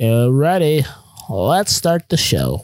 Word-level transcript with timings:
Ready? 0.00 0.86
Let's 1.28 1.72
start 1.72 2.08
the 2.08 2.16
show. 2.16 2.62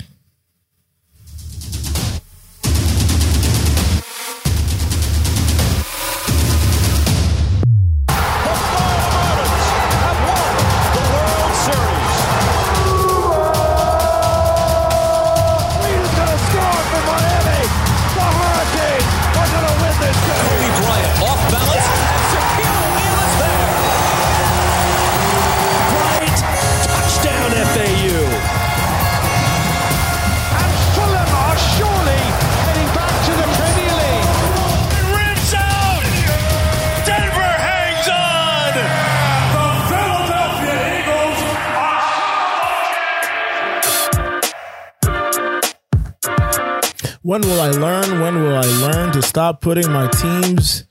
Stop 49.37 49.61
putting 49.61 49.93
my 49.93 50.09
teams 50.13 50.85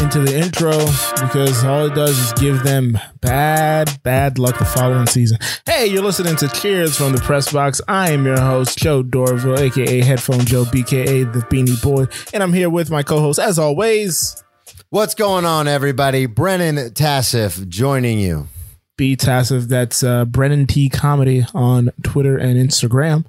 into 0.00 0.20
the 0.20 0.34
intro 0.34 0.72
because 1.20 1.62
all 1.64 1.84
it 1.84 1.94
does 1.94 2.18
is 2.18 2.32
give 2.40 2.62
them 2.62 2.98
bad, 3.20 4.02
bad 4.02 4.38
luck 4.38 4.58
the 4.58 4.64
following 4.64 5.06
season. 5.06 5.36
Hey, 5.66 5.84
you're 5.84 6.02
listening 6.02 6.34
to 6.36 6.48
Cheers 6.48 6.96
from 6.96 7.12
the 7.12 7.20
Press 7.20 7.52
Box. 7.52 7.78
I 7.88 8.12
am 8.12 8.24
your 8.24 8.40
host, 8.40 8.78
Joe 8.78 9.02
Dorville, 9.02 9.58
aka 9.58 10.00
Headphone 10.00 10.46
Joe, 10.46 10.64
BKA 10.64 11.30
the 11.30 11.40
Beanie 11.40 11.82
Boy, 11.82 12.06
and 12.32 12.42
I'm 12.42 12.54
here 12.54 12.70
with 12.70 12.90
my 12.90 13.02
co-host, 13.02 13.38
as 13.38 13.58
always, 13.58 14.42
What's 14.88 15.14
going 15.14 15.44
on, 15.44 15.68
everybody? 15.68 16.24
Brennan 16.24 16.94
Tassif 16.94 17.68
joining 17.68 18.18
you. 18.18 18.48
B 18.96 19.14
Tassif. 19.14 19.68
That's 19.68 20.02
uh, 20.02 20.24
Brennan 20.24 20.66
T 20.66 20.88
Comedy 20.88 21.44
on 21.52 21.90
Twitter 22.02 22.38
and 22.38 22.56
Instagram. 22.56 23.26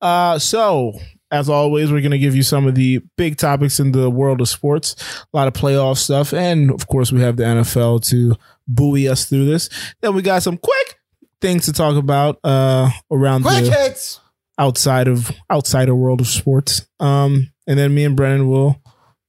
Uh, 0.00 0.38
so 0.38 1.00
as 1.32 1.48
always, 1.48 1.90
we're 1.90 2.02
going 2.02 2.12
to 2.12 2.18
give 2.18 2.36
you 2.36 2.42
some 2.42 2.66
of 2.66 2.74
the 2.74 3.00
big 3.16 3.38
topics 3.38 3.80
in 3.80 3.92
the 3.92 4.10
world 4.10 4.42
of 4.42 4.48
sports, 4.48 4.94
a 5.32 5.36
lot 5.36 5.48
of 5.48 5.54
playoff 5.54 5.96
stuff, 5.96 6.34
and 6.34 6.70
of 6.70 6.86
course, 6.86 7.10
we 7.10 7.22
have 7.22 7.36
the 7.36 7.42
NFL 7.44 8.06
to 8.10 8.36
buoy 8.68 9.08
us 9.08 9.24
through 9.24 9.46
this. 9.46 9.70
Then 10.02 10.14
we 10.14 10.20
got 10.20 10.42
some 10.42 10.58
quick 10.58 11.00
things 11.40 11.64
to 11.64 11.72
talk 11.72 11.96
about 11.96 12.38
uh, 12.44 12.90
around 13.10 13.42
Quick 13.42 13.64
the 13.64 13.70
hits! 13.70 14.20
outside 14.58 15.08
of 15.08 15.32
outside 15.50 15.88
of 15.88 15.96
world 15.96 16.20
of 16.20 16.26
sports. 16.26 16.86
Um, 17.00 17.50
and 17.66 17.78
then 17.78 17.94
me 17.94 18.04
and 18.04 18.14
Brennan 18.14 18.48
will 18.48 18.80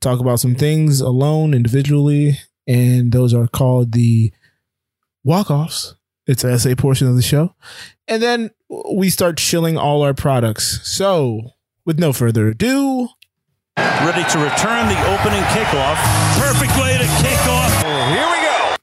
talk 0.02 0.20
about 0.20 0.42
some 0.42 0.56
things 0.56 1.00
alone, 1.00 1.54
individually, 1.54 2.38
and 2.68 3.14
those 3.14 3.34
are 3.34 3.48
called 3.48 3.94
the 3.94 4.34
walk 5.24 5.50
offs. 5.50 5.96
It's 6.28 6.44
an 6.44 6.52
essay 6.52 6.76
portion 6.76 7.08
of 7.08 7.16
the 7.16 7.22
show, 7.22 7.56
and 8.10 8.22
then 8.22 8.52
we 8.94 9.10
start 9.10 9.38
chilling 9.38 9.78
all 9.78 10.02
our 10.02 10.14
products. 10.14 10.80
So, 10.84 11.52
with 11.86 12.00
no 12.00 12.14
further 12.14 12.48
ado, 12.48 13.10
Ready 13.76 14.24
to 14.30 14.38
return 14.38 14.88
the 14.88 15.00
opening 15.14 15.42
kickoff. 15.46 15.96
Perfect 16.38 16.78
way 16.78 16.94
to 16.98 17.06
kick 17.24 17.48
off. 17.48 17.82
Here 17.82 18.28
we 18.30 18.44
go. 18.46 18.76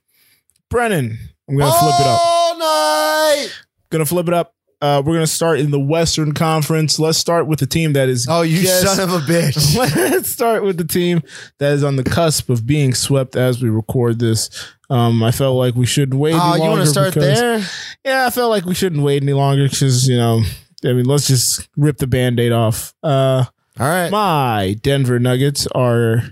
Brennan, 0.69 1.17
I'm 1.47 1.57
gonna 1.57 1.71
flip 1.79 1.95
it 1.99 2.07
up. 2.07 2.19
All 2.25 2.57
night! 2.57 3.47
Gonna 3.89 4.05
flip 4.05 4.27
it 4.27 4.33
up. 4.33 4.53
Uh, 4.81 5.01
we're 5.05 5.13
gonna 5.13 5.27
start 5.27 5.59
in 5.59 5.71
the 5.71 5.79
Western 5.79 6.33
Conference. 6.33 6.99
Let's 6.99 7.17
start 7.19 7.47
with 7.47 7.59
the 7.59 7.67
team 7.67 7.93
that 7.93 8.09
is. 8.09 8.27
Oh, 8.29 8.41
you 8.41 8.63
just- 8.63 8.81
son 8.83 8.99
of 8.99 9.13
a 9.13 9.19
bitch. 9.25 9.75
Let's 9.95 10.29
start 10.29 10.63
with 10.63 10.77
the 10.77 10.83
team 10.85 11.21
that 11.59 11.71
is 11.73 11.83
on 11.83 11.95
the 11.95 12.03
cusp 12.03 12.49
of 12.49 12.65
being 12.65 12.93
swept 12.93 13.35
as 13.37 13.61
we 13.61 13.69
record 13.69 14.19
this. 14.19 14.49
Um, 14.89 15.23
I 15.23 15.31
felt 15.31 15.55
like 15.55 15.75
we 15.75 15.85
shouldn't 15.85 16.19
wait. 16.19 16.33
Oh, 16.35 16.53
any 16.53 16.63
you 16.63 16.69
want 16.69 16.81
to 16.81 16.87
start 16.87 17.13
because- 17.13 17.39
there? 17.39 17.63
Yeah, 18.03 18.25
I 18.25 18.29
felt 18.31 18.49
like 18.49 18.65
we 18.65 18.73
shouldn't 18.73 19.03
wait 19.03 19.21
any 19.23 19.33
longer 19.33 19.69
because 19.69 20.07
you 20.09 20.17
know, 20.17 20.41
I 20.83 20.93
mean, 20.93 21.05
let's 21.05 21.27
just 21.27 21.67
rip 21.77 21.97
the 21.97 22.07
band-aid 22.07 22.51
off. 22.51 22.93
Uh, 23.03 23.45
All 23.79 23.87
right. 23.87 24.09
my 24.11 24.75
Denver 24.81 25.19
Nuggets 25.19 25.67
are 25.67 26.23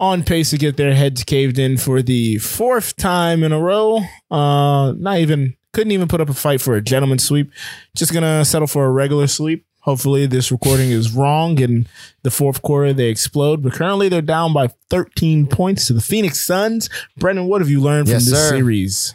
on 0.00 0.22
pace 0.24 0.50
to 0.50 0.58
get 0.58 0.76
their 0.76 0.94
heads 0.94 1.24
caved 1.24 1.58
in 1.58 1.76
for 1.78 2.02
the 2.02 2.38
fourth 2.38 2.96
time 2.96 3.42
in 3.42 3.52
a 3.52 3.58
row. 3.60 4.00
Uh, 4.30 4.92
not 4.92 5.18
even 5.18 5.56
couldn't 5.72 5.92
even 5.92 6.08
put 6.08 6.20
up 6.20 6.28
a 6.30 6.34
fight 6.34 6.60
for 6.60 6.74
a 6.74 6.80
gentleman's 6.82 7.24
sweep. 7.24 7.50
Just 7.94 8.12
gonna 8.12 8.44
settle 8.44 8.66
for 8.66 8.86
a 8.86 8.90
regular 8.90 9.26
sweep. 9.26 9.64
Hopefully, 9.80 10.26
this 10.26 10.50
recording 10.50 10.90
is 10.90 11.12
wrong. 11.12 11.58
In 11.60 11.86
the 12.22 12.30
fourth 12.30 12.60
quarter, 12.60 12.92
they 12.92 13.08
explode. 13.08 13.62
But 13.62 13.74
currently, 13.74 14.08
they're 14.08 14.20
down 14.20 14.52
by 14.52 14.68
13 14.90 15.46
points 15.46 15.86
to 15.86 15.92
the 15.92 16.00
Phoenix 16.00 16.40
Suns. 16.40 16.88
Brendan, 17.16 17.46
what 17.46 17.60
have 17.60 17.70
you 17.70 17.80
learned 17.80 18.08
Yes, 18.08 18.24
from 18.24 18.32
this 18.32 18.48
sir. 18.48 18.56
series? 18.56 19.14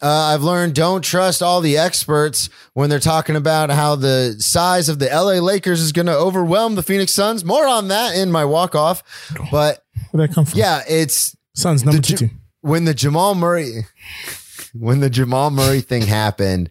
Uh, 0.00 0.32
I've 0.34 0.42
learned 0.42 0.74
don't 0.74 1.02
trust 1.02 1.42
all 1.42 1.60
the 1.60 1.76
experts 1.76 2.48
when 2.74 2.88
they're 2.88 3.00
talking 3.00 3.36
about 3.36 3.70
how 3.70 3.96
the 3.96 4.36
size 4.38 4.88
of 4.88 4.98
the 4.98 5.06
LA 5.06 5.40
Lakers 5.40 5.80
is 5.80 5.92
going 5.92 6.06
to 6.06 6.16
overwhelm 6.16 6.74
the 6.76 6.82
Phoenix 6.82 7.12
Suns. 7.12 7.44
More 7.44 7.66
on 7.66 7.88
that 7.88 8.14
in 8.16 8.30
my 8.30 8.44
walk 8.44 8.74
off. 8.74 9.02
But 9.50 9.84
Where'd 10.10 10.30
that 10.30 10.34
come 10.34 10.44
from? 10.44 10.58
yeah, 10.58 10.82
it's 10.88 11.36
Suns 11.54 11.84
number 11.84 12.00
the 12.00 12.16
two 12.16 12.30
when 12.60 12.84
the 12.84 12.94
Jamal 12.94 13.34
Murray 13.34 13.86
when 14.74 15.00
the 15.00 15.10
Jamal 15.10 15.50
Murray 15.50 15.80
thing 15.80 16.02
happened, 16.02 16.70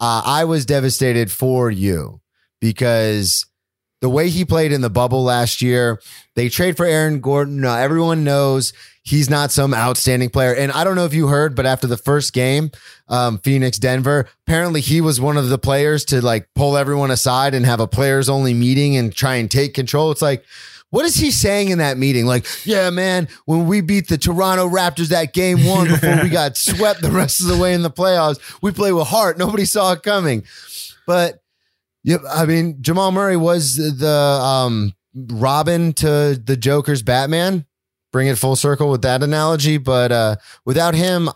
uh, 0.00 0.22
I 0.24 0.44
was 0.44 0.66
devastated 0.66 1.30
for 1.30 1.70
you 1.70 2.20
because 2.60 3.46
the 4.00 4.08
way 4.08 4.28
he 4.28 4.44
played 4.44 4.72
in 4.72 4.80
the 4.82 4.90
bubble 4.90 5.24
last 5.24 5.62
year, 5.62 6.00
they 6.34 6.48
trade 6.48 6.76
for 6.76 6.84
Aaron 6.84 7.20
Gordon. 7.20 7.64
Uh, 7.64 7.76
everyone 7.76 8.24
knows 8.24 8.72
he's 9.02 9.30
not 9.30 9.50
some 9.50 9.72
outstanding 9.72 10.28
player. 10.28 10.54
And 10.54 10.72
I 10.72 10.84
don't 10.84 10.96
know 10.96 11.04
if 11.04 11.14
you 11.14 11.28
heard, 11.28 11.54
but 11.54 11.64
after 11.64 11.86
the 11.86 11.96
first 11.96 12.32
game, 12.32 12.70
um, 13.08 13.38
Phoenix 13.38 13.78
Denver, 13.78 14.28
apparently 14.46 14.80
he 14.80 15.00
was 15.00 15.20
one 15.20 15.36
of 15.36 15.48
the 15.48 15.58
players 15.58 16.04
to 16.06 16.20
like 16.20 16.48
pull 16.54 16.76
everyone 16.76 17.10
aside 17.10 17.54
and 17.54 17.64
have 17.64 17.80
a 17.80 17.86
players 17.86 18.28
only 18.28 18.52
meeting 18.52 18.96
and 18.96 19.14
try 19.14 19.36
and 19.36 19.50
take 19.50 19.74
control. 19.74 20.10
It's 20.10 20.22
like, 20.22 20.44
what 20.90 21.04
is 21.04 21.16
he 21.16 21.30
saying 21.30 21.70
in 21.70 21.78
that 21.78 21.98
meeting? 21.98 22.26
Like, 22.26 22.46
yeah, 22.64 22.90
man, 22.90 23.28
when 23.44 23.66
we 23.66 23.80
beat 23.80 24.08
the 24.08 24.18
Toronto 24.18 24.68
Raptors 24.68 25.08
that 25.08 25.32
game 25.32 25.64
one 25.64 25.88
before 25.88 26.22
we 26.22 26.28
got 26.28 26.56
swept 26.56 27.02
the 27.02 27.10
rest 27.10 27.40
of 27.40 27.46
the 27.46 27.56
way 27.56 27.74
in 27.74 27.82
the 27.82 27.90
playoffs, 27.90 28.38
we 28.62 28.72
play 28.72 28.92
with 28.92 29.06
heart. 29.06 29.38
Nobody 29.38 29.64
saw 29.64 29.92
it 29.92 30.02
coming. 30.02 30.44
But 31.06 31.40
yeah, 32.06 32.18
I 32.30 32.46
mean, 32.46 32.80
Jamal 32.80 33.10
Murray 33.10 33.36
was 33.36 33.74
the 33.74 34.08
um, 34.08 34.94
Robin 35.12 35.92
to 35.94 36.40
the 36.42 36.56
Joker's 36.56 37.02
Batman. 37.02 37.66
Bring 38.12 38.28
it 38.28 38.38
full 38.38 38.54
circle 38.54 38.88
with 38.88 39.02
that 39.02 39.24
analogy, 39.24 39.76
but 39.76 40.12
uh, 40.12 40.36
without 40.64 40.94
him, 40.94 41.28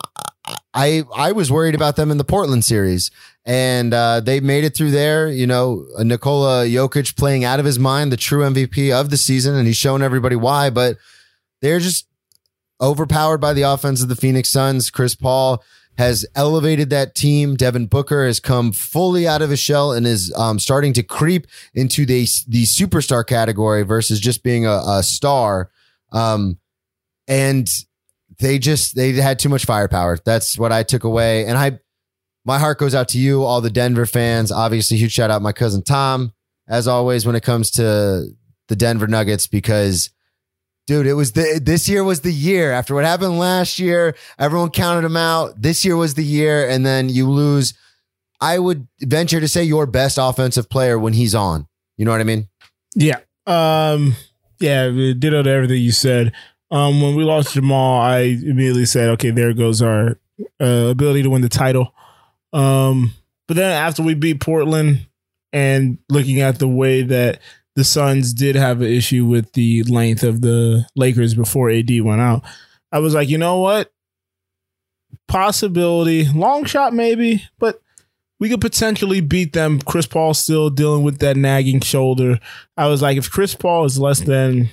I 0.72 1.02
I 1.12 1.32
was 1.32 1.50
worried 1.50 1.74
about 1.74 1.96
them 1.96 2.12
in 2.12 2.18
the 2.18 2.24
Portland 2.24 2.64
series, 2.64 3.10
and 3.44 3.92
uh, 3.92 4.20
they 4.20 4.38
made 4.38 4.62
it 4.62 4.76
through 4.76 4.92
there. 4.92 5.28
You 5.28 5.48
know, 5.48 5.86
Nikola 5.98 6.66
Jokic 6.66 7.16
playing 7.16 7.42
out 7.44 7.58
of 7.58 7.66
his 7.66 7.80
mind, 7.80 8.12
the 8.12 8.16
true 8.16 8.42
MVP 8.42 8.92
of 8.92 9.10
the 9.10 9.16
season, 9.16 9.56
and 9.56 9.66
he's 9.66 9.76
shown 9.76 10.02
everybody 10.02 10.36
why. 10.36 10.70
But 10.70 10.98
they're 11.60 11.80
just 11.80 12.06
overpowered 12.80 13.38
by 13.38 13.54
the 13.54 13.62
offense 13.62 14.02
of 14.02 14.08
the 14.08 14.14
Phoenix 14.14 14.52
Suns. 14.52 14.88
Chris 14.88 15.16
Paul 15.16 15.64
has 16.00 16.24
elevated 16.34 16.88
that 16.88 17.14
team. 17.14 17.56
Devin 17.56 17.86
Booker 17.86 18.24
has 18.24 18.40
come 18.40 18.72
fully 18.72 19.28
out 19.28 19.42
of 19.42 19.50
his 19.50 19.60
shell 19.60 19.92
and 19.92 20.06
is 20.06 20.32
um, 20.34 20.58
starting 20.58 20.94
to 20.94 21.02
creep 21.02 21.46
into 21.74 22.06
the 22.06 22.26
the 22.48 22.64
superstar 22.64 23.24
category 23.26 23.82
versus 23.82 24.18
just 24.18 24.42
being 24.42 24.64
a, 24.64 24.80
a 24.86 25.02
star. 25.02 25.70
Um, 26.10 26.58
and 27.28 27.70
they 28.38 28.58
just 28.58 28.96
they 28.96 29.12
had 29.12 29.38
too 29.38 29.50
much 29.50 29.66
firepower. 29.66 30.16
That's 30.24 30.58
what 30.58 30.72
I 30.72 30.84
took 30.84 31.04
away. 31.04 31.44
And 31.44 31.58
I 31.58 31.78
my 32.46 32.58
heart 32.58 32.78
goes 32.78 32.94
out 32.94 33.08
to 33.08 33.18
you, 33.18 33.44
all 33.44 33.60
the 33.60 33.68
Denver 33.68 34.06
fans. 34.06 34.50
Obviously, 34.50 34.96
huge 34.96 35.12
shout 35.12 35.30
out 35.30 35.42
my 35.42 35.52
cousin 35.52 35.82
Tom, 35.82 36.32
as 36.66 36.88
always, 36.88 37.26
when 37.26 37.36
it 37.36 37.42
comes 37.42 37.70
to 37.72 38.24
the 38.68 38.76
Denver 38.76 39.06
Nuggets, 39.06 39.46
because 39.46 40.08
dude, 40.90 41.06
it 41.06 41.14
was 41.14 41.30
the 41.32 41.60
this 41.62 41.88
year 41.88 42.02
was 42.02 42.22
the 42.22 42.32
year. 42.32 42.72
After 42.72 42.96
what 42.96 43.04
happened 43.04 43.38
last 43.38 43.78
year, 43.78 44.16
everyone 44.40 44.70
counted 44.70 45.06
him 45.06 45.16
out. 45.16 45.62
This 45.62 45.84
year 45.84 45.96
was 45.96 46.14
the 46.14 46.24
year, 46.24 46.68
and 46.68 46.84
then 46.84 47.08
you 47.08 47.30
lose. 47.30 47.74
I 48.40 48.58
would 48.58 48.88
venture 49.00 49.38
to 49.38 49.46
say 49.46 49.62
your 49.62 49.86
best 49.86 50.18
offensive 50.20 50.68
player 50.68 50.98
when 50.98 51.12
he's 51.12 51.32
on. 51.32 51.68
You 51.96 52.06
know 52.06 52.10
what 52.10 52.20
I 52.20 52.24
mean? 52.24 52.48
Yeah. 52.96 53.20
Um 53.46 54.16
yeah, 54.58 54.88
ditto 54.88 55.44
to 55.44 55.50
everything 55.50 55.80
you 55.80 55.92
said. 55.92 56.32
Um 56.72 57.00
when 57.00 57.14
we 57.14 57.22
lost 57.22 57.54
Jamal, 57.54 58.00
I 58.00 58.20
immediately 58.20 58.86
said, 58.86 59.10
okay, 59.10 59.30
there 59.30 59.52
goes 59.52 59.82
our 59.82 60.18
uh, 60.60 60.88
ability 60.90 61.22
to 61.22 61.30
win 61.30 61.42
the 61.42 61.48
title. 61.48 61.94
Um 62.52 63.12
but 63.46 63.56
then 63.56 63.70
after 63.70 64.02
we 64.02 64.14
beat 64.14 64.40
Portland 64.40 65.06
and 65.52 65.98
looking 66.08 66.40
at 66.40 66.58
the 66.58 66.68
way 66.68 67.02
that 67.02 67.40
the 67.76 67.84
Suns 67.84 68.34
did 68.34 68.56
have 68.56 68.80
an 68.80 68.88
issue 68.88 69.24
with 69.24 69.52
the 69.52 69.82
length 69.84 70.22
of 70.22 70.40
the 70.40 70.86
Lakers 70.96 71.34
before 71.34 71.70
AD 71.70 71.90
went 72.02 72.20
out, 72.20 72.42
I 72.92 72.98
was 72.98 73.14
like, 73.14 73.28
you 73.28 73.38
know 73.38 73.58
what? 73.58 73.92
possibility, 75.30 76.26
long 76.34 76.64
shot 76.64 76.92
maybe, 76.92 77.44
but 77.58 77.80
we 78.38 78.48
could 78.48 78.60
potentially 78.60 79.20
beat 79.20 79.52
them. 79.52 79.80
Chris 79.80 80.06
Paul 80.06 80.34
still 80.34 80.70
dealing 80.70 81.04
with 81.04 81.18
that 81.20 81.36
nagging 81.36 81.80
shoulder. 81.80 82.40
I 82.76 82.88
was 82.88 83.02
like, 83.02 83.16
if 83.16 83.30
Chris 83.30 83.54
Paul 83.54 83.84
is 83.84 83.98
less 83.98 84.20
than 84.20 84.70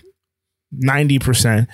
90%, 0.73 1.67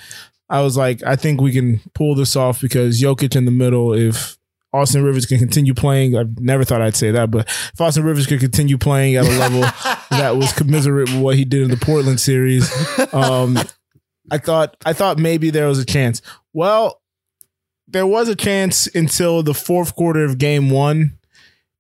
I 0.50 0.62
was 0.62 0.76
like, 0.76 1.02
I 1.04 1.16
think 1.16 1.40
we 1.40 1.54
can 1.54 1.82
pull 1.94 2.16
this 2.16 2.36
off 2.36 2.62
because 2.62 3.02
Jokic 3.02 3.36
in 3.36 3.46
the 3.46 3.52
middle, 3.52 3.94
if 3.94 4.38
Austin 4.74 5.04
Rivers 5.04 5.26
can 5.26 5.40
continue 5.40 5.74
playing, 5.74 6.18
I 6.18 6.24
never 6.40 6.64
thought 6.64 6.82
I'd 6.82 6.96
say 6.96 7.12
that, 7.12 7.30
but 7.30 7.48
if 7.48 7.80
Austin 7.80 8.04
Rivers 8.04 8.28
could 8.28 8.40
continue 8.40 8.78
playing 8.78 9.16
at 9.16 9.26
a 9.26 9.38
level 9.38 9.62
that 10.10 10.36
was 10.36 10.52
commiserate 10.54 11.10
with 11.10 11.22
what 11.22 11.36
he 11.36 11.46
did 11.46 11.62
in 11.62 11.70
the 11.70 11.78
Portland 11.78 12.20
series, 12.20 12.72
um, 13.14 13.58
I 14.32 14.38
thought 14.38 14.76
I 14.86 14.94
thought 14.94 15.20
maybe 15.20 15.50
there 15.50 15.68
was 15.68 15.80
a 15.80 15.86
chance. 15.86 16.22
Well, 16.54 17.02
there 17.88 18.08
was 18.08 18.30
a 18.30 18.36
chance 18.36 18.88
until 18.96 19.44
the 19.44 19.54
fourth 19.54 19.96
quarter 19.96 20.24
of 20.26 20.38
game 20.38 20.70
one 20.70 21.18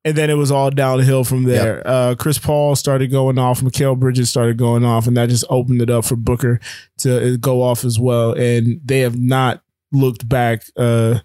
and 0.05 0.15
then 0.15 0.29
it 0.29 0.35
was 0.35 0.51
all 0.51 0.69
downhill 0.69 1.23
from 1.23 1.43
there. 1.43 1.77
Yep. 1.77 1.85
Uh, 1.85 2.15
Chris 2.15 2.37
Paul 2.37 2.75
started 2.75 3.09
going 3.09 3.37
off, 3.37 3.61
Mikal 3.61 3.97
Bridges 3.97 4.29
started 4.29 4.57
going 4.57 4.83
off, 4.83 5.07
and 5.07 5.15
that 5.15 5.29
just 5.29 5.45
opened 5.49 5.81
it 5.81 5.89
up 5.89 6.05
for 6.05 6.15
Booker 6.15 6.59
to 6.99 7.37
go 7.37 7.61
off 7.61 7.85
as 7.85 7.97
well. 7.99 8.33
And 8.33 8.81
they 8.83 8.99
have 8.99 9.17
not 9.17 9.61
looked 9.91 10.27
back. 10.27 10.63
Uh, 10.75 11.19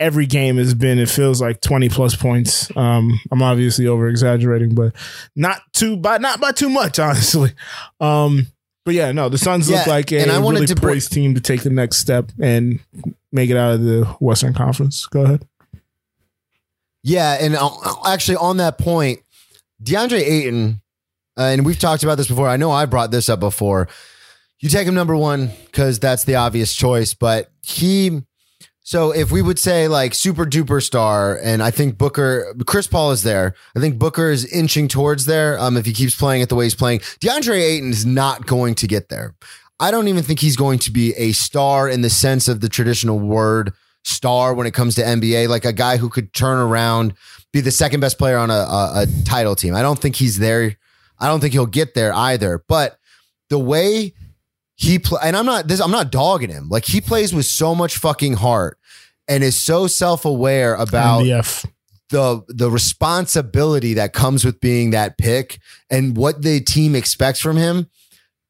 every 0.00 0.26
game 0.26 0.56
has 0.56 0.74
been, 0.74 0.98
it 0.98 1.08
feels 1.08 1.40
like 1.40 1.60
20 1.60 1.88
plus 1.88 2.14
points. 2.14 2.74
Um, 2.76 3.18
I'm 3.30 3.42
obviously 3.42 3.86
over 3.86 4.08
exaggerating, 4.08 4.74
but 4.74 4.94
not 5.34 5.60
too 5.72 5.96
by 5.96 6.18
not 6.18 6.40
by 6.40 6.52
too 6.52 6.68
much, 6.68 6.98
honestly. 6.98 7.52
Um, 8.00 8.46
but 8.84 8.94
yeah, 8.94 9.12
no, 9.12 9.28
the 9.28 9.38
Suns 9.38 9.68
yeah, 9.68 9.78
look 9.78 9.86
like 9.86 10.12
a 10.12 10.20
and 10.20 10.30
I 10.30 10.38
wanted 10.38 10.60
really 10.60 10.74
to 10.74 10.76
poised 10.76 11.12
team 11.12 11.34
to 11.34 11.40
take 11.40 11.62
the 11.62 11.70
next 11.70 11.98
step 11.98 12.32
and 12.40 12.80
make 13.32 13.50
it 13.50 13.56
out 13.56 13.74
of 13.74 13.82
the 13.82 14.04
Western 14.20 14.54
Conference. 14.54 15.06
Go 15.06 15.22
ahead. 15.22 15.46
Yeah, 17.02 17.36
and 17.40 17.54
uh, 17.54 17.70
actually 18.06 18.36
on 18.36 18.56
that 18.58 18.78
point, 18.78 19.20
DeAndre 19.82 20.20
Ayton, 20.20 20.80
uh, 21.38 21.42
and 21.42 21.64
we've 21.64 21.78
talked 21.78 22.02
about 22.02 22.16
this 22.16 22.28
before. 22.28 22.48
I 22.48 22.56
know 22.56 22.70
I 22.70 22.86
brought 22.86 23.10
this 23.10 23.28
up 23.28 23.40
before. 23.40 23.88
You 24.60 24.68
take 24.68 24.88
him 24.88 24.94
number 24.94 25.16
one 25.16 25.52
because 25.66 26.00
that's 26.00 26.24
the 26.24 26.36
obvious 26.36 26.74
choice, 26.74 27.14
but 27.14 27.50
he. 27.62 28.22
So 28.88 29.10
if 29.10 29.30
we 29.30 29.42
would 29.42 29.58
say 29.58 29.86
like 29.86 30.14
super 30.14 30.46
duper 30.46 30.82
star, 30.82 31.38
and 31.42 31.62
I 31.62 31.70
think 31.70 31.98
Booker, 31.98 32.54
Chris 32.66 32.86
Paul 32.86 33.10
is 33.10 33.22
there. 33.22 33.54
I 33.76 33.80
think 33.80 33.98
Booker 33.98 34.30
is 34.30 34.46
inching 34.46 34.88
towards 34.88 35.26
there. 35.26 35.58
Um, 35.58 35.76
if 35.76 35.84
he 35.84 35.92
keeps 35.92 36.16
playing 36.16 36.40
it 36.40 36.48
the 36.48 36.54
way 36.54 36.64
he's 36.64 36.74
playing, 36.74 37.00
DeAndre 37.20 37.60
Ayton 37.60 37.90
is 37.90 38.06
not 38.06 38.46
going 38.46 38.74
to 38.76 38.86
get 38.86 39.10
there. 39.10 39.34
I 39.78 39.90
don't 39.90 40.08
even 40.08 40.22
think 40.22 40.40
he's 40.40 40.56
going 40.56 40.78
to 40.78 40.90
be 40.90 41.12
a 41.18 41.32
star 41.32 41.86
in 41.86 42.00
the 42.00 42.08
sense 42.08 42.48
of 42.48 42.62
the 42.62 42.70
traditional 42.70 43.18
word 43.18 43.74
star 44.04 44.54
when 44.54 44.66
it 44.66 44.72
comes 44.72 44.94
to 44.94 45.02
NBA, 45.02 45.48
like 45.48 45.66
a 45.66 45.74
guy 45.74 45.98
who 45.98 46.08
could 46.08 46.32
turn 46.32 46.56
around, 46.56 47.12
be 47.52 47.60
the 47.60 47.70
second 47.70 48.00
best 48.00 48.16
player 48.16 48.38
on 48.38 48.50
a, 48.50 48.54
a, 48.54 49.02
a 49.02 49.06
title 49.26 49.54
team. 49.54 49.74
I 49.74 49.82
don't 49.82 49.98
think 49.98 50.16
he's 50.16 50.38
there. 50.38 50.78
I 51.20 51.26
don't 51.26 51.40
think 51.40 51.52
he'll 51.52 51.66
get 51.66 51.92
there 51.92 52.14
either. 52.14 52.64
But 52.66 52.98
the 53.50 53.58
way 53.58 54.14
he 54.78 55.00
play, 55.00 55.18
and 55.24 55.36
I'm 55.36 55.44
not 55.44 55.66
this, 55.66 55.80
I'm 55.80 55.90
not 55.90 56.12
dogging 56.12 56.50
him. 56.50 56.68
Like 56.68 56.84
he 56.84 57.00
plays 57.00 57.34
with 57.34 57.46
so 57.46 57.74
much 57.74 57.98
fucking 57.98 58.34
heart 58.34 58.78
and 59.26 59.42
is 59.42 59.56
so 59.56 59.88
self 59.88 60.24
aware 60.24 60.76
about 60.76 61.22
MDF. 61.22 61.66
the 62.10 62.42
the 62.46 62.70
responsibility 62.70 63.94
that 63.94 64.12
comes 64.12 64.44
with 64.44 64.60
being 64.60 64.90
that 64.90 65.18
pick 65.18 65.58
and 65.90 66.16
what 66.16 66.42
the 66.42 66.60
team 66.60 66.94
expects 66.94 67.40
from 67.40 67.56
him. 67.56 67.90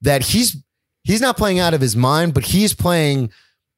That 0.03 0.23
he's 0.23 0.57
he's 1.03 1.23
not 1.23 1.39
playing 1.39 1.61
out 1.61 1.73
of 1.73 1.81
his 1.81 1.97
mind, 1.97 2.35
but 2.35 2.45
he's 2.45 2.75
playing. 2.75 3.33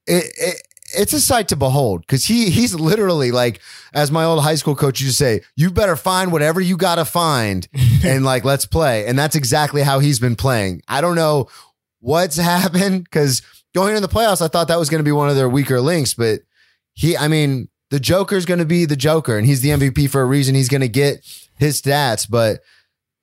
It, 0.08 0.24
it, 0.36 0.62
it's 0.92 1.12
a 1.12 1.20
sight 1.20 1.46
to 1.48 1.56
behold 1.56 2.00
because 2.00 2.24
he 2.24 2.50
he's 2.50 2.74
literally 2.74 3.30
like, 3.30 3.60
as 3.94 4.10
my 4.10 4.24
old 4.24 4.42
high 4.42 4.56
school 4.56 4.74
coach 4.74 5.00
used 5.00 5.18
to 5.18 5.24
say, 5.24 5.40
you 5.54 5.70
better 5.70 5.94
find 5.94 6.32
whatever 6.32 6.60
you 6.60 6.76
gotta 6.76 7.04
find 7.04 7.68
and 8.04 8.24
like 8.24 8.44
let's 8.44 8.66
play. 8.66 9.06
And 9.06 9.16
that's 9.16 9.36
exactly 9.36 9.82
how 9.82 10.00
he's 10.00 10.18
been 10.18 10.34
playing. 10.34 10.82
I 10.88 11.00
don't 11.00 11.14
know 11.14 11.48
what's 12.00 12.36
happened 12.38 13.04
because 13.04 13.42
going 13.74 13.94
into 13.94 14.06
the 14.06 14.12
playoffs, 14.12 14.42
I 14.42 14.48
thought 14.48 14.68
that 14.68 14.78
was 14.78 14.90
going 14.90 15.00
to 15.00 15.08
be 15.08 15.12
one 15.12 15.30
of 15.30 15.36
their 15.36 15.48
weaker 15.48 15.80
links, 15.80 16.14
but 16.14 16.40
he, 16.94 17.16
I 17.16 17.28
mean, 17.28 17.68
the 17.90 18.00
Joker's 18.00 18.46
going 18.46 18.58
to 18.58 18.66
be 18.66 18.84
the 18.84 18.96
Joker, 18.96 19.36
and 19.36 19.46
he's 19.46 19.62
the 19.62 19.70
MVP 19.70 20.10
for 20.10 20.20
a 20.20 20.26
reason. 20.26 20.54
He's 20.54 20.68
going 20.68 20.80
to 20.80 20.88
get 20.88 21.24
his 21.58 21.80
stats, 21.80 22.28
but 22.28 22.60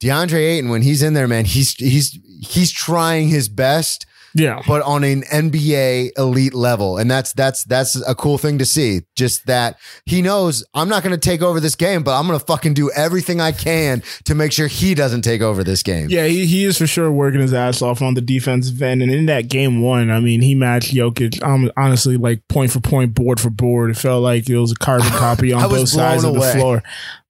DeAndre 0.02 0.40
Ayton, 0.40 0.70
when 0.70 0.82
he's 0.82 1.02
in 1.02 1.14
there, 1.14 1.28
man, 1.28 1.46
he's 1.46 1.74
he's 1.74 2.18
he's 2.42 2.72
trying 2.72 3.30
his 3.30 3.50
best 3.50 4.06
yeah. 4.38 4.62
But 4.68 4.84
on 4.84 5.04
an 5.04 5.24
NBA 5.24 6.12
elite 6.18 6.54
level. 6.54 6.98
And 6.98 7.10
that's 7.10 7.34
that's 7.34 7.64
that's 7.64 7.96
a 8.08 8.14
cool 8.14 8.38
thing 8.38 8.60
to 8.60 8.66
see. 8.66 9.02
Just 9.16 9.48
that 9.48 9.80
he 10.06 10.22
knows 10.22 10.64
I'm 10.76 10.88
not 10.88 11.04
gonna 11.04 11.18
take 11.18 11.42
over 11.42 11.60
this 11.60 11.76
game, 11.76 12.04
but 12.04 12.18
I'm 12.18 12.28
gonna 12.28 12.40
fucking 12.40 12.76
do 12.76 12.92
everything 12.92 13.42
I 13.42 13.52
can 13.52 14.04
to 14.26 14.36
make 14.36 14.52
sure 14.52 14.68
he 14.68 14.94
doesn't 14.94 15.24
take 15.24 15.42
over 15.42 15.64
this 15.64 15.82
game. 15.82 16.08
Yeah, 16.10 16.28
he, 16.28 16.46
he 16.46 16.66
is 16.66 16.78
for 16.78 16.86
sure 16.86 17.12
working 17.12 17.42
his 17.42 17.54
ass 17.54 17.82
off 17.82 18.02
on 18.02 18.14
the 18.14 18.22
defensive 18.22 18.80
end. 18.82 19.02
And 19.02 19.12
in 19.12 19.26
that 19.26 19.50
game 19.50 19.82
one, 19.82 20.12
I 20.12 20.20
mean, 20.20 20.42
he 20.42 20.54
matched 20.54 20.94
Jokic 20.94 21.44
um, 21.44 21.72
honestly 21.76 22.18
like 22.18 22.48
point 22.48 22.72
for 22.72 22.80
point, 22.80 23.16
board 23.16 23.40
for 23.40 23.50
board. 23.50 23.90
It 23.90 23.98
felt 23.98 24.22
like 24.22 24.48
it 24.48 24.58
was 24.58 24.72
a 24.72 24.76
carbon 24.76 25.08
copy 25.12 25.52
on 25.52 25.68
both 25.68 25.90
sides 25.90 26.24
of 26.24 26.36
the 26.36 26.42
floor. 26.42 26.84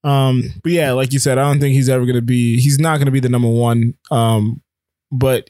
Um, 0.03 0.43
but 0.61 0.73
yeah, 0.73 0.91
like 0.91 1.13
you 1.13 1.19
said, 1.19 1.37
I 1.37 1.49
don't 1.49 1.61
think 1.61 1.73
he's 1.73 1.89
ever 1.89 2.05
gonna 2.05 2.21
be 2.21 2.59
he's 2.59 2.79
not 2.79 2.97
gonna 2.97 3.11
be 3.11 3.21
the 3.21 3.29
number 3.29 3.49
one. 3.49 3.93
Um, 4.11 4.61
but 5.09 5.49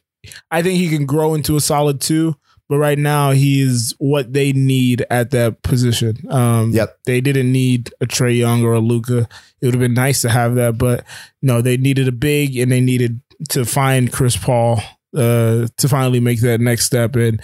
I 0.52 0.62
think 0.62 0.78
he 0.78 0.90
can 0.90 1.06
grow 1.06 1.34
into 1.34 1.56
a 1.56 1.62
solid 1.62 2.02
two, 2.02 2.36
but 2.70 2.78
right 2.78 2.98
now 2.98 3.32
he 3.32 3.62
is 3.62 3.96
what 3.98 4.34
they 4.34 4.52
need 4.52 5.06
at 5.10 5.32
that 5.32 5.62
position. 5.64 6.18
Um, 6.30 6.72
yep. 6.72 6.98
They 7.06 7.22
didn't 7.22 7.52
need 7.52 7.94
a 8.02 8.06
Trae 8.06 8.38
Young 8.38 8.64
or 8.64 8.74
a 8.74 8.80
Luka. 8.80 9.28
It 9.62 9.66
would 9.66 9.74
have 9.74 9.82
been 9.82 9.94
nice 9.94 10.22
to 10.22 10.30
have 10.30 10.56
that, 10.56 10.78
but 10.78 11.06
no, 11.42 11.62
they 11.62 11.78
needed 11.78 12.08
a 12.08 12.12
big 12.12 12.58
and 12.58 12.72
they 12.72 12.82
needed 12.82 13.22
to 13.50 13.66
find 13.66 14.12
Chris 14.12 14.36
Paul 14.36 14.82
uh, 15.16 15.68
to 15.78 15.88
finally 15.88 16.20
make 16.20 16.42
that 16.42 16.60
next 16.60 16.86
step. 16.86 17.16
And 17.16 17.42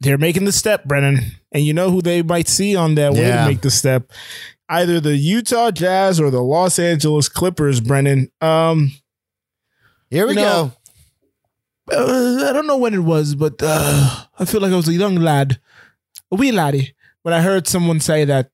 they're 0.00 0.18
making 0.18 0.44
the 0.44 0.52
step, 0.52 0.84
Brennan. 0.84 1.20
And 1.52 1.64
you 1.64 1.72
know 1.72 1.90
who 1.90 2.02
they 2.02 2.22
might 2.22 2.48
see 2.48 2.76
on 2.76 2.94
that 2.96 3.14
way 3.14 3.28
yeah. 3.28 3.44
to 3.44 3.50
make 3.50 3.62
the 3.62 3.70
step? 3.70 4.10
Either 4.68 5.00
the 5.00 5.16
Utah 5.16 5.70
Jazz 5.70 6.20
or 6.20 6.30
the 6.30 6.42
Los 6.42 6.78
Angeles 6.78 7.28
Clippers, 7.28 7.80
Brennan. 7.80 8.30
Um, 8.42 8.92
Here 10.10 10.26
we 10.26 10.34
know, 10.34 10.66
go 10.66 10.77
uh, 11.92 12.48
I 12.48 12.52
don't 12.52 12.66
know 12.66 12.76
when 12.76 12.94
it 12.94 12.98
was, 12.98 13.34
but 13.34 13.54
uh, 13.60 14.24
I 14.38 14.44
feel 14.44 14.60
like 14.60 14.72
I 14.72 14.76
was 14.76 14.88
a 14.88 14.94
young 14.94 15.16
lad, 15.16 15.60
a 16.30 16.36
wee 16.36 16.52
laddie, 16.52 16.94
when 17.22 17.34
I 17.34 17.40
heard 17.40 17.66
someone 17.66 18.00
say 18.00 18.24
that 18.24 18.50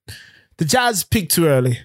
the 0.58 0.64
Jazz 0.64 1.04
peaked 1.04 1.34
too 1.34 1.46
early. 1.46 1.78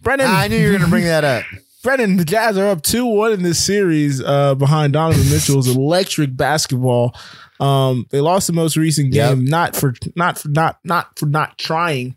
Brennan, 0.00 0.26
I 0.28 0.48
knew 0.48 0.56
you 0.56 0.66
were 0.66 0.78
going 0.78 0.84
to 0.84 0.90
bring 0.90 1.04
that 1.04 1.24
up. 1.24 1.44
Brennan, 1.82 2.16
the 2.16 2.24
Jazz 2.24 2.58
are 2.58 2.68
up 2.68 2.82
2 2.82 3.06
1 3.06 3.32
in 3.32 3.42
this 3.42 3.64
series 3.64 4.22
uh, 4.22 4.54
behind 4.54 4.92
Donovan 4.92 5.30
Mitchell's 5.30 5.68
electric 5.68 6.36
basketball. 6.36 7.14
Um, 7.58 8.06
they 8.10 8.20
lost 8.20 8.46
the 8.46 8.52
most 8.52 8.76
recent 8.76 9.12
game, 9.12 9.40
yep. 9.40 9.48
not 9.48 9.76
for 9.76 9.94
not 10.16 10.38
for 10.38 10.48
not 10.48 10.78
not 10.84 11.18
for 11.18 11.26
not 11.26 11.58
trying. 11.58 12.16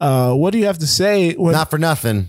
Uh, 0.00 0.34
what 0.34 0.52
do 0.52 0.58
you 0.58 0.66
have 0.66 0.78
to 0.78 0.86
say? 0.86 1.34
When, 1.34 1.52
not 1.52 1.70
for 1.70 1.78
nothing. 1.78 2.28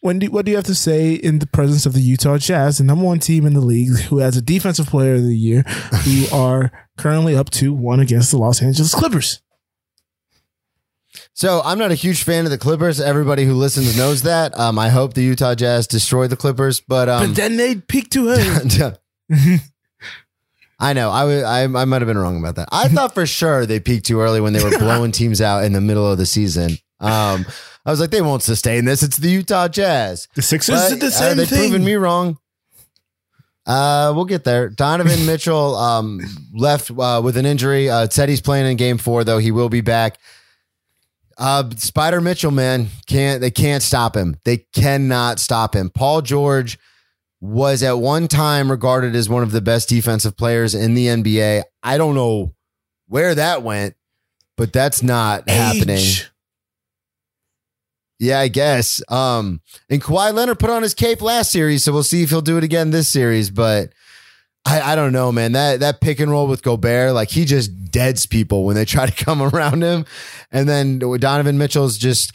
When 0.00 0.20
do, 0.20 0.30
what 0.30 0.44
do 0.44 0.50
you 0.50 0.56
have 0.56 0.66
to 0.66 0.74
say 0.74 1.14
in 1.14 1.40
the 1.40 1.46
presence 1.46 1.84
of 1.84 1.92
the 1.92 2.00
Utah 2.00 2.38
Jazz, 2.38 2.78
the 2.78 2.84
number 2.84 3.04
one 3.04 3.18
team 3.18 3.44
in 3.46 3.54
the 3.54 3.60
league, 3.60 3.98
who 4.02 4.18
has 4.18 4.36
a 4.36 4.42
defensive 4.42 4.86
player 4.86 5.14
of 5.14 5.24
the 5.24 5.36
year, 5.36 5.62
who 5.62 6.26
are 6.32 6.70
currently 6.96 7.34
up 7.36 7.50
to 7.50 7.72
one 7.72 7.98
against 8.00 8.30
the 8.30 8.38
Los 8.38 8.62
Angeles 8.62 8.94
Clippers? 8.94 9.42
So 11.34 11.62
I'm 11.64 11.78
not 11.78 11.90
a 11.90 11.94
huge 11.96 12.22
fan 12.22 12.44
of 12.44 12.50
the 12.50 12.58
Clippers. 12.58 13.00
Everybody 13.00 13.44
who 13.44 13.54
listens 13.54 13.96
knows 13.96 14.22
that. 14.22 14.56
Um, 14.58 14.78
I 14.78 14.88
hope 14.88 15.14
the 15.14 15.22
Utah 15.22 15.54
Jazz 15.54 15.86
destroy 15.86 16.26
the 16.28 16.36
Clippers, 16.36 16.80
but 16.80 17.08
um, 17.08 17.28
but 17.28 17.36
then 17.36 17.56
they 17.56 17.76
peak 17.76 18.10
too 18.10 18.28
early. 18.28 18.44
I 20.80 20.92
know. 20.92 21.10
I, 21.10 21.20
w- 21.20 21.42
I, 21.42 21.62
I 21.64 21.84
might 21.84 22.02
have 22.02 22.06
been 22.06 22.18
wrong 22.18 22.38
about 22.38 22.54
that. 22.56 22.68
I 22.70 22.88
thought 22.88 23.14
for 23.14 23.26
sure 23.26 23.66
they 23.66 23.80
peaked 23.80 24.06
too 24.06 24.20
early 24.20 24.40
when 24.40 24.52
they 24.52 24.62
were 24.62 24.70
blowing 24.78 25.10
teams 25.10 25.40
out 25.40 25.64
in 25.64 25.72
the 25.72 25.80
middle 25.80 26.10
of 26.10 26.18
the 26.18 26.26
season. 26.26 26.78
Um, 27.00 27.46
I 27.88 27.90
was 27.90 28.00
like, 28.00 28.10
they 28.10 28.20
won't 28.20 28.42
sustain 28.42 28.84
this. 28.84 29.02
It's 29.02 29.16
the 29.16 29.30
Utah 29.30 29.66
Jazz. 29.66 30.28
The 30.34 30.42
Sixers 30.42 30.78
but, 30.78 30.88
did 30.90 31.00
the 31.00 31.06
uh, 31.06 31.10
same 31.10 31.32
uh, 31.32 31.34
they've 31.36 31.48
thing. 31.48 31.58
proven 31.70 31.82
me 31.82 31.94
wrong. 31.94 32.36
Uh, 33.64 34.12
we'll 34.14 34.26
get 34.26 34.44
there. 34.44 34.68
Donovan 34.68 35.24
Mitchell 35.26 35.74
um, 35.74 36.20
left 36.52 36.90
uh, 36.90 37.22
with 37.24 37.38
an 37.38 37.46
injury. 37.46 37.88
Uh, 37.88 38.06
said 38.10 38.28
he's 38.28 38.42
playing 38.42 38.66
in 38.66 38.76
Game 38.76 38.98
Four, 38.98 39.24
though 39.24 39.38
he 39.38 39.52
will 39.52 39.70
be 39.70 39.80
back. 39.80 40.18
Uh, 41.38 41.70
Spider 41.76 42.20
Mitchell, 42.20 42.50
man, 42.50 42.88
can't 43.06 43.40
they 43.40 43.50
can't 43.50 43.82
stop 43.82 44.14
him. 44.14 44.36
They 44.44 44.66
cannot 44.74 45.38
stop 45.38 45.74
him. 45.74 45.88
Paul 45.88 46.20
George 46.20 46.78
was 47.40 47.82
at 47.82 47.98
one 47.98 48.28
time 48.28 48.70
regarded 48.70 49.16
as 49.16 49.30
one 49.30 49.42
of 49.42 49.50
the 49.50 49.62
best 49.62 49.88
defensive 49.88 50.36
players 50.36 50.74
in 50.74 50.92
the 50.92 51.06
NBA. 51.06 51.62
I 51.82 51.96
don't 51.96 52.14
know 52.14 52.54
where 53.06 53.34
that 53.34 53.62
went, 53.62 53.96
but 54.58 54.74
that's 54.74 55.02
not 55.02 55.44
Age. 55.48 55.56
happening. 55.56 56.04
Yeah, 58.18 58.40
I 58.40 58.48
guess. 58.48 59.00
Um, 59.08 59.60
and 59.88 60.02
Kawhi 60.02 60.32
Leonard 60.34 60.58
put 60.58 60.70
on 60.70 60.82
his 60.82 60.94
cape 60.94 61.22
last 61.22 61.52
series, 61.52 61.84
so 61.84 61.92
we'll 61.92 62.02
see 62.02 62.22
if 62.22 62.30
he'll 62.30 62.40
do 62.40 62.58
it 62.58 62.64
again 62.64 62.90
this 62.90 63.08
series. 63.08 63.50
But 63.50 63.92
I, 64.66 64.92
I 64.92 64.94
don't 64.96 65.12
know, 65.12 65.30
man. 65.30 65.52
That 65.52 65.80
that 65.80 66.00
pick 66.00 66.18
and 66.20 66.30
roll 66.30 66.46
with 66.48 66.62
Gobert, 66.62 67.12
like 67.14 67.30
he 67.30 67.44
just 67.44 67.90
deads 67.90 68.26
people 68.26 68.64
when 68.64 68.74
they 68.74 68.84
try 68.84 69.06
to 69.06 69.24
come 69.24 69.40
around 69.42 69.82
him. 69.82 70.04
And 70.50 70.68
then 70.68 70.98
Donovan 70.98 71.58
Mitchell's 71.58 71.96
just 71.96 72.32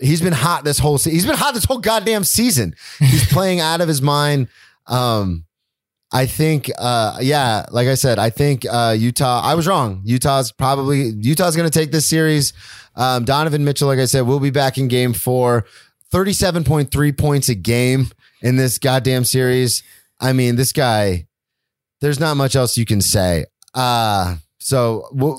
he's 0.00 0.20
been 0.20 0.32
hot 0.32 0.64
this 0.64 0.78
whole 0.78 0.98
se- 0.98 1.10
he's 1.12 1.26
been 1.26 1.36
hot 1.36 1.54
this 1.54 1.64
whole 1.64 1.78
goddamn 1.78 2.24
season. 2.24 2.74
He's 2.98 3.26
playing 3.32 3.60
out 3.60 3.80
of 3.80 3.88
his 3.88 4.02
mind. 4.02 4.48
Um 4.86 5.44
I 6.12 6.26
think 6.26 6.70
uh 6.78 7.18
yeah, 7.20 7.66
like 7.70 7.88
I 7.88 7.94
said, 7.94 8.18
I 8.18 8.30
think 8.30 8.66
uh 8.70 8.94
Utah 8.98 9.40
I 9.42 9.54
was 9.54 9.66
wrong. 9.66 10.02
Utah's 10.04 10.52
probably 10.52 11.10
Utah's 11.20 11.56
going 11.56 11.70
to 11.70 11.78
take 11.78 11.92
this 11.92 12.06
series. 12.06 12.52
Um 12.96 13.24
Donovan 13.24 13.64
Mitchell 13.64 13.88
like 13.88 13.98
I 13.98 14.06
said 14.06 14.22
will 14.22 14.40
be 14.40 14.50
back 14.50 14.78
in 14.78 14.88
game 14.88 15.12
4. 15.12 15.64
37.3 16.12 17.16
points 17.16 17.48
a 17.48 17.54
game 17.54 18.08
in 18.42 18.56
this 18.56 18.78
goddamn 18.78 19.22
series. 19.22 19.84
I 20.18 20.32
mean, 20.32 20.56
this 20.56 20.72
guy 20.72 21.26
there's 22.00 22.18
not 22.18 22.36
much 22.36 22.56
else 22.56 22.76
you 22.76 22.84
can 22.86 23.00
say. 23.00 23.46
Uh 23.74 24.36
so 24.58 25.08
well, 25.12 25.38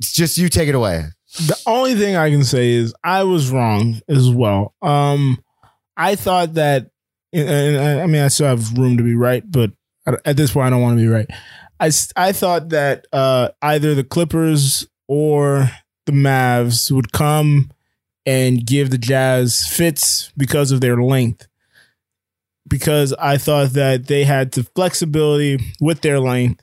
just 0.00 0.38
you 0.38 0.48
take 0.48 0.68
it 0.68 0.74
away. 0.74 1.04
The 1.46 1.58
only 1.66 1.94
thing 1.94 2.16
I 2.16 2.30
can 2.30 2.42
say 2.44 2.70
is 2.70 2.94
I 3.04 3.24
was 3.24 3.50
wrong 3.50 4.00
as 4.08 4.30
well. 4.30 4.74
Um, 4.82 5.42
I 5.96 6.16
thought 6.16 6.54
that, 6.54 6.86
and 7.32 7.78
I 7.78 8.02
I 8.02 8.06
mean, 8.06 8.22
I 8.22 8.28
still 8.28 8.46
have 8.46 8.76
room 8.76 8.96
to 8.96 9.02
be 9.02 9.14
right, 9.14 9.42
but 9.48 9.72
at 10.24 10.36
this 10.36 10.52
point, 10.52 10.66
I 10.66 10.70
don't 10.70 10.82
want 10.82 10.98
to 10.98 11.02
be 11.02 11.08
right. 11.08 11.28
I, 11.80 11.90
I 12.16 12.32
thought 12.32 12.70
that 12.70 13.06
uh, 13.12 13.50
either 13.62 13.94
the 13.94 14.04
Clippers 14.04 14.86
or 15.06 15.70
the 16.06 16.12
Mavs 16.12 16.90
would 16.90 17.12
come 17.12 17.70
and 18.26 18.66
give 18.66 18.90
the 18.90 18.98
Jazz 18.98 19.66
fits 19.66 20.32
because 20.36 20.72
of 20.72 20.80
their 20.80 21.02
length. 21.02 21.46
Because 22.66 23.14
I 23.14 23.38
thought 23.38 23.70
that 23.70 24.06
they 24.06 24.24
had 24.24 24.52
the 24.52 24.64
flexibility 24.74 25.58
with 25.80 26.02
their 26.02 26.20
length 26.20 26.62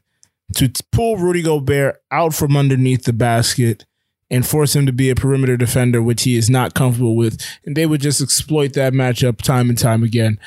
to 0.56 0.72
pull 0.92 1.18
Rudy 1.18 1.42
Gobert 1.42 2.02
out 2.12 2.36
from 2.36 2.56
underneath 2.56 3.06
the 3.06 3.14
basket 3.14 3.86
and 4.29 4.46
force 4.46 4.75
him 4.75 4.86
to 4.86 4.91
be 4.91 5.10
a 5.10 5.15
perimeter 5.15 5.55
defender, 5.58 6.01
which 6.01 6.24
he 6.24 6.36
is 6.36 6.50
not 6.50 6.74
comfortable 6.74 7.15
with. 7.15 7.39
And 7.65 7.75
they 7.77 7.86
would 7.86 8.01
just 8.01 8.22
exploit 8.22 8.74
that 8.74 8.94
matchup 8.94 9.41
time 9.41 9.70
and 9.70 9.77
time 9.77 10.01
again. 10.03 10.39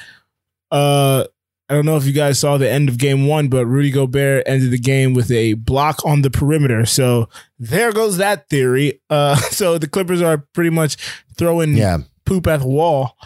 Uh, 0.70 1.24
I 1.70 1.74
don't 1.74 1.84
know 1.86 1.96
if 1.96 2.06
you 2.06 2.12
guys 2.12 2.38
saw 2.38 2.56
the 2.56 2.68
end 2.68 2.88
of 2.88 2.98
game 2.98 3.26
one, 3.26 3.48
but 3.48 3.66
Rudy 3.66 3.90
Gobert 3.90 4.44
ended 4.46 4.70
the 4.70 4.78
game 4.78 5.12
with 5.12 5.30
a 5.30 5.52
block 5.54 6.04
on 6.04 6.22
the 6.22 6.30
perimeter. 6.30 6.86
So 6.86 7.28
there 7.58 7.92
goes 7.92 8.16
that 8.16 8.48
theory. 8.48 9.00
Uh, 9.10 9.36
so 9.50 9.78
the 9.78 9.88
Clippers 9.88 10.22
are 10.22 10.38
pretty 10.54 10.70
much 10.70 10.96
throwing 11.36 11.74
Yeah. 11.76 11.98
poop 12.24 12.46
at 12.46 12.60
the 12.60 12.68
wall. 12.68 13.16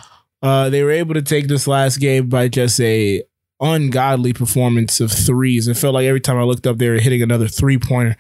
Uh, 0.43 0.69
they 0.71 0.83
were 0.83 0.91
able 0.91 1.15
to 1.15 1.23
take 1.23 1.47
this 1.47 1.69
last 1.69 1.99
game 1.99 2.29
by 2.29 2.49
just 2.49 2.81
a 2.81 3.23
ungodly 3.61 4.33
performance 4.33 4.99
of 5.01 5.13
threes. 5.13 5.69
It 5.69 5.77
felt 5.77 5.95
like 5.95 6.05
every 6.07 6.21
time 6.21 6.37
I 6.37 6.43
looked 6.43 6.67
up, 6.67 6.79
they 6.79 6.89
were 6.89 6.99
hitting 6.99 7.23
another 7.23 7.47
three 7.47 7.79
pointer. 7.79 8.17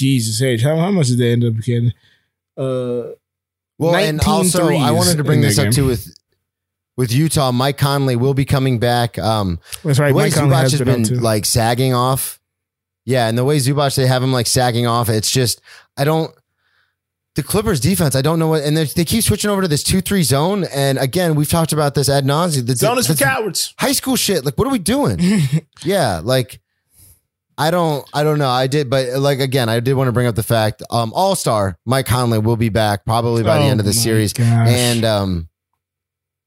Jesus 0.00 0.40
age, 0.42 0.62
how, 0.62 0.76
how 0.76 0.90
much 0.90 1.08
did 1.08 1.18
they 1.18 1.32
end 1.32 1.44
up 1.44 1.54
getting? 1.62 1.92
Uh, 2.56 3.14
Well, 3.78 3.94
and 3.96 4.16
19 4.18 4.28
also 4.28 4.68
I 4.68 4.90
wanted 4.90 5.16
to 5.18 5.24
bring 5.24 5.40
this 5.40 5.58
up 5.58 5.64
game. 5.66 5.72
too 5.72 5.86
with 5.86 6.14
with 6.96 7.12
Utah. 7.12 7.52
Mike 7.52 7.78
Conley 7.78 8.16
will 8.16 8.34
be 8.34 8.44
coming 8.44 8.78
back. 8.78 9.18
Um, 9.18 9.58
that's 9.84 9.98
right. 9.98 10.08
the 10.08 10.14
way 10.14 10.24
Mike 10.24 10.34
Conley 10.34 10.54
Zubac 10.56 10.60
has 10.62 10.72
has 10.72 10.80
been, 10.82 11.02
been 11.04 11.22
like 11.22 11.44
sagging 11.46 11.94
off. 11.94 12.40
Yeah, 13.06 13.28
and 13.28 13.38
the 13.38 13.44
way 13.44 13.56
Zubac 13.58 13.94
they 13.94 14.06
have 14.06 14.22
him 14.22 14.32
like 14.32 14.46
sagging 14.46 14.86
off, 14.86 15.08
it's 15.08 15.30
just 15.30 15.60
I 15.96 16.04
don't. 16.04 16.34
The 17.36 17.42
Clippers 17.44 17.78
defense, 17.80 18.16
I 18.16 18.22
don't 18.22 18.38
know 18.40 18.48
what, 18.48 18.62
and 18.64 18.76
they 18.76 18.84
they 18.84 19.04
keep 19.04 19.22
switching 19.24 19.50
over 19.50 19.62
to 19.62 19.68
this 19.68 19.82
two 19.84 20.00
three 20.00 20.24
zone. 20.24 20.64
And 20.64 20.98
again, 20.98 21.36
we've 21.36 21.48
talked 21.48 21.72
about 21.72 21.94
this 21.94 22.08
ad 22.08 22.24
nauseum. 22.24 22.66
The, 22.66 22.74
Zone 22.76 22.98
is 22.98 23.06
for 23.06 23.14
the- 23.14 23.24
cowards. 23.24 23.72
high 23.78 23.92
school 23.92 24.16
shit. 24.16 24.44
Like, 24.44 24.58
what 24.58 24.66
are 24.66 24.70
we 24.70 24.80
doing? 24.80 25.18
yeah, 25.84 26.20
like 26.22 26.60
I 27.60 27.70
don't, 27.70 28.08
I 28.14 28.22
don't 28.24 28.38
know. 28.38 28.48
I 28.48 28.66
did, 28.66 28.88
but 28.88 29.18
like 29.18 29.38
again, 29.38 29.68
I 29.68 29.80
did 29.80 29.92
want 29.92 30.08
to 30.08 30.12
bring 30.12 30.26
up 30.26 30.34
the 30.34 30.42
fact, 30.42 30.82
um, 30.90 31.12
All 31.14 31.36
Star 31.36 31.78
Mike 31.84 32.06
Conley 32.06 32.38
will 32.38 32.56
be 32.56 32.70
back 32.70 33.04
probably 33.04 33.42
by 33.42 33.58
the 33.58 33.64
Oh 33.64 33.68
end 33.68 33.80
of 33.80 33.86
the 33.86 33.92
series, 33.92 34.32
gosh. 34.32 34.46
and 34.68 35.04
um, 35.04 35.48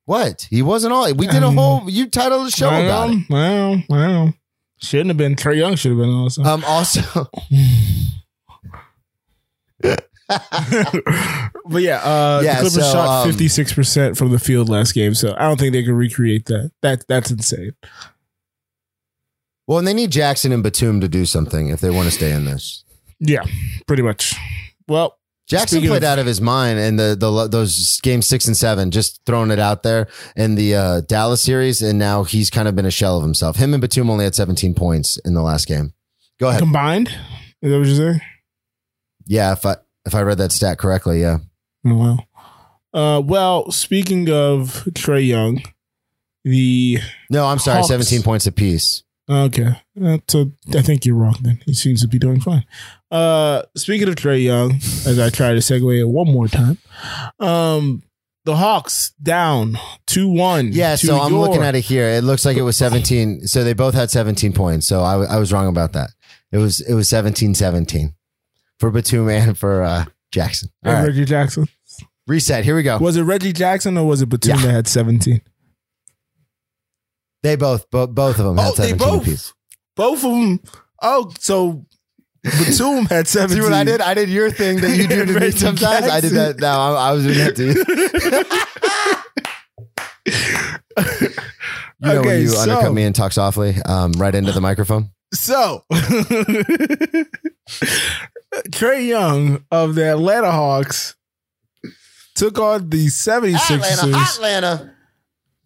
what 0.05 0.47
he 0.49 0.63
wasn't 0.63 0.91
all. 0.91 1.13
We 1.13 1.27
did 1.27 1.43
a 1.43 1.51
whole 1.51 1.87
you 1.89 2.07
titled 2.07 2.47
the 2.47 2.51
show 2.51 2.67
about 2.67 3.11
it. 3.11 3.29
Well, 3.29 3.83
well, 3.89 4.09
well. 4.09 4.33
Shouldn't 4.81 5.09
have 5.09 5.17
been. 5.17 5.35
Trae 5.35 5.55
Young 5.55 5.75
should 5.75 5.91
have 5.91 5.99
been 5.99 6.09
also. 6.09 6.43
Um, 6.43 6.63
also, 6.65 7.01
but 11.65 11.81
yeah, 11.81 11.97
uh, 11.99 12.41
Yeah, 12.43 12.55
the 12.55 12.61
Clippers 12.61 12.73
so, 12.73 12.81
shot 12.91 13.07
um, 13.23 13.27
fifty 13.29 13.47
six 13.47 13.71
percent 13.71 14.17
from 14.17 14.31
the 14.31 14.39
field 14.39 14.67
last 14.67 14.93
game, 14.93 15.13
so 15.13 15.35
I 15.37 15.43
don't 15.43 15.59
think 15.59 15.73
they 15.73 15.83
can 15.83 15.93
recreate 15.95 16.45
that. 16.45 16.71
That 16.81 17.05
that's 17.07 17.31
insane. 17.31 17.73
Well, 19.67 19.77
and 19.79 19.87
they 19.87 19.93
need 19.93 20.11
Jackson 20.11 20.51
and 20.51 20.61
Batum 20.63 20.99
to 21.01 21.07
do 21.07 21.25
something 21.25 21.69
if 21.69 21.79
they 21.79 21.89
want 21.89 22.05
to 22.05 22.11
stay 22.11 22.31
in 22.31 22.45
this. 22.45 22.83
Yeah, 23.19 23.43
pretty 23.87 24.03
much. 24.03 24.35
Well, 24.87 25.17
Jackson 25.47 25.81
played 25.81 26.03
of- 26.03 26.09
out 26.09 26.19
of 26.19 26.25
his 26.25 26.41
mind 26.41 26.79
in 26.79 26.95
the, 26.97 27.15
the 27.17 27.47
those 27.47 27.99
games 28.01 28.25
six 28.25 28.47
and 28.47 28.55
seven, 28.57 28.91
just 28.91 29.21
throwing 29.25 29.51
it 29.51 29.59
out 29.59 29.83
there 29.83 30.07
in 30.35 30.55
the 30.55 30.75
uh, 30.75 31.01
Dallas 31.01 31.41
series, 31.41 31.81
and 31.81 31.97
now 31.97 32.23
he's 32.23 32.49
kind 32.49 32.67
of 32.67 32.75
been 32.75 32.85
a 32.85 32.91
shell 32.91 33.17
of 33.17 33.23
himself. 33.23 33.55
Him 33.57 33.73
and 33.73 33.81
Batum 33.81 34.09
only 34.09 34.25
had 34.25 34.35
17 34.35 34.73
points 34.73 35.17
in 35.25 35.33
the 35.33 35.41
last 35.41 35.67
game. 35.67 35.93
Go 36.39 36.49
ahead. 36.49 36.59
combined, 36.61 37.07
is 37.61 37.71
that 37.71 37.77
what 37.77 37.87
you're 37.87 37.95
saying? 37.95 38.21
Yeah, 39.25 39.53
if 39.53 39.65
I 39.65 39.77
if 40.05 40.13
I 40.15 40.21
read 40.21 40.39
that 40.39 40.51
stat 40.51 40.77
correctly, 40.77 41.21
yeah. 41.21 41.37
Oh, 41.85 41.95
wow. 41.95 42.17
Uh, 42.93 43.21
well, 43.21 43.71
speaking 43.71 44.29
of 44.29 44.83
Trae 44.91 45.25
Young, 45.25 45.63
the 46.43 46.99
No, 47.29 47.45
I'm 47.45 47.59
sorry, 47.59 47.77
Hawks. 47.77 47.87
17 47.87 48.21
points 48.23 48.45
apiece. 48.47 49.03
Okay, 49.29 49.69
uh, 50.03 50.17
so 50.27 50.51
I 50.75 50.81
think 50.81 51.05
you're 51.05 51.15
wrong. 51.15 51.37
Then 51.41 51.61
he 51.65 51.73
seems 51.73 52.01
to 52.01 52.07
be 52.09 52.19
doing 52.19 52.41
fine. 52.41 52.65
Uh, 53.09 53.61
speaking 53.75 54.09
of 54.09 54.15
Trae 54.15 54.43
Young, 54.43 54.75
as 55.05 55.17
I 55.17 55.29
try 55.29 55.51
to 55.53 55.59
segue 55.59 55.97
it 55.99 56.03
one 56.05 56.27
more 56.27 56.47
time, 56.49 56.77
um, 57.39 58.03
the 58.43 58.57
Hawks 58.57 59.11
down 59.21 59.77
two 60.07 60.27
one. 60.29 60.71
Yeah, 60.73 60.95
so 60.95 61.19
I'm 61.21 61.33
looking 61.37 61.63
at 61.63 61.73
it 61.75 61.81
here. 61.85 62.07
It 62.09 62.25
looks 62.25 62.43
like 62.45 62.57
it 62.57 62.63
was 62.63 62.75
17. 62.75 63.47
So 63.47 63.63
they 63.63 63.71
both 63.73 63.93
had 63.93 64.11
17 64.11 64.51
points. 64.51 64.87
So 64.87 65.01
I, 65.03 65.23
I 65.23 65.37
was 65.37 65.53
wrong 65.53 65.67
about 65.67 65.93
that. 65.93 66.09
It 66.51 66.57
was 66.57 66.81
it 66.81 66.93
was 66.93 67.07
17 67.07 67.55
17 67.55 68.13
for 68.79 68.91
Batum 68.91 69.29
and 69.29 69.57
for 69.57 69.83
uh, 69.83 70.05
Jackson. 70.31 70.69
All 70.85 70.91
right, 70.93 71.03
Reggie 71.07 71.23
Jackson. 71.25 71.67
reset. 72.27 72.65
Here 72.65 72.75
we 72.75 72.83
go. 72.83 72.97
Was 72.97 73.15
it 73.15 73.23
Reggie 73.23 73.53
Jackson 73.53 73.97
or 73.97 74.05
was 74.05 74.21
it 74.21 74.27
Batum 74.27 74.59
Yeah. 74.59 74.65
that 74.65 74.71
had 74.73 74.87
17? 74.89 75.41
They 77.43 77.55
both, 77.55 77.89
bo- 77.91 78.07
both 78.07 78.39
of 78.39 78.45
them 78.45 78.57
had 78.57 78.67
Oh, 78.69 78.71
they 78.75 78.89
17 78.89 78.97
both? 78.97 79.21
apiece. 79.23 79.53
Both 79.95 80.23
of 80.23 80.31
them. 80.31 80.59
Oh, 81.01 81.31
so 81.39 81.85
Batum 82.43 83.05
had 83.05 83.27
17. 83.27 83.57
See 83.57 83.61
what 83.61 83.73
I 83.73 83.83
did? 83.83 84.01
I 84.01 84.13
did 84.15 84.29
your 84.29 84.49
thing 84.49 84.79
that 84.81 84.97
you 84.97 85.07
do 85.07 85.25
to 85.25 85.33
me 85.33 85.39
Reggie 85.39 85.57
sometimes. 85.57 86.07
I 86.07 86.19
did 86.21 86.31
that. 86.33 86.59
Now 86.59 86.79
I, 86.95 87.09
I 87.09 87.11
was 87.11 87.23
doing 87.25 87.37
that 87.37 87.55
to 87.57 87.65
you. 87.65 87.83
You 92.05 92.13
know 92.15 92.21
when 92.21 92.41
you 92.41 92.47
so- 92.49 92.61
undercut 92.63 92.93
me 92.93 93.03
and 93.03 93.15
talk 93.15 93.31
softly, 93.31 93.75
um, 93.85 94.11
right 94.13 94.35
into 94.35 94.51
the 94.51 94.59
microphone. 94.59 95.11
So, 95.33 95.83
Trae 98.71 99.07
Young 99.07 99.63
of 99.71 99.95
the 99.95 100.11
Atlanta 100.11 100.51
Hawks 100.51 101.15
took 102.35 102.59
on 102.59 102.89
the 102.89 103.07
76ers. 103.07 104.35
Atlanta. 104.37 104.93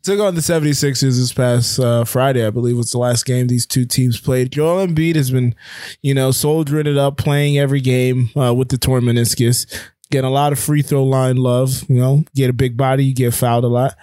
Took 0.08 0.22
on 0.22 0.36
the 0.36 0.40
76ers 0.40 1.02
this 1.02 1.34
past 1.34 1.82
uh, 1.82 2.06
Friday, 2.06 2.48
I 2.48 2.50
believe 2.50 2.78
was 2.78 2.92
the 2.92 2.98
last 2.98 3.26
game 3.26 3.48
these 3.48 3.66
two 3.66 3.84
teams 3.84 4.18
played. 4.18 4.54
Joel 4.54 4.88
Embiid 4.88 5.16
has 5.16 5.32
been, 5.32 5.54
you 6.02 6.14
know, 6.14 6.32
soldiering 6.32 6.88
it 6.88 6.98
up, 6.98 7.18
playing 7.18 7.58
every 7.58 7.82
game 7.82 8.30
uh, 8.38 8.54
with 8.54 8.70
the 8.70 8.78
torn 8.78 9.04
meniscus, 9.04 9.68
getting 10.10 10.30
a 10.30 10.32
lot 10.32 10.54
of 10.54 10.60
free 10.60 10.82
throw 10.82 11.04
line 11.04 11.36
love. 11.36 11.84
You 11.90 11.98
know, 11.98 12.24
get 12.34 12.50
a 12.50 12.54
big 12.54 12.78
body, 12.78 13.04
you 13.04 13.14
get 13.14 13.34
fouled 13.34 13.66
a 13.66 13.68
lot. 13.68 13.96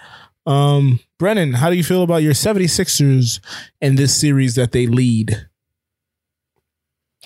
Um, 0.45 0.99
Brennan, 1.17 1.53
how 1.53 1.71
do 1.71 1.75
you 1.75 1.83
feel 1.83 2.03
about 2.03 2.21
your 2.21 2.33
76ers 2.33 3.39
and 3.81 3.97
this 3.97 4.15
series 4.15 4.53
that 4.53 4.73
they 4.73 4.85
lead? 4.85 5.47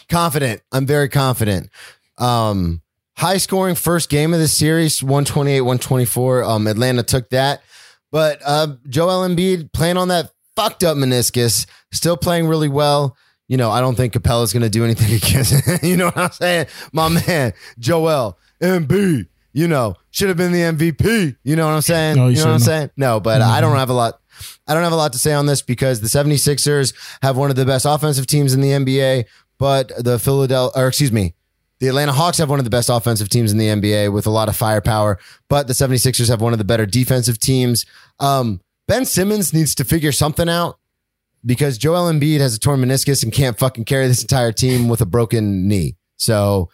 Confident. 0.08 0.62
I'm 0.72 0.86
very 0.86 1.10
confident. 1.10 1.70
Um, 2.18 2.82
high 3.18 3.40
scoring 3.40 3.76
first 3.76 4.10
game 4.10 4.34
of 4.34 4.40
the 4.40 4.48
series, 4.48 5.04
128, 5.04 5.60
124. 5.60 6.46
Um, 6.46 6.66
Atlanta 6.66 7.04
took 7.04 7.30
that. 7.32 7.62
But 8.12 8.42
uh, 8.46 8.76
Joel 8.88 9.28
Embiid 9.28 9.72
playing 9.72 9.98
on 9.98 10.08
that 10.08 10.32
fucked 10.56 10.84
up 10.84 10.98
meniscus, 10.98 11.66
still 11.94 12.18
playing 12.18 12.48
really 12.48 12.70
well. 12.70 13.16
You 13.48 13.58
know, 13.58 13.72
I 13.72 13.82
don't 13.82 13.96
think 13.96 14.14
Capela's 14.14 14.54
going 14.54 14.64
to 14.64 14.70
do 14.70 14.84
anything 14.84 15.14
against 15.16 15.84
You 15.84 15.98
know 15.98 16.06
what 16.06 16.18
I'm 16.18 16.32
saying? 16.32 16.68
My 16.92 17.10
man, 17.10 17.54
Joel 17.80 18.38
Embiid, 18.62 19.28
you 19.54 19.68
know, 19.68 19.96
should 20.12 20.28
have 20.28 20.38
been 20.38 20.52
the 20.52 20.60
MVP. 20.60 21.38
You 21.44 21.56
know 21.56 21.66
what 21.66 21.74
I'm 21.74 21.82
saying? 21.82 22.16
No, 22.18 22.28
he 22.28 22.36
you 22.36 22.40
know 22.42 22.48
what 22.48 22.54
I'm 22.56 22.60
saying? 22.60 22.92
No, 22.98 23.20
but 23.20 23.42
I 23.42 23.62
don't 23.62 23.78
have 23.78 23.90
a 23.90 23.94
lot. 23.94 24.20
I 24.68 24.74
don't 24.74 24.84
have 24.84 24.94
a 24.94 24.98
lot 24.98 25.14
to 25.14 25.20
say 25.20 25.34
on 25.34 25.48
this 25.48 25.62
because 25.62 26.02
the 26.02 26.08
76ers 26.08 26.94
have 27.22 27.36
one 27.36 27.50
of 27.50 27.56
the 27.56 27.66
best 27.66 27.86
offensive 27.86 28.28
teams 28.28 28.54
in 28.54 28.62
the 28.62 28.70
NBA, 28.70 29.26
but 29.58 29.92
the 29.98 30.18
Philadelphia, 30.20 30.82
or 30.82 30.88
excuse 30.88 31.12
me, 31.12 31.34
the 31.80 31.88
Atlanta 31.88 32.12
Hawks 32.12 32.38
have 32.40 32.50
one 32.50 32.60
of 32.60 32.66
the 32.66 32.70
best 32.72 32.90
offensive 32.90 33.30
teams 33.30 33.52
in 33.52 33.58
the 33.58 33.68
NBA 33.68 34.12
with 34.12 34.28
a 34.28 34.30
lot 34.30 34.50
of 34.50 34.56
firepower, 34.56 35.18
but 35.48 35.68
the 35.68 35.74
76ers 35.74 36.28
have 36.30 36.42
one 36.42 36.52
of 36.54 36.60
the 36.60 36.66
better 36.66 36.86
defensive 36.86 37.40
teams. 37.40 37.86
Um, 38.20 38.60
ben 38.88 39.06
Simmons 39.06 39.54
needs 39.54 39.74
to 39.76 39.84
figure 39.86 40.12
something 40.12 40.50
out. 40.50 40.78
because 41.46 41.78
Joel 41.78 42.12
Embiid 42.12 42.40
has 42.42 42.54
a 42.56 42.60
torn 42.60 42.82
meniscus 42.82 43.24
and 43.24 43.32
can't 43.32 43.58
fucking 43.58 43.86
carry 43.86 44.08
this 44.08 44.22
entire 44.22 44.52
team 44.52 44.90
with 44.90 45.00
a 45.00 45.06
broken 45.06 45.70
knee. 45.70 45.96
So 46.18 46.70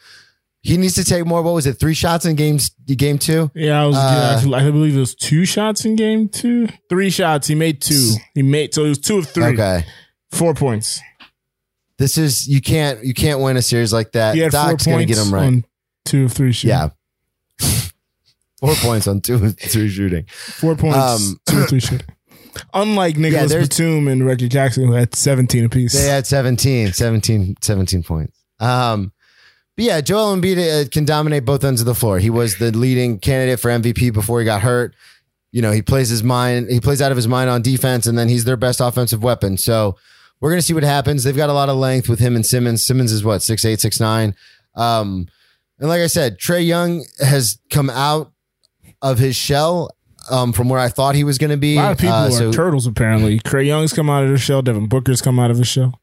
he 0.64 0.78
needs 0.78 0.96
to 0.96 1.04
take 1.04 1.24
more. 1.28 1.44
What 1.44 1.54
was 1.54 1.68
it? 1.68 1.74
Three 1.74 1.94
shots 1.94 2.26
in 2.26 2.36
games 2.36 2.72
game 2.88 3.20
two. 3.20 3.52
Yeah, 3.54 3.84
I 3.84 3.86
was. 3.86 3.96
Uh, 3.96 4.52
I 4.56 4.72
believe 4.72 4.96
it 4.96 5.00
was 5.00 5.14
two 5.14 5.46
shots 5.46 5.86
in 5.86 5.96
game 5.96 6.28
two. 6.30 6.68
Three 6.90 7.12
shots. 7.12 7.48
He 7.48 7.54
made 7.54 7.80
two. 7.80 8.14
He 8.34 8.42
made 8.42 8.74
so 8.74 8.86
it 8.86 8.90
was 8.90 8.98
two 8.98 9.20
of 9.20 9.28
three. 9.28 9.44
Okay. 9.54 9.86
Four 10.32 10.56
points. 10.56 11.00
This 11.98 12.18
is 12.18 12.48
you 12.48 12.62
can't 12.62 13.04
you 13.04 13.14
can't 13.14 13.40
win 13.40 13.56
a 13.58 13.62
series 13.62 13.94
like 13.94 14.12
that. 14.14 14.36
He 14.36 14.42
had 14.42 14.52
Doc's 14.52 14.84
four 14.84 14.94
gonna 14.94 15.06
points 15.06 15.16
get 15.20 15.26
him 15.28 15.34
right. 15.34 15.46
on 15.46 15.66
two 16.06 16.26
of 16.26 16.34
three 16.34 16.52
shooting. 16.52 16.78
Yeah. 16.78 16.90
Four 18.60 18.74
points 18.76 19.08
on 19.08 19.22
two 19.22 19.52
two 19.54 19.90
shooting. 19.90 20.26
Four 20.30 20.76
points, 20.76 20.98
Um, 20.98 21.40
two 21.46 21.60
of 21.60 21.70
three 21.70 21.80
shooting. 21.80 22.08
Unlike 22.74 23.18
Nicolas 23.18 23.52
there's- 23.52 23.68
Batum 23.68 24.08
and 24.08 24.26
Reggie 24.26 24.48
Jackson, 24.48 24.86
who 24.88 24.94
had 24.94 25.14
17 25.14 25.66
apiece. 25.66 25.94
They 25.94 26.08
had 26.08 26.26
17, 26.26 26.94
17, 26.94 27.56
17 27.62 28.04
points. 28.04 28.40
Um, 28.62 29.12
but 29.76 29.84
yeah, 29.86 30.00
Joel 30.00 30.38
Embiid 30.38 30.86
uh, 30.86 30.90
can 30.90 31.04
dominate 31.04 31.44
both 31.44 31.66
ends 31.66 31.82
of 31.82 31.86
the 31.86 31.94
floor. 31.94 32.18
He 32.20 32.30
was 32.30 32.58
the 32.58 32.72
leading 32.72 33.20
candidate 33.20 33.60
for 33.60 33.70
MVP 33.70 34.14
before 34.14 34.40
he 34.40 34.46
got 34.46 34.62
hurt. 34.62 34.96
You 35.52 35.62
know, 35.62 35.72
he 35.72 35.82
plays 35.82 36.08
his 36.08 36.24
mind, 36.24 36.70
he 36.72 36.80
plays 36.80 37.02
out 37.02 37.12
of 37.12 37.18
his 37.18 37.28
mind 37.28 37.50
on 37.50 37.62
defense, 37.62 38.08
and 38.08 38.18
then 38.18 38.30
he's 38.30 38.46
their 38.46 38.58
best 38.58 38.80
offensive 38.80 39.22
weapon. 39.22 39.58
So 39.58 39.98
we're 40.46 40.52
gonna 40.52 40.62
see 40.62 40.76
what 40.76 40.84
happens. 40.84 41.24
They've 41.24 41.36
got 41.36 41.50
a 41.50 41.54
lot 41.54 41.70
of 41.70 41.78
length 41.78 42.08
with 42.08 42.20
him 42.20 42.36
and 42.36 42.46
Simmons. 42.46 42.86
Simmons 42.86 43.12
is 43.12 43.24
what 43.24 43.42
six 43.42 43.66
eight, 43.66 43.80
six 43.82 44.00
nine. 44.00 44.36
Um, 44.76 45.28
and 45.80 45.90
like 45.90 46.02
I 46.02 46.08
said, 46.08 46.38
Trae 46.40 46.64
Young 46.66 47.04
has 47.20 47.58
come 47.72 47.90
out 47.90 48.32
of 49.02 49.18
his 49.18 49.36
shell 49.36 49.90
um, 50.30 50.54
from 50.54 50.70
where 50.70 50.80
I 50.80 50.90
thought 50.90 51.16
he 51.16 51.24
was 51.24 51.38
going 51.40 51.50
to 51.50 51.58
be. 51.58 51.78
a 51.78 51.82
lot 51.82 51.92
of 51.94 51.98
people 51.98 52.14
Uh, 52.16 52.28
are 52.28 52.32
so- 52.32 52.52
turtles, 52.52 52.86
apparently. 52.88 53.40
Trae 53.40 53.66
Young's 53.66 53.92
come 53.92 54.10
out 54.10 54.24
of 54.24 54.30
the 54.30 54.38
shell. 54.38 54.62
Devin 54.62 54.88
Booker's 54.88 55.22
come 55.22 55.40
out 55.40 55.50
of 55.52 55.58
his 55.58 55.68
shell. 55.68 56.00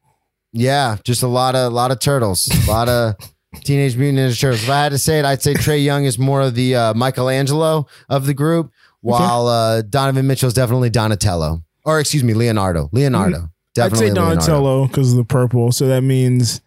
Yeah, 0.52 0.96
just 1.04 1.22
a 1.22 1.26
lot 1.28 1.54
of 1.54 1.72
a 1.72 1.74
lot 1.74 1.90
of 1.92 2.00
turtles, 2.00 2.48
a 2.66 2.70
lot 2.70 2.88
of 2.88 3.14
Teenage 3.64 3.96
Mutant 3.96 4.18
Ninja 4.18 4.38
Turtles. 4.40 4.62
If 4.64 4.70
I 4.70 4.82
had 4.82 4.92
to 4.92 4.98
say 4.98 5.18
it, 5.18 5.24
I'd 5.24 5.40
say 5.42 5.54
Trae 5.54 5.82
Young 5.82 6.04
is 6.04 6.18
more 6.18 6.40
of 6.42 6.54
the 6.54 6.74
uh, 6.74 6.94
Michelangelo 6.94 7.86
of 8.10 8.26
the 8.26 8.34
group, 8.34 8.70
while 9.00 9.46
uh, 9.46 9.82
Donovan 9.82 10.26
Mitchell 10.26 10.48
is 10.48 10.54
definitely 10.54 10.90
Donatello, 10.90 11.62
or 11.84 12.00
excuse 12.00 12.22
me, 12.24 12.34
Leonardo. 12.34 12.88
Leonardo, 12.92 13.48
I'd 13.80 13.96
say. 13.96 14.10
Donatello 14.12 14.86
because 14.86 15.12
of 15.12 15.16
the 15.16 15.24
purple. 15.24 15.72
So 15.72 15.86
that 15.88 16.02
means, 16.02 16.60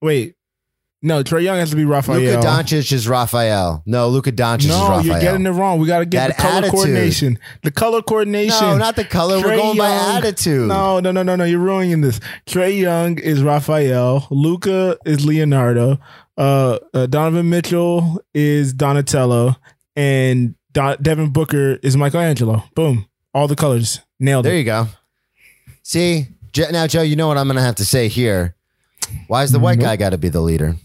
wait, 0.00 0.34
no, 1.00 1.22
Trae 1.22 1.42
Young 1.44 1.58
has 1.58 1.70
to 1.70 1.76
be 1.76 1.84
Raphael. 1.84 2.18
Luka 2.18 2.40
Doncic 2.44 2.90
is 2.92 3.06
Raphael. 3.06 3.82
No, 3.86 4.08
Luka 4.08 4.32
Doncic 4.32 4.60
is 4.60 4.66
no, 4.68 4.88
Raphael. 4.88 5.04
you're 5.04 5.20
getting 5.20 5.46
it 5.46 5.50
wrong. 5.50 5.78
We 5.78 5.86
got 5.86 6.00
to 6.00 6.06
get 6.06 6.28
That 6.28 6.36
the 6.36 6.42
color 6.42 6.54
attitude. 6.58 6.72
coordination. 6.74 7.38
The 7.62 7.70
color 7.70 8.02
coordination. 8.02 8.60
no, 8.66 8.76
not 8.78 8.96
the 8.96 9.04
color. 9.04 9.36
We're 9.40 9.56
going 9.56 9.78
by 9.78 9.90
attitude. 9.90 10.66
No, 10.66 10.98
no, 10.98 11.12
no, 11.12 11.22
no, 11.22 11.36
no. 11.36 11.44
You're 11.44 11.60
ruining 11.60 12.00
this. 12.00 12.18
Trae 12.46 12.76
Young 12.80 13.18
is 13.18 13.42
Raphael. 13.44 14.26
Luka 14.30 14.98
is 15.06 15.24
Leonardo. 15.24 15.98
Uh, 16.36 16.78
uh, 16.94 17.06
Donovan 17.06 17.48
Mitchell 17.50 18.20
is 18.34 18.72
Donatello, 18.72 19.56
and 19.96 20.54
Don- 20.72 20.96
Devin 21.02 21.30
Booker 21.30 21.74
is 21.82 21.96
Michelangelo. 21.96 22.64
Boom, 22.74 23.06
all 23.34 23.46
the 23.48 23.56
colors 23.56 24.00
nailed 24.20 24.44
There 24.46 24.54
it. 24.54 24.58
you 24.58 24.64
go. 24.64 24.86
See, 25.88 26.26
now 26.70 26.86
Joe, 26.86 27.00
you 27.00 27.16
know 27.16 27.28
what 27.28 27.38
I'm 27.38 27.46
going 27.46 27.56
to 27.56 27.62
have 27.62 27.76
to 27.76 27.84
say 27.86 28.08
here. 28.08 28.54
Why 29.26 29.42
is 29.42 29.52
the 29.52 29.58
white 29.58 29.80
guy 29.80 29.96
got 29.96 30.10
to 30.10 30.18
be 30.18 30.28
the 30.28 30.42
leader? 30.42 30.76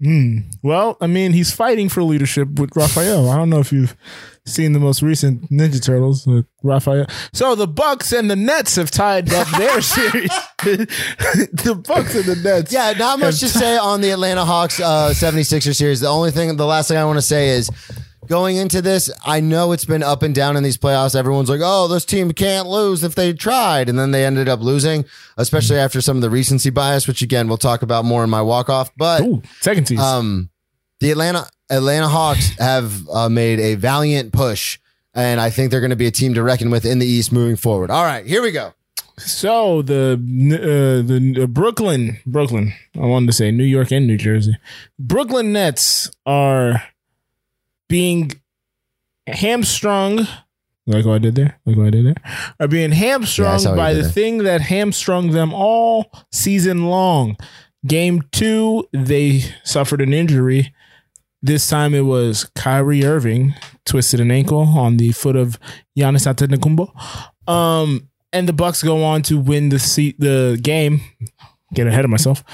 Hmm. 0.00 0.38
Well, 0.62 0.96
I 1.00 1.08
mean, 1.08 1.32
he's 1.32 1.52
fighting 1.52 1.88
for 1.88 2.04
leadership 2.04 2.60
with 2.60 2.76
Raphael. 2.76 3.28
I 3.28 3.36
don't 3.36 3.50
know 3.50 3.58
if 3.58 3.72
you've 3.72 3.96
seen 4.44 4.72
the 4.72 4.78
most 4.78 5.02
recent 5.02 5.50
Ninja 5.50 5.82
Turtles 5.82 6.28
with 6.28 6.46
Raphael. 6.62 7.06
So 7.32 7.56
the 7.56 7.66
Bucks 7.66 8.12
and 8.12 8.30
the 8.30 8.36
Nets 8.36 8.76
have 8.76 8.92
tied 8.92 9.34
up 9.34 9.48
their 9.48 9.80
series. 9.80 10.30
the 10.62 11.82
Bucks 11.84 12.14
and 12.14 12.24
the 12.24 12.36
Nets. 12.36 12.72
Yeah, 12.72 12.92
not 12.92 13.18
much 13.18 13.40
to 13.40 13.48
say 13.48 13.76
on 13.76 14.00
the 14.00 14.10
Atlanta 14.10 14.44
Hawks 14.44 14.78
uh, 14.78 15.10
76er 15.12 15.74
series. 15.74 15.98
The 15.98 16.06
only 16.06 16.30
thing, 16.30 16.56
the 16.56 16.66
last 16.66 16.86
thing 16.86 16.98
I 16.98 17.04
want 17.04 17.18
to 17.18 17.22
say 17.22 17.48
is 17.48 17.68
going 18.26 18.56
into 18.56 18.82
this, 18.82 19.10
I 19.24 19.40
know 19.40 19.72
it's 19.72 19.84
been 19.84 20.02
up 20.02 20.22
and 20.22 20.34
down 20.34 20.56
in 20.56 20.62
these 20.62 20.76
playoffs. 20.76 21.14
Everyone's 21.16 21.48
like, 21.48 21.60
oh, 21.62 21.88
this 21.88 22.04
team 22.04 22.32
can't 22.32 22.68
lose 22.68 23.02
if 23.04 23.14
they 23.14 23.32
tried. 23.32 23.88
And 23.88 23.98
then 23.98 24.10
they 24.10 24.24
ended 24.24 24.48
up 24.48 24.60
losing, 24.60 25.04
especially 25.36 25.78
after 25.78 26.00
some 26.00 26.16
of 26.16 26.22
the 26.22 26.30
recency 26.30 26.70
bias, 26.70 27.06
which 27.08 27.22
again, 27.22 27.48
we'll 27.48 27.56
talk 27.56 27.82
about 27.82 28.04
more 28.04 28.24
in 28.24 28.30
my 28.30 28.42
walk 28.42 28.68
off. 28.68 28.90
But 28.96 29.22
Ooh, 29.22 29.42
second 29.60 29.84
team. 29.84 29.98
um, 29.98 30.50
the 31.00 31.10
Atlanta 31.10 31.46
Atlanta 31.70 32.08
Hawks 32.08 32.56
have 32.58 33.08
uh, 33.08 33.28
made 33.28 33.58
a 33.60 33.74
valiant 33.74 34.32
push. 34.32 34.78
And 35.14 35.40
I 35.40 35.48
think 35.50 35.70
they're 35.70 35.80
going 35.80 35.90
to 35.90 35.96
be 35.96 36.06
a 36.06 36.10
team 36.10 36.34
to 36.34 36.42
reckon 36.42 36.70
with 36.70 36.84
in 36.84 36.98
the 36.98 37.06
East 37.06 37.32
moving 37.32 37.56
forward. 37.56 37.90
All 37.90 38.04
right, 38.04 38.26
here 38.26 38.42
we 38.42 38.52
go. 38.52 38.74
So 39.18 39.80
the 39.80 40.12
uh, 40.12 41.06
the 41.06 41.42
uh, 41.44 41.46
Brooklyn 41.46 42.18
Brooklyn 42.26 42.74
I 42.94 43.06
wanted 43.06 43.28
to 43.28 43.32
say 43.32 43.50
New 43.50 43.64
York 43.64 43.90
and 43.90 44.06
New 44.06 44.18
Jersey 44.18 44.58
Brooklyn 44.98 45.54
Nets 45.54 46.10
are 46.26 46.82
being 47.88 48.32
hamstrung 49.26 50.26
like 50.86 51.04
what 51.04 51.14
I 51.14 51.18
did 51.18 51.34
there 51.34 51.58
like 51.66 51.76
what 51.76 51.86
I 51.88 51.90
did 51.90 52.06
there 52.06 52.14
are 52.60 52.68
being 52.68 52.92
hamstrung 52.92 53.60
you 53.60 53.74
by 53.74 53.92
the 53.92 54.02
there. 54.02 54.10
thing 54.10 54.38
that 54.44 54.60
hamstrung 54.60 55.30
them 55.32 55.52
all 55.52 56.10
season 56.30 56.86
long. 56.86 57.36
Game 57.86 58.22
two 58.32 58.88
they 58.92 59.42
suffered 59.64 60.00
an 60.00 60.12
injury. 60.12 60.72
This 61.42 61.68
time 61.68 61.94
it 61.94 62.02
was 62.02 62.50
Kyrie 62.56 63.04
Irving 63.04 63.54
twisted 63.84 64.20
an 64.20 64.30
ankle 64.30 64.60
on 64.60 64.96
the 64.96 65.12
foot 65.12 65.36
of 65.36 65.58
Giannis 65.96 66.26
Antetokounmpo. 66.26 66.90
Um, 67.52 68.08
and 68.32 68.48
the 68.48 68.52
Bucks 68.52 68.82
go 68.82 69.04
on 69.04 69.22
to 69.22 69.38
win 69.38 69.68
the 69.68 69.78
seat 69.78 70.18
the 70.18 70.58
game. 70.60 71.00
Get 71.74 71.86
ahead 71.86 72.04
of 72.04 72.10
myself. 72.10 72.44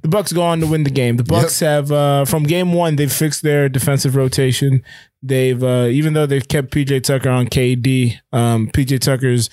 The 0.00 0.08
Bucks 0.08 0.32
go 0.32 0.42
on 0.42 0.60
to 0.60 0.66
win 0.66 0.84
the 0.84 0.90
game. 0.90 1.16
The 1.16 1.24
Bucks 1.24 1.60
have 1.60 1.92
uh, 1.92 2.24
from 2.24 2.44
game 2.44 2.72
one 2.72 2.96
they've 2.96 3.12
fixed 3.12 3.42
their 3.42 3.68
defensive 3.68 4.16
rotation. 4.16 4.82
They've 5.22 5.62
uh, 5.62 5.88
even 5.90 6.14
though 6.14 6.26
they've 6.26 6.46
kept 6.46 6.72
PJ 6.72 7.02
Tucker 7.02 7.28
on 7.28 7.46
KD, 7.46 8.18
um, 8.32 8.68
PJ 8.68 9.00
Tucker's 9.00 9.50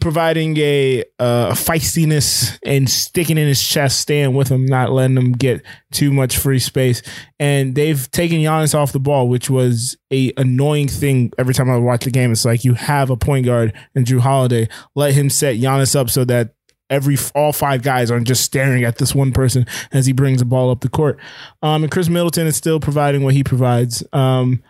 providing 0.00 0.56
a 0.58 1.04
uh, 1.18 1.52
feistiness 1.52 2.58
and 2.64 2.88
sticking 2.88 3.38
in 3.38 3.46
his 3.46 3.62
chest, 3.62 4.00
staying 4.00 4.34
with 4.34 4.48
him, 4.48 4.66
not 4.66 4.92
letting 4.92 5.16
him 5.16 5.32
get 5.32 5.62
too 5.92 6.12
much 6.12 6.36
free 6.36 6.58
space. 6.58 7.02
And 7.38 7.74
they've 7.74 8.10
taken 8.10 8.38
Giannis 8.38 8.74
off 8.74 8.92
the 8.92 9.00
ball, 9.00 9.28
which 9.28 9.50
was 9.50 9.96
a 10.10 10.32
annoying 10.36 10.88
thing 10.88 11.32
every 11.38 11.54
time 11.54 11.70
I 11.70 11.76
watch 11.76 12.04
the 12.04 12.10
game. 12.10 12.32
It's 12.32 12.44
like 12.44 12.64
you 12.64 12.74
have 12.74 13.10
a 13.10 13.16
point 13.16 13.46
guard 13.46 13.72
and 13.94 14.06
Jrue 14.06 14.20
Holiday, 14.20 14.68
let 14.94 15.14
him 15.14 15.30
set 15.30 15.56
Giannis 15.56 15.96
up 15.96 16.10
so 16.10 16.24
that 16.24 16.54
every 16.90 17.16
all 17.34 17.52
five 17.52 17.82
guys 17.82 18.10
aren't 18.10 18.26
just 18.26 18.44
staring 18.44 18.84
at 18.84 18.98
this 18.98 19.14
one 19.14 19.32
person 19.32 19.66
as 19.92 20.06
he 20.06 20.12
brings 20.12 20.38
the 20.40 20.44
ball 20.44 20.70
up 20.70 20.80
the 20.80 20.88
court. 20.88 21.18
Um, 21.62 21.82
and 21.82 21.92
Khris 21.92 22.08
Middleton 22.08 22.46
is 22.46 22.56
still 22.56 22.80
providing 22.80 23.22
what 23.24 23.34
he 23.34 23.44
provides. 23.44 24.02
Um, 24.12 24.62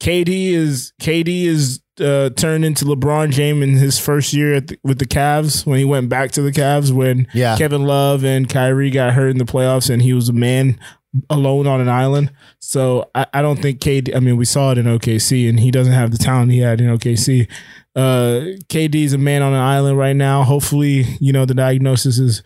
KD 0.00 0.52
is 0.52 0.92
KD 1.00 1.44
is 1.44 1.80
uh, 2.00 2.30
turned 2.30 2.64
into 2.64 2.84
LeBron 2.84 3.30
James 3.30 3.62
in 3.62 3.74
his 3.74 3.98
first 3.98 4.32
year 4.32 4.54
at 4.54 4.66
the, 4.66 4.78
with 4.82 4.98
the 4.98 5.06
Cavs 5.06 5.64
when 5.64 5.78
he 5.78 5.84
went 5.84 6.08
back 6.08 6.32
to 6.32 6.42
the 6.42 6.50
Cavs 6.50 6.90
when 6.90 7.28
Yeah. 7.32 7.56
Kevin 7.56 7.84
Love 7.84 8.24
and 8.24 8.48
Kyrie 8.48 8.90
got 8.90 9.14
hurt 9.14 9.28
in 9.28 9.38
the 9.38 9.44
playoffs 9.44 9.88
and 9.90 10.02
he 10.02 10.12
was 10.12 10.28
a 10.28 10.32
man 10.32 10.78
alone 11.30 11.68
on 11.68 11.80
an 11.80 11.88
island. 11.88 12.32
So 12.58 13.08
I, 13.14 13.26
I 13.34 13.42
don't 13.42 13.62
think 13.62 13.78
KD. 13.78 14.16
I 14.16 14.18
mean, 14.18 14.36
we 14.36 14.44
saw 14.44 14.72
it 14.72 14.78
in 14.78 14.86
OKC 14.86 15.48
and 15.48 15.60
he 15.60 15.70
doesn't 15.70 15.92
have 15.92 16.10
the 16.10 16.18
talent 16.18 16.50
he 16.50 16.58
had 16.58 16.80
in 16.80 16.88
OKC. 16.88 17.48
Uh, 17.94 18.58
KD 18.68 18.96
is 19.04 19.12
a 19.12 19.18
man 19.18 19.42
on 19.42 19.52
an 19.52 19.60
island 19.60 19.98
right 19.98 20.16
now. 20.16 20.42
Hopefully, 20.42 21.06
you 21.20 21.32
know 21.32 21.44
the 21.44 21.54
diagnosis 21.54 22.18
is 22.18 22.42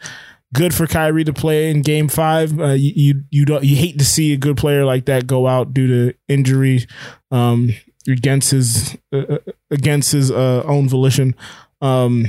good 0.52 0.74
for 0.74 0.86
Kyrie 0.86 1.24
to 1.24 1.32
play 1.32 1.70
in 1.70 1.82
Game 1.82 2.08
Five. 2.08 2.58
Uh, 2.58 2.72
you, 2.72 2.92
you 2.94 3.22
you 3.30 3.44
don't 3.44 3.64
you 3.64 3.76
hate 3.76 3.98
to 3.98 4.04
see 4.04 4.32
a 4.32 4.36
good 4.36 4.56
player 4.56 4.84
like 4.84 5.06
that 5.06 5.26
go 5.26 5.46
out 5.46 5.72
due 5.72 5.86
to 5.86 6.18
injury, 6.28 6.86
um, 7.30 7.70
against 8.06 8.50
his 8.50 8.96
uh, 9.12 9.38
against 9.70 10.12
his 10.12 10.30
uh, 10.30 10.62
own 10.66 10.88
volition. 10.88 11.34
Um, 11.80 12.26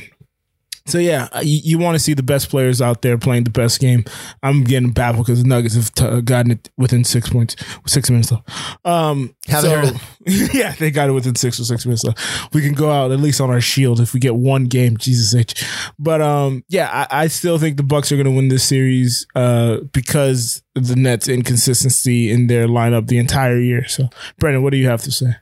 so 0.89 0.97
yeah, 0.97 1.27
you, 1.41 1.59
you 1.63 1.77
want 1.77 1.95
to 1.95 1.99
see 1.99 2.13
the 2.13 2.23
best 2.23 2.49
players 2.49 2.81
out 2.81 3.01
there 3.01 3.17
playing 3.17 3.43
the 3.43 3.49
best 3.49 3.79
game. 3.79 4.03
I'm 4.43 4.63
getting 4.63 4.91
baffled 4.91 5.25
because 5.25 5.41
the 5.41 5.47
Nuggets 5.47 5.75
have 5.75 5.93
t- 5.93 6.21
gotten 6.21 6.51
it 6.51 6.69
within 6.77 7.03
six 7.03 7.29
points, 7.29 7.55
six 7.85 8.09
minutes 8.09 8.31
left. 8.31 8.49
Um, 8.85 9.35
so, 9.47 9.91
yeah, 10.25 10.73
they 10.73 10.91
got 10.91 11.09
it 11.09 11.13
within 11.13 11.35
six 11.35 11.59
or 11.59 11.63
six 11.63 11.85
minutes. 11.85 12.01
So 12.01 12.13
we 12.53 12.61
can 12.61 12.73
go 12.73 12.91
out 12.91 13.11
at 13.11 13.19
least 13.19 13.41
on 13.41 13.49
our 13.49 13.61
shield 13.61 13.99
if 13.99 14.13
we 14.13 14.19
get 14.19 14.35
one 14.35 14.65
game. 14.65 14.97
Jesus 14.97 15.33
H. 15.33 15.65
But 15.97 16.21
um, 16.21 16.63
yeah, 16.67 17.07
I, 17.09 17.23
I 17.23 17.27
still 17.27 17.57
think 17.57 17.77
the 17.77 17.83
Bucks 17.83 18.11
are 18.11 18.15
going 18.15 18.25
to 18.25 18.31
win 18.31 18.49
this 18.49 18.63
series 18.63 19.25
uh, 19.35 19.77
because 19.93 20.61
of 20.75 20.87
the 20.87 20.95
Nets' 20.95 21.27
inconsistency 21.27 22.31
in 22.31 22.47
their 22.47 22.67
lineup 22.67 23.07
the 23.07 23.17
entire 23.17 23.59
year. 23.59 23.87
So, 23.87 24.09
Brandon, 24.37 24.63
what 24.63 24.71
do 24.71 24.77
you 24.77 24.87
have 24.87 25.01
to 25.03 25.11
say? 25.11 25.35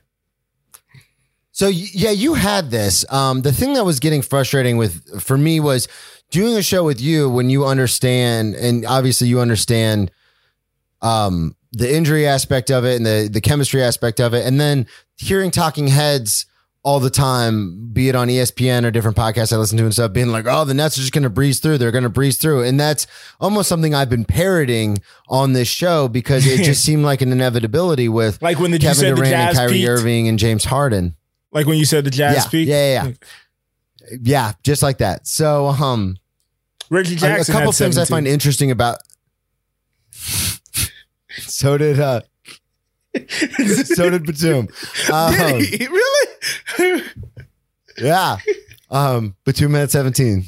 So 1.58 1.66
yeah, 1.66 2.12
you 2.12 2.34
had 2.34 2.70
this. 2.70 3.04
Um, 3.12 3.42
the 3.42 3.52
thing 3.52 3.74
that 3.74 3.84
was 3.84 3.98
getting 3.98 4.22
frustrating 4.22 4.76
with 4.76 5.20
for 5.20 5.36
me 5.36 5.58
was 5.58 5.88
doing 6.30 6.56
a 6.56 6.62
show 6.62 6.84
with 6.84 7.00
you 7.00 7.28
when 7.28 7.50
you 7.50 7.66
understand, 7.66 8.54
and 8.54 8.86
obviously 8.86 9.26
you 9.26 9.40
understand 9.40 10.12
um, 11.02 11.56
the 11.72 11.92
injury 11.92 12.28
aspect 12.28 12.70
of 12.70 12.84
it 12.84 12.94
and 12.94 13.04
the 13.04 13.28
the 13.28 13.40
chemistry 13.40 13.82
aspect 13.82 14.20
of 14.20 14.34
it, 14.34 14.46
and 14.46 14.60
then 14.60 14.86
hearing 15.16 15.50
talking 15.50 15.88
heads 15.88 16.46
all 16.84 17.00
the 17.00 17.10
time, 17.10 17.90
be 17.92 18.08
it 18.08 18.14
on 18.14 18.28
ESPN 18.28 18.84
or 18.84 18.92
different 18.92 19.16
podcasts 19.16 19.52
I 19.52 19.56
listen 19.56 19.76
to 19.78 19.84
and 19.84 19.92
stuff, 19.92 20.12
being 20.12 20.28
like, 20.28 20.46
oh, 20.48 20.64
the 20.64 20.74
Nets 20.74 20.96
are 20.96 21.00
just 21.00 21.12
going 21.12 21.24
to 21.24 21.28
breeze 21.28 21.58
through. 21.58 21.78
They're 21.78 21.90
going 21.90 22.04
to 22.04 22.08
breeze 22.08 22.36
through. 22.38 22.62
And 22.62 22.78
that's 22.78 23.08
almost 23.40 23.68
something 23.68 23.96
I've 23.96 24.08
been 24.08 24.24
parroting 24.24 24.98
on 25.28 25.54
this 25.54 25.66
show 25.66 26.06
because 26.06 26.46
it 26.46 26.58
just 26.64 26.84
seemed 26.84 27.02
like 27.02 27.20
an 27.20 27.32
inevitability 27.32 28.08
with 28.08 28.40
Like 28.40 28.60
when 28.60 28.70
the, 28.70 28.78
Kevin 28.78 28.94
said 28.94 29.10
the 29.10 29.16
Durant 29.16 29.34
and 29.34 29.56
Kyrie 29.56 29.72
peaked. 29.72 29.88
Irving 29.88 30.28
and 30.28 30.38
James 30.38 30.64
Harden. 30.64 31.16
Like 31.52 31.66
when 31.66 31.78
you 31.78 31.84
said 31.84 32.04
the 32.04 32.10
Jazz 32.10 32.36
Yeah, 32.36 32.46
peaked. 32.50 32.68
yeah, 32.68 32.92
yeah, 32.92 33.04
yeah. 33.08 33.12
Yeah, 34.22 34.52
just 34.62 34.82
like 34.82 34.98
that. 34.98 35.26
So, 35.26 35.66
um, 35.68 36.16
Reggie 36.90 37.14
a- 37.14 37.18
Jackson. 37.18 37.54
a 37.54 37.58
couple 37.58 37.72
had 37.72 37.78
things 37.78 37.98
I 37.98 38.04
find 38.04 38.26
interesting 38.26 38.70
about. 38.70 38.98
so 41.38 41.76
did 41.78 42.00
uh, 42.00 42.20
so 43.84 44.10
did 44.10 44.24
Batum. 44.26 44.68
Um, 45.12 45.34
Did 45.34 45.64
he? 45.80 45.86
really? 46.78 47.02
yeah, 47.98 48.36
um, 48.90 49.34
Batum 49.44 49.74
at 49.74 49.90
seventeen. 49.90 50.44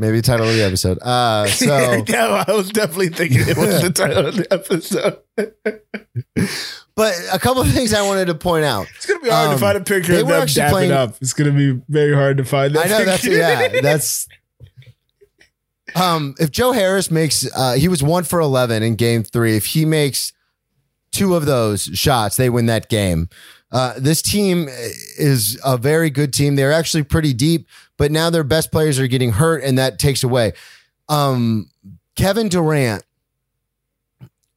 Maybe 0.00 0.22
title 0.22 0.48
of 0.48 0.54
the 0.54 0.64
episode. 0.64 0.98
Uh, 1.02 1.46
so 1.48 2.02
yeah, 2.08 2.44
I 2.48 2.52
was 2.52 2.70
definitely 2.70 3.10
thinking 3.10 3.40
it 3.46 3.56
was 3.58 3.82
the 3.82 3.90
title 3.90 4.26
of 4.28 4.34
the 4.34 4.50
episode. 4.50 5.18
but 6.94 7.14
a 7.30 7.38
couple 7.38 7.60
of 7.60 7.70
things 7.70 7.92
I 7.92 8.00
wanted 8.06 8.24
to 8.28 8.34
point 8.34 8.64
out. 8.64 8.86
It's 8.96 9.04
gonna 9.04 9.20
be 9.20 9.28
hard 9.28 9.48
Um, 9.48 9.54
to 9.56 9.60
find 9.60 9.76
a 9.76 9.82
picture 9.82 10.14
of 10.18 10.26
them 10.26 10.46
dapping 10.46 10.70
playing- 10.70 10.92
up. 10.92 11.16
It's 11.20 11.34
gonna 11.34 11.52
be 11.52 11.80
very 11.90 12.14
hard 12.14 12.38
to 12.38 12.44
find. 12.46 12.74
That 12.74 12.86
I 12.86 12.88
know 12.88 13.04
that's 13.04 13.22
picture. 13.22 13.36
yeah, 13.36 13.68
that's 13.82 14.26
um 15.94 16.34
if 16.38 16.50
Joe 16.50 16.72
Harris 16.72 17.10
makes 17.10 17.46
uh 17.54 17.74
he 17.74 17.88
was 17.88 18.02
1 18.02 18.24
for 18.24 18.40
11 18.40 18.82
in 18.82 18.94
game 18.94 19.22
3 19.22 19.56
if 19.56 19.66
he 19.66 19.84
makes 19.84 20.32
two 21.12 21.34
of 21.34 21.44
those 21.44 21.82
shots 21.92 22.36
they 22.36 22.48
win 22.48 22.66
that 22.66 22.88
game. 22.88 23.28
Uh 23.72 23.94
this 23.98 24.22
team 24.22 24.68
is 24.68 25.58
a 25.64 25.76
very 25.76 26.10
good 26.10 26.32
team. 26.32 26.56
They're 26.56 26.72
actually 26.72 27.04
pretty 27.04 27.32
deep, 27.32 27.68
but 27.96 28.10
now 28.10 28.30
their 28.30 28.44
best 28.44 28.72
players 28.72 28.98
are 28.98 29.06
getting 29.06 29.32
hurt 29.32 29.62
and 29.62 29.78
that 29.78 29.98
takes 29.98 30.22
away. 30.24 30.52
Um 31.08 31.70
Kevin 32.16 32.48
Durant 32.48 33.04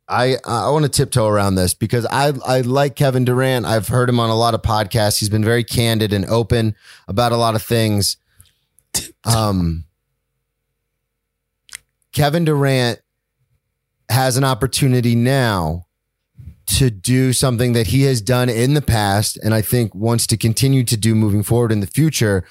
I 0.07 0.37
I 0.45 0.69
want 0.69 0.83
to 0.83 0.89
tiptoe 0.89 1.27
around 1.27 1.55
this 1.55 1.73
because 1.73 2.05
I 2.05 2.33
I 2.45 2.61
like 2.61 2.95
Kevin 2.95 3.25
Durant. 3.25 3.65
I've 3.65 3.87
heard 3.87 4.09
him 4.09 4.19
on 4.19 4.29
a 4.29 4.35
lot 4.35 4.53
of 4.53 4.61
podcasts. 4.61 5.19
He's 5.19 5.29
been 5.29 5.43
very 5.43 5.63
candid 5.63 6.11
and 6.13 6.25
open 6.25 6.75
about 7.07 7.31
a 7.31 7.37
lot 7.37 7.55
of 7.55 7.63
things. 7.63 8.17
Um, 9.25 9.85
Kevin 12.11 12.45
Durant 12.45 12.99
has 14.09 14.37
an 14.37 14.43
opportunity 14.43 15.15
now 15.15 15.87
to 16.77 16.89
do 16.89 17.33
something 17.33 17.73
that 17.73 17.87
he 17.87 18.03
has 18.03 18.21
done 18.21 18.49
in 18.49 18.73
the 18.73 18.81
past, 18.81 19.37
and 19.43 19.53
I 19.53 19.61
think 19.61 19.93
wants 19.93 20.27
to 20.27 20.37
continue 20.37 20.83
to 20.85 20.97
do 20.97 21.15
moving 21.15 21.43
forward 21.43 21.71
in 21.71 21.79
the 21.79 21.87
future, 21.87 22.43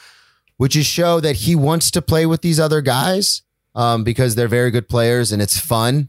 which 0.56 0.76
is 0.76 0.86
show 0.86 1.20
that 1.20 1.36
he 1.36 1.54
wants 1.56 1.90
to 1.92 2.02
play 2.02 2.26
with 2.26 2.42
these 2.42 2.60
other 2.60 2.80
guys 2.80 3.42
um, 3.74 4.04
because 4.04 4.34
they're 4.34 4.48
very 4.48 4.70
good 4.70 4.88
players 4.88 5.32
and 5.32 5.42
it's 5.42 5.58
fun, 5.58 6.08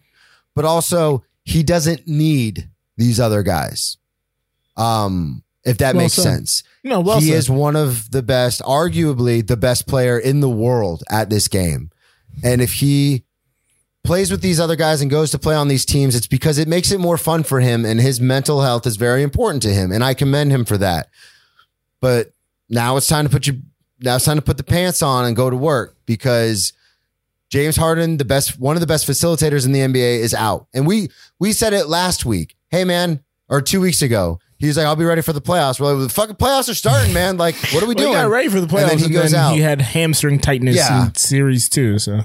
but 0.56 0.66
also 0.66 1.24
he 1.44 1.64
doesn't 1.64 2.08
need 2.08 2.70
these 2.98 3.20
other 3.20 3.42
guys. 3.44 3.98
Um, 4.78 5.44
if 5.66 5.78
that 5.78 5.96
Well 5.96 6.04
makes 6.04 6.14
said. 6.16 6.24
sense 6.24 6.64
No, 6.84 7.00
well 7.00 7.20
he 7.20 7.28
said. 7.30 7.38
is 7.38 7.50
one 7.50 7.76
of 7.76 8.12
the 8.12 8.22
best, 8.22 8.62
arguably 8.62 9.46
the 9.46 9.56
best 9.58 9.88
player 9.88 10.20
in 10.20 10.40
the 10.42 10.50
world 10.50 11.04
at 11.10 11.30
this 11.30 11.48
game. 11.48 11.90
And 12.44 12.62
if 12.62 12.74
he 12.74 13.24
plays 14.04 14.30
with 14.32 14.42
these 14.42 14.60
other 14.60 14.76
guys 14.76 15.02
and 15.02 15.10
goes 15.10 15.32
to 15.32 15.40
play 15.40 15.56
on 15.56 15.68
these 15.70 15.86
teams, 15.86 16.16
it's 16.16 16.28
because 16.28 16.58
it 16.58 16.68
makes 16.68 16.92
it 16.92 17.00
more 17.00 17.18
fun 17.18 17.44
for 17.44 17.60
him 17.62 17.86
and 17.86 18.00
his 18.02 18.20
mental 18.20 18.62
health 18.62 18.86
is 18.86 18.98
very 18.98 19.24
important 19.24 19.62
to 19.64 19.70
him. 19.70 19.92
And 19.92 20.04
I 20.04 20.14
commend 20.14 20.52
him 20.52 20.66
for 20.66 20.78
that. 20.78 21.08
But 22.02 22.34
now 22.70 22.98
it's 22.98 23.08
time 23.08 23.26
to 23.26 23.32
put 23.32 23.48
you 23.48 23.62
now 24.02 24.18
it's 24.18 24.26
time 24.26 24.36
to 24.36 24.42
put 24.42 24.58
the 24.58 24.64
pants 24.64 25.02
on 25.02 25.24
and 25.26 25.36
go 25.36 25.50
to 25.50 25.56
work 25.56 25.96
because 26.06 26.74
James 27.50 27.76
Harden, 27.78 28.18
the 28.18 28.26
best 28.26 28.60
one 28.60 28.76
of 28.76 28.82
the 28.82 28.88
best 28.88 29.08
facilitators 29.08 29.66
in 29.66 29.72
the 29.72 29.80
NBA, 29.80 30.20
is 30.20 30.34
out. 30.34 30.68
And 30.74 30.86
we 30.86 31.10
we 31.40 31.54
said 31.54 31.72
it 31.74 31.88
last 31.88 32.26
week. 32.26 32.56
Hey 32.70 32.84
man, 32.84 33.24
or 33.48 33.62
two 33.62 33.80
weeks 33.80 34.02
ago. 34.02 34.40
He 34.58 34.68
was 34.68 34.78
like, 34.78 34.86
I'll 34.86 34.96
be 34.96 35.04
ready 35.06 35.22
for 35.22 35.34
the 35.34 35.42
playoffs. 35.42 35.78
We're 35.80 35.94
like, 35.94 36.08
the 36.08 36.14
fucking 36.14 36.36
playoffs 36.38 36.70
are 36.70 36.74
starting, 36.74 37.14
man. 37.20 37.36
Like, 37.36 37.56
what 37.74 37.84
are 37.84 37.86
we 37.86 37.96
Well, 37.96 38.06
doing? 38.06 38.16
he 38.18 38.22
got 38.24 38.30
ready 38.30 38.48
for 38.50 38.62
the 38.62 38.68
playoffs, 38.68 38.84
And 38.84 38.92
and 38.92 39.00
then 39.02 39.10
he 39.10 39.14
then, 39.16 39.24
goes 39.24 39.34
out. 39.34 39.54
he 39.56 39.60
had 39.62 39.82
hamstring 39.82 40.40
tightness 40.40 40.76
Yeah. 40.78 41.08
in 41.08 41.16
series 41.16 41.68
two. 41.70 42.00
So 42.00 42.22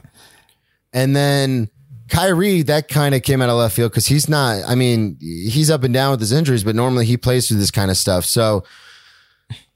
And 0.93 1.15
then 1.15 1.71
Kyrie, 2.09 2.63
that 2.63 2.89
kind 2.89 3.15
of 3.15 3.23
came 3.23 3.43
out 3.43 3.49
of 3.49 3.57
left 3.57 3.77
field 3.77 3.93
because 3.93 4.07
he's 4.07 4.29
not, 4.29 4.63
I 4.67 4.75
mean, 4.75 5.19
he's 5.21 5.71
up 5.71 5.85
and 5.85 5.93
down 5.93 6.13
with 6.13 6.21
his 6.21 6.33
injuries, 6.33 6.65
but 6.65 6.75
normally 6.75 7.05
he 7.05 7.17
plays 7.17 7.49
through 7.49 7.59
this 7.59 7.71
kind 7.71 7.91
of 7.91 7.97
stuff. 7.97 8.25
So 8.25 8.65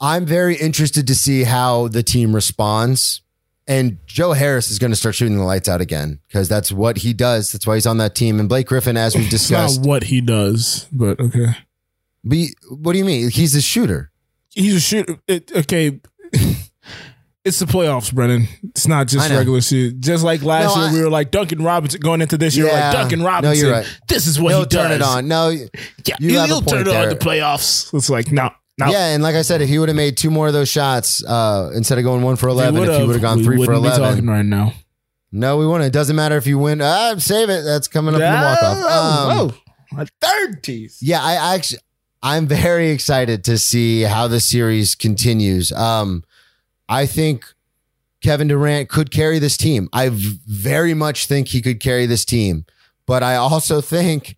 I'm 0.01 0.25
very 0.25 0.57
interested 0.57 1.07
to 1.07 1.15
see 1.15 1.45
how 1.45 1.89
the 1.89 2.03
team 2.03 2.35
responds. 2.35 3.21
And 3.69 3.99
Joe 4.07 4.33
Harris 4.33 4.71
is 4.71 4.79
going 4.79 4.91
to 4.91 4.97
start 4.97 5.15
shooting 5.15 5.37
the 5.37 5.45
lights 5.45 5.69
out 5.69 5.81
again 5.81 6.19
because 6.27 6.49
that's 6.49 6.73
what 6.73 6.99
he 6.99 7.13
does. 7.13 7.53
That's 7.53 7.67
why 7.67 7.75
he's 7.75 7.87
on 7.87 7.99
that 7.99 8.15
team. 8.15 8.41
And 8.41 8.49
Blake 8.49 8.67
Griffin, 8.67 8.97
as 8.97 9.15
we've 9.15 9.33
it's 9.33 9.51
not 9.51 9.69
discussed, 9.69 9.87
what 9.87 10.05
he 10.05 10.21
does, 10.21 10.89
but 10.91 11.21
okay. 11.21 11.57
but 12.25 12.39
what 12.71 12.93
do 12.93 12.99
you 12.99 13.05
mean? 13.05 13.31
He's 13.31 13.55
a 13.55 13.63
shooter. 13.63 14.11
He's 14.51 14.75
a 14.75 14.81
shooter. 14.81 15.17
It, 15.29 15.53
okay. 15.55 16.01
It's 17.45 17.59
the 17.59 17.65
playoffs, 17.67 18.15
Brennan. 18.15 18.47
It's 18.63 18.87
not 18.87 19.09
just 19.09 19.29
regular 19.29 19.61
season. 19.61 20.01
Just 20.01 20.23
like 20.23 20.43
last 20.43 20.77
No, 20.77 20.83
year, 20.83 20.91
I- 20.91 20.93
we 20.93 21.01
were 21.03 21.11
like 21.11 21.33
Duncan 21.33 21.63
Robinson 21.63 22.01
going 22.01 22.21
into 22.23 22.39
this 22.39 22.57
year, 22.57 22.67
Yeah. 22.67 22.91
like 22.91 22.93
Duncan 22.93 23.19
No, 23.21 23.27
Robinson. 23.27 23.67
you're 23.67 23.75
right. 23.75 23.99
This 24.09 24.29
is 24.29 24.41
what 24.41 24.51
He'll 24.51 24.61
he 24.61 24.67
does. 24.67 24.81
turn 24.81 24.93
it 24.93 25.03
on. 25.03 25.27
No, 25.27 25.49
Yeah, 25.49 25.67
You 26.21 26.41
he'll, 26.45 26.61
turn 26.63 26.87
it 26.87 26.95
on 26.95 27.09
the 27.09 27.17
playoffs. 27.17 27.93
It's 27.95 28.09
like 28.09 28.31
no, 28.31 28.51
no. 28.79 28.87
Yeah, 28.87 29.09
and 29.09 29.25
like 29.25 29.35
I 29.35 29.43
said, 29.43 29.61
if 29.61 29.69
he 29.69 29.79
would 29.81 29.89
have 29.89 29.97
made 29.97 30.17
two 30.17 30.31
more 30.31 30.47
of 30.47 30.53
those 30.53 30.69
shots 30.69 31.25
uh, 31.25 31.73
instead 31.75 31.99
of 31.99 32.05
going 32.05 32.23
one 32.23 32.37
for 32.37 32.49
eleven, 32.49 32.77
if 32.81 32.97
he 33.01 33.05
would 33.07 33.15
have 33.17 33.23
gone 33.23 33.43
three 33.43 33.57
for 33.57 33.73
be 33.73 33.89
talking 33.89 34.01
eleven, 34.03 34.31
right 34.31 34.45
now. 34.47 34.73
no, 35.33 35.57
we 35.57 35.67
wouldn't. 35.67 35.85
It 35.89 35.93
doesn't 35.93 36.15
matter 36.15 36.37
if 36.37 36.47
you 36.47 36.59
win. 36.59 36.81
Ah, 36.81 37.15
save 37.19 37.51
it. 37.51 37.65
That's 37.65 37.89
coming 37.89 38.15
up 38.15 38.21
in 38.21 38.31
the 38.31 38.37
walk 38.37 38.63
off. 38.63 38.77
Um, 38.79 39.39
Oh, 39.51 39.55
my 39.91 40.07
third 40.21 40.63
teeth. 40.63 40.99
yeah, 41.01 41.21
I 41.21 41.57
actually, 41.57 41.81
I'm 42.23 42.47
very 42.47 42.91
excited 42.91 43.43
to 43.45 43.59
see 43.59 44.03
how 44.03 44.29
the 44.29 44.39
series 44.39 44.95
continues. 44.95 45.73
Um, 45.73 46.23
I 46.89 47.07
think 47.07 47.45
Kevin 48.23 48.49
Durant 48.49 48.89
could 48.89 49.11
carry 49.11 49.39
this 49.39 49.57
team. 49.57 49.89
I 49.93 50.11
very 50.13 50.95
much 50.95 51.27
think 51.27 51.49
he 51.49 51.61
could 51.61 51.81
carry 51.81 52.07
this 52.07 52.25
team, 52.25 52.65
but 53.07 53.23
I 53.23 53.37
also 53.37 53.81
think 53.81 54.37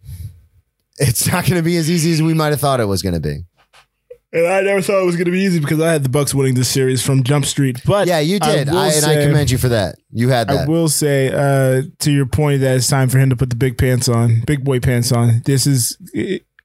it's 0.98 1.26
not 1.26 1.44
going 1.44 1.56
to 1.56 1.62
be 1.62 1.76
as 1.76 1.90
easy 1.90 2.12
as 2.12 2.22
we 2.22 2.34
might 2.34 2.50
have 2.50 2.60
thought 2.60 2.80
it 2.80 2.86
was 2.86 3.02
going 3.02 3.14
to 3.14 3.20
be. 3.20 3.44
And 4.32 4.48
I 4.48 4.62
never 4.62 4.82
thought 4.82 5.00
it 5.00 5.06
was 5.06 5.14
going 5.14 5.26
to 5.26 5.30
be 5.30 5.42
easy 5.42 5.60
because 5.60 5.80
I 5.80 5.92
had 5.92 6.02
the 6.02 6.08
Bucks 6.08 6.34
winning 6.34 6.54
this 6.54 6.68
series 6.68 7.00
from 7.00 7.22
Jump 7.22 7.44
Street. 7.44 7.80
But 7.86 8.08
Yeah, 8.08 8.18
you 8.18 8.40
did, 8.40 8.68
will 8.68 8.78
I, 8.78 8.88
and 8.88 9.04
I 9.04 9.22
commend 9.22 9.48
you 9.48 9.58
for 9.58 9.68
that. 9.68 9.94
You 10.10 10.28
had 10.30 10.50
I 10.50 10.66
will 10.66 10.88
say 10.88 11.28
uh, 11.28 11.82
to 12.00 12.10
your 12.10 12.26
point 12.26 12.60
that 12.62 12.76
it's 12.76 12.88
time 12.88 13.08
for 13.08 13.18
him 13.18 13.30
to 13.30 13.36
put 13.36 13.50
the 13.50 13.56
big 13.56 13.78
pants 13.78 14.08
on, 14.08 14.40
big 14.44 14.64
boy 14.64 14.80
pants 14.80 15.12
on. 15.12 15.42
This 15.44 15.68
is, 15.68 15.96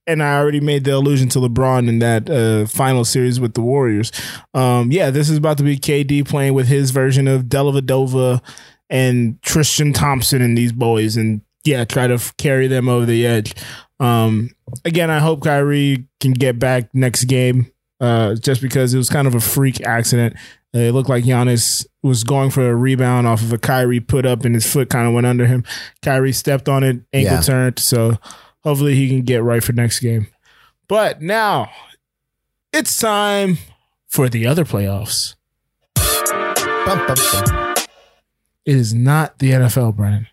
and 0.10 0.22
I 0.24 0.38
already 0.38 0.60
made 0.60 0.84
the 0.84 0.96
allusion 0.96 1.30
to 1.30 1.40
LeBron 1.40 1.88
in 1.88 2.00
that 2.00 2.30
uh, 2.30 2.66
final 2.66 3.06
series 3.06 3.40
with 3.40 3.54
the 3.54 3.62
Warriors. 3.62 4.12
Um, 4.54 4.92
yeah, 4.92 5.10
this 5.12 5.30
is 5.30 5.38
about 5.38 5.58
to 5.60 5.64
be 5.64 5.78
KD 5.78 6.28
playing 6.28 6.54
with 6.54 6.68
his 6.68 6.92
version 6.92 7.28
of 7.28 7.44
Dellavedova 7.44 8.42
and 8.90 9.42
Tristan 9.42 9.94
Thompson 9.94 10.42
and 10.42 10.58
these 10.58 10.72
boys, 10.74 11.16
and 11.16 11.42
yeah, 11.64 11.86
try 11.86 12.08
to 12.08 12.16
f- 12.16 12.36
carry 12.38 12.68
them 12.68 12.90
over 12.90 13.06
the 13.06 13.26
edge. 13.26 13.54
Um, 14.00 14.50
again, 14.86 15.10
I 15.12 15.20
hope 15.20 15.44
Kyrie 15.44 16.06
can 16.20 16.34
get 16.34 16.58
back 16.60 16.90
next 16.94 17.26
game. 17.26 17.72
Uh, 18.02 18.34
just 18.36 18.62
because 18.62 18.94
it 18.94 18.98
was 18.98 19.10
kind 19.10 19.28
of 19.28 19.36
a 19.36 19.42
freak 19.42 19.82
accident. 19.82 20.34
Uh, 20.74 20.80
It 20.80 20.94
looked 20.94 21.10
like 21.10 21.26
Giannis 21.26 21.86
was 22.02 22.24
going 22.24 22.50
for 22.50 22.70
a 22.70 22.74
rebound 22.74 23.28
off 23.28 23.42
of 23.42 23.52
a 23.52 23.58
Kyrie 23.58 24.00
put 24.00 24.26
up, 24.26 24.46
and 24.46 24.56
his 24.56 24.66
foot 24.72 24.90
kind 24.90 25.06
of 25.06 25.14
went 25.14 25.28
under 25.28 25.46
him. 25.48 25.66
Kyrie 26.02 26.32
stepped 26.32 26.70
on 26.70 26.86
it, 26.86 27.02
ankle 27.12 27.34
Yeah. 27.36 27.42
turned. 27.42 27.78
So 27.78 28.18
hopefully 28.70 28.94
he 28.94 29.08
can 29.08 29.24
get 29.24 29.42
right 29.42 29.64
for 29.64 29.74
next 29.74 30.00
game. 30.00 30.28
But 30.88 31.24
now 31.24 31.72
it's 32.72 32.98
time 33.00 33.58
for 34.08 34.30
the 34.30 34.46
other 34.46 34.64
playoffs. 34.64 35.34
Bum, 35.96 37.08
bum, 37.08 37.18
bum. 37.34 37.76
It 38.66 38.76
is 38.76 38.94
not 38.94 39.40
the 39.40 39.52
NFL, 39.52 39.96
Brennan. 39.96 40.28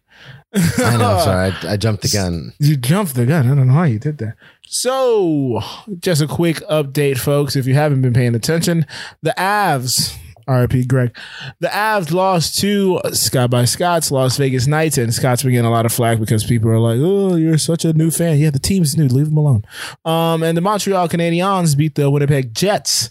I 0.54 0.96
know. 0.98 1.18
Sorry, 1.24 1.52
I, 1.62 1.72
I 1.72 1.76
jumped 1.78 2.02
the 2.02 2.08
gun. 2.08 2.52
You 2.58 2.76
jumped 2.76 3.14
the 3.14 3.24
gun. 3.24 3.46
I 3.46 3.54
don't 3.54 3.68
know 3.68 3.72
how 3.72 3.84
you 3.84 3.98
did 3.98 4.18
that. 4.18 4.36
So, 4.66 5.62
just 6.00 6.20
a 6.20 6.26
quick 6.26 6.56
update, 6.68 7.18
folks. 7.18 7.56
If 7.56 7.66
you 7.66 7.72
haven't 7.72 8.02
been 8.02 8.12
paying 8.12 8.34
attention, 8.34 8.84
the 9.22 9.34
Avs, 9.38 10.14
RIP 10.48 10.86
Greg, 10.86 11.16
the 11.60 11.68
Avs 11.68 12.12
lost 12.12 12.58
to 12.60 13.00
Scott 13.12 13.50
by 13.50 13.64
Scott's 13.64 14.10
Las 14.10 14.36
Vegas 14.36 14.66
Knights, 14.66 14.98
and 14.98 15.12
Scott's 15.12 15.42
been 15.42 15.52
getting 15.52 15.66
a 15.66 15.70
lot 15.70 15.86
of 15.86 15.92
flack 15.92 16.18
because 16.18 16.44
people 16.44 16.70
are 16.70 16.78
like, 16.78 16.98
"Oh, 17.00 17.36
you're 17.36 17.58
such 17.58 17.84
a 17.84 17.92
new 17.92 18.10
fan." 18.10 18.38
Yeah, 18.38 18.50
the 18.50 18.58
team's 18.58 18.96
new. 18.96 19.08
Leave 19.08 19.26
them 19.26 19.36
alone. 19.36 19.64
Um, 20.04 20.42
and 20.42 20.56
the 20.56 20.60
Montreal 20.60 21.08
Canadiens 21.08 21.76
beat 21.76 21.94
the 21.94 22.10
Winnipeg 22.10 22.54
Jets. 22.54 23.10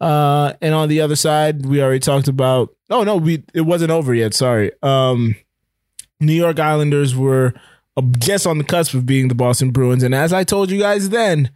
Uh, 0.00 0.52
and 0.60 0.74
on 0.74 0.88
the 0.88 1.00
other 1.00 1.16
side, 1.16 1.64
we 1.64 1.82
already 1.82 2.00
talked 2.00 2.28
about. 2.28 2.74
Oh 2.90 3.02
no, 3.04 3.16
we 3.16 3.44
it 3.54 3.62
wasn't 3.62 3.90
over 3.90 4.12
yet. 4.14 4.34
Sorry. 4.34 4.70
Um, 4.82 5.36
New 6.20 6.34
York 6.34 6.58
Islanders 6.58 7.16
were 7.16 7.54
just 8.18 8.46
on 8.46 8.58
the 8.58 8.64
cusp 8.64 8.94
of 8.94 9.06
being 9.06 9.28
the 9.28 9.34
Boston 9.34 9.70
Bruins, 9.70 10.02
and 10.02 10.14
as 10.14 10.32
I 10.32 10.44
told 10.44 10.70
you 10.70 10.80
guys 10.80 11.08
then, 11.08 11.50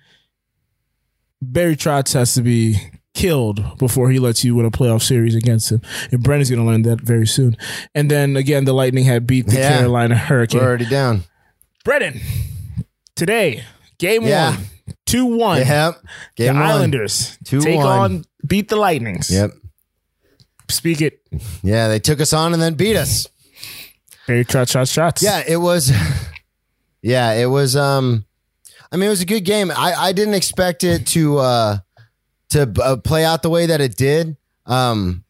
Barry 1.42 1.76
Trotz 1.76 2.14
has 2.14 2.34
to 2.34 2.42
be 2.42 2.78
killed 3.18 3.78
before 3.78 4.10
he 4.10 4.18
lets 4.20 4.44
you 4.44 4.54
win 4.54 4.64
a 4.64 4.70
playoff 4.70 5.02
series 5.02 5.34
against 5.34 5.72
him. 5.72 5.82
And 6.12 6.22
Brennan's 6.22 6.50
going 6.50 6.60
to 6.62 6.66
learn 6.66 6.82
that 6.82 7.00
very 7.00 7.26
soon. 7.26 7.56
And 7.94 8.08
then 8.10 8.36
again, 8.36 8.64
the 8.64 8.72
Lightning 8.72 9.04
had 9.04 9.26
beat 9.26 9.48
the 9.48 9.56
Yeah. 9.58 9.78
Carolina 9.78 10.16
Hurricane. 10.16 10.60
We're 10.60 10.66
already 10.68 10.86
down. 10.86 11.24
Brennan, 11.84 12.20
today, 13.16 13.64
game 13.98 14.22
Yeah. 14.22 14.50
one, 14.56 14.64
2 15.06 15.26
1. 15.26 15.58
Yep. 15.66 16.00
The 16.36 16.46
one. 16.46 16.56
Islanders 16.56 17.36
2-1. 17.44 17.62
take 17.64 17.80
on, 17.80 18.24
beat 18.46 18.68
the 18.68 18.76
Lightnings. 18.76 19.30
Yep. 19.30 19.50
Speak 20.70 21.00
it. 21.00 21.20
Yeah, 21.62 21.88
they 21.88 21.98
took 21.98 22.20
us 22.20 22.32
on 22.32 22.52
and 22.52 22.62
then 22.62 22.74
beat 22.74 22.94
us. 22.96 23.26
Very 24.26 24.44
shots, 24.44 24.70
shots, 24.70 24.90
shots. 24.92 25.22
Yeah, 25.22 25.42
it 25.46 25.56
was. 25.56 25.90
Yeah, 27.02 27.32
it 27.32 27.46
was. 27.46 27.74
Um, 27.74 28.26
I 28.92 28.96
mean, 28.96 29.06
it 29.06 29.10
was 29.10 29.22
a 29.22 29.26
good 29.26 29.44
game. 29.44 29.70
I 29.70 29.94
I 29.94 30.12
didn't 30.12 30.34
expect 30.34 30.84
it 30.84 31.06
to 31.08 31.38
uh 31.38 31.78
to 32.50 32.72
uh, 32.82 32.96
play 32.96 33.24
out 33.24 33.42
the 33.42 33.50
way 33.50 33.66
that 33.66 33.80
it 33.80 33.96
did. 33.96 34.36
Um, 34.66 35.24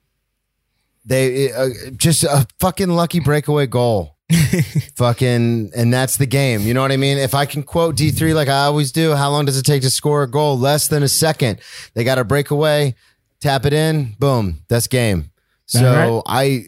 they 1.05 1.53
uh, 1.53 1.69
just 1.97 2.25
a 2.25 2.47
fucking 2.61 2.91
lucky 2.91 3.21
breakaway 3.21 3.67
goal. 3.67 4.17
fucking, 4.97 5.71
and 5.75 5.93
that's 5.93 6.19
the 6.19 6.27
game. 6.27 6.61
You 6.61 6.75
know 6.75 6.83
what 6.83 6.93
I 6.93 6.99
mean? 6.99 7.17
If 7.17 7.35
I 7.35 7.47
can 7.47 7.63
quote 7.63 7.97
D 7.97 8.11
three 8.11 8.35
like 8.35 8.49
I 8.49 8.65
always 8.65 8.93
do, 8.93 9.15
how 9.15 9.31
long 9.31 9.47
does 9.47 9.57
it 9.57 9.63
take 9.63 9.83
to 9.83 9.91
score 9.91 10.23
a 10.23 10.31
goal? 10.31 10.59
Less 10.59 10.89
than 10.89 11.03
a 11.03 11.09
second. 11.09 11.61
They 11.95 12.05
got 12.05 12.19
a 12.19 12.25
breakaway, 12.25 12.95
tap 13.41 13.65
it 13.65 13.73
in, 13.73 14.17
boom, 14.19 14.61
that's 14.69 14.87
game. 14.87 15.31
So 15.67 16.23
I. 16.27 16.67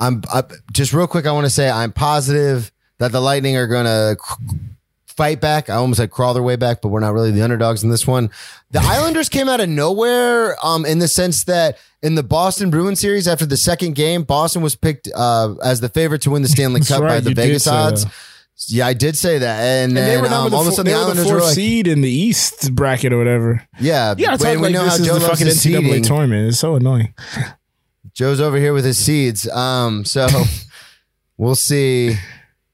I'm 0.00 0.22
I, 0.32 0.42
just 0.72 0.92
real 0.92 1.06
quick. 1.06 1.26
I 1.26 1.32
want 1.32 1.46
to 1.46 1.50
say 1.50 1.70
I'm 1.70 1.92
positive 1.92 2.72
that 2.98 3.12
the 3.12 3.20
Lightning 3.20 3.56
are 3.56 3.68
going 3.68 3.84
to 3.84 4.16
fight 5.22 5.40
back. 5.40 5.70
I 5.70 5.74
almost 5.76 5.98
said 5.98 6.10
crawl 6.10 6.34
their 6.34 6.42
way 6.42 6.56
back, 6.56 6.82
but 6.82 6.88
we're 6.88 6.98
not 6.98 7.14
really 7.14 7.30
the 7.30 7.42
underdogs 7.42 7.84
in 7.84 7.90
this 7.90 8.08
one. 8.08 8.28
The 8.72 8.80
Islanders 8.82 9.28
came 9.28 9.48
out 9.48 9.60
of 9.60 9.68
nowhere, 9.68 10.56
um, 10.66 10.84
in 10.84 10.98
the 10.98 11.06
sense 11.06 11.44
that 11.44 11.78
in 12.02 12.16
the 12.16 12.24
Boston 12.24 12.70
Bruins 12.70 12.98
series, 12.98 13.28
after 13.28 13.46
the 13.46 13.56
second 13.56 13.94
game, 13.94 14.24
Boston 14.24 14.62
was 14.62 14.74
picked 14.74 15.08
uh, 15.14 15.54
as 15.62 15.80
the 15.80 15.88
favorite 15.88 16.22
to 16.22 16.30
win 16.30 16.42
the 16.42 16.48
Stanley 16.48 16.80
Cup 16.80 17.02
by 17.02 17.20
the 17.20 17.34
Vegas 17.34 17.68
odds. 17.68 18.04
that. 18.04 18.12
Yeah, 18.66 18.86
I 18.88 18.94
did 18.94 19.16
say 19.16 19.38
that, 19.38 19.60
and, 19.60 19.90
And 19.90 19.96
they 19.96 20.00
then 20.02 20.20
were 20.22 20.26
um, 20.26 20.32
number 20.32 20.56
all 20.56 20.62
of 20.62 20.66
a 20.66 20.70
the, 20.70 20.76
sudden 20.76 20.92
the 20.92 20.98
were 20.98 21.04
the 21.04 21.04
Islanders 21.12 21.32
were 21.32 21.40
like, 21.40 21.54
seed 21.54 21.86
in 21.86 22.00
the 22.00 22.10
East 22.10 22.74
bracket 22.74 23.12
or 23.12 23.18
whatever. 23.18 23.62
yeah, 23.80 24.14
Yeah, 24.18 24.34
it's 24.34 24.42
like, 24.42 24.58
we 24.58 24.72
know 24.72 24.88
how 24.88 24.98
Joe 24.98 25.04
the 25.04 25.12
loves 25.20 25.26
fucking 25.26 25.46
NCAA 25.46 25.52
seeding. 25.54 26.02
tournament. 26.02 26.48
It's 26.48 26.58
so 26.58 26.74
annoying. 26.74 27.14
Joe's 28.12 28.40
over 28.40 28.56
here 28.58 28.72
with 28.72 28.84
his 28.84 28.98
seeds. 28.98 29.48
Um, 29.48 30.04
so 30.04 30.26
we'll 31.36 31.54
see, 31.70 32.16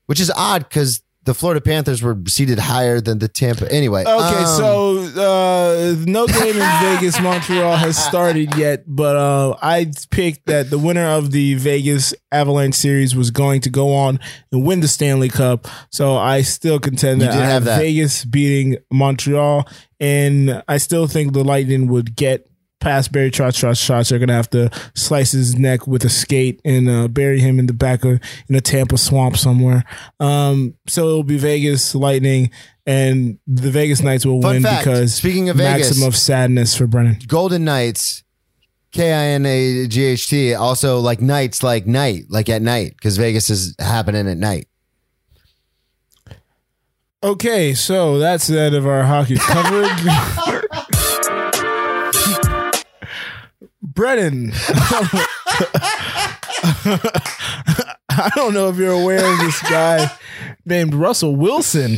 which 0.06 0.18
is 0.18 0.30
odd 0.34 0.66
because 0.66 1.02
the 1.24 1.34
Florida 1.34 1.60
Panthers 1.60 2.02
were 2.02 2.16
seated 2.26 2.58
higher 2.58 3.00
than 3.00 3.18
the 3.18 3.28
Tampa. 3.28 3.70
Anyway, 3.70 4.02
Okay, 4.02 4.08
um, 4.10 4.46
so 4.46 4.98
uh, 5.20 5.94
no 6.06 6.26
game 6.26 6.56
in 6.56 6.80
Vegas, 6.82 7.20
Montreal 7.20 7.76
has 7.76 8.02
started 8.02 8.54
yet, 8.56 8.84
but 8.86 9.16
uh, 9.16 9.56
I 9.60 9.90
picked 10.10 10.46
that 10.46 10.70
the 10.70 10.78
winner 10.78 11.04
of 11.06 11.30
the 11.30 11.54
Vegas 11.54 12.14
Avalanche 12.32 12.74
series 12.76 13.14
was 13.14 13.30
going 13.30 13.60
to 13.62 13.70
go 13.70 13.92
on 13.94 14.18
and 14.52 14.64
win 14.64 14.80
the 14.80 14.88
Stanley 14.88 15.28
Cup. 15.28 15.68
So 15.90 16.16
I 16.16 16.42
still 16.42 16.78
contend 16.78 17.20
that 17.20 17.32
I 17.32 17.44
have 17.44 17.64
that. 17.64 17.78
Vegas 17.78 18.24
beating 18.24 18.78
Montreal, 18.90 19.68
and 20.00 20.62
I 20.66 20.78
still 20.78 21.06
think 21.06 21.32
the 21.34 21.44
Lightning 21.44 21.88
would 21.88 22.16
get 22.16 22.48
past 22.80 23.10
Barry 23.12 23.30
Trotz, 23.30 23.58
Trotz, 23.58 23.84
Trotz. 23.84 24.10
They're 24.10 24.18
gonna 24.18 24.32
have 24.34 24.50
to 24.50 24.70
slice 24.94 25.32
his 25.32 25.56
neck 25.56 25.86
with 25.86 26.04
a 26.04 26.08
skate 26.08 26.60
and 26.64 26.88
uh, 26.88 27.08
bury 27.08 27.40
him 27.40 27.58
in 27.58 27.66
the 27.66 27.72
back 27.72 28.04
of 28.04 28.20
in 28.48 28.54
a 28.54 28.60
Tampa 28.60 28.96
swamp 28.98 29.36
somewhere. 29.36 29.84
Um, 30.20 30.74
so 30.86 31.08
it'll 31.08 31.22
be 31.24 31.38
Vegas 31.38 31.94
Lightning, 31.94 32.50
and 32.86 33.38
the 33.46 33.70
Vegas 33.70 34.02
Knights 34.02 34.24
will 34.24 34.40
Fun 34.40 34.54
win 34.54 34.62
fact, 34.62 34.84
because 34.84 35.14
speaking 35.14 35.48
of 35.48 35.56
Vegas- 35.56 35.88
maximum 35.88 36.08
of 36.08 36.16
sadness 36.16 36.76
for 36.76 36.86
Brennan. 36.86 37.18
Golden 37.26 37.64
Knights, 37.64 38.22
K 38.92 39.12
I 39.12 39.24
N 39.34 39.44
A 39.46 39.86
G 39.86 40.04
H 40.04 40.28
T, 40.28 40.54
also 40.54 41.00
like 41.00 41.20
nights, 41.20 41.62
like 41.62 41.86
night, 41.86 42.24
like 42.28 42.48
at 42.48 42.62
night, 42.62 42.94
because 42.96 43.16
Vegas 43.16 43.50
is 43.50 43.74
happening 43.78 44.28
at 44.28 44.36
night. 44.38 44.66
Okay, 47.20 47.74
so 47.74 48.18
that's 48.18 48.46
the 48.46 48.60
end 48.60 48.76
of 48.76 48.86
our 48.86 49.02
hockey 49.02 49.34
coverage. 49.36 50.54
Brennan. 53.98 54.52
I 58.08 58.30
don't 58.36 58.54
know 58.54 58.68
if 58.68 58.76
you're 58.76 58.92
aware 58.92 59.26
of 59.32 59.38
this 59.40 59.60
guy 59.62 60.08
named 60.64 60.94
Russell 60.94 61.34
Wilson. 61.34 61.96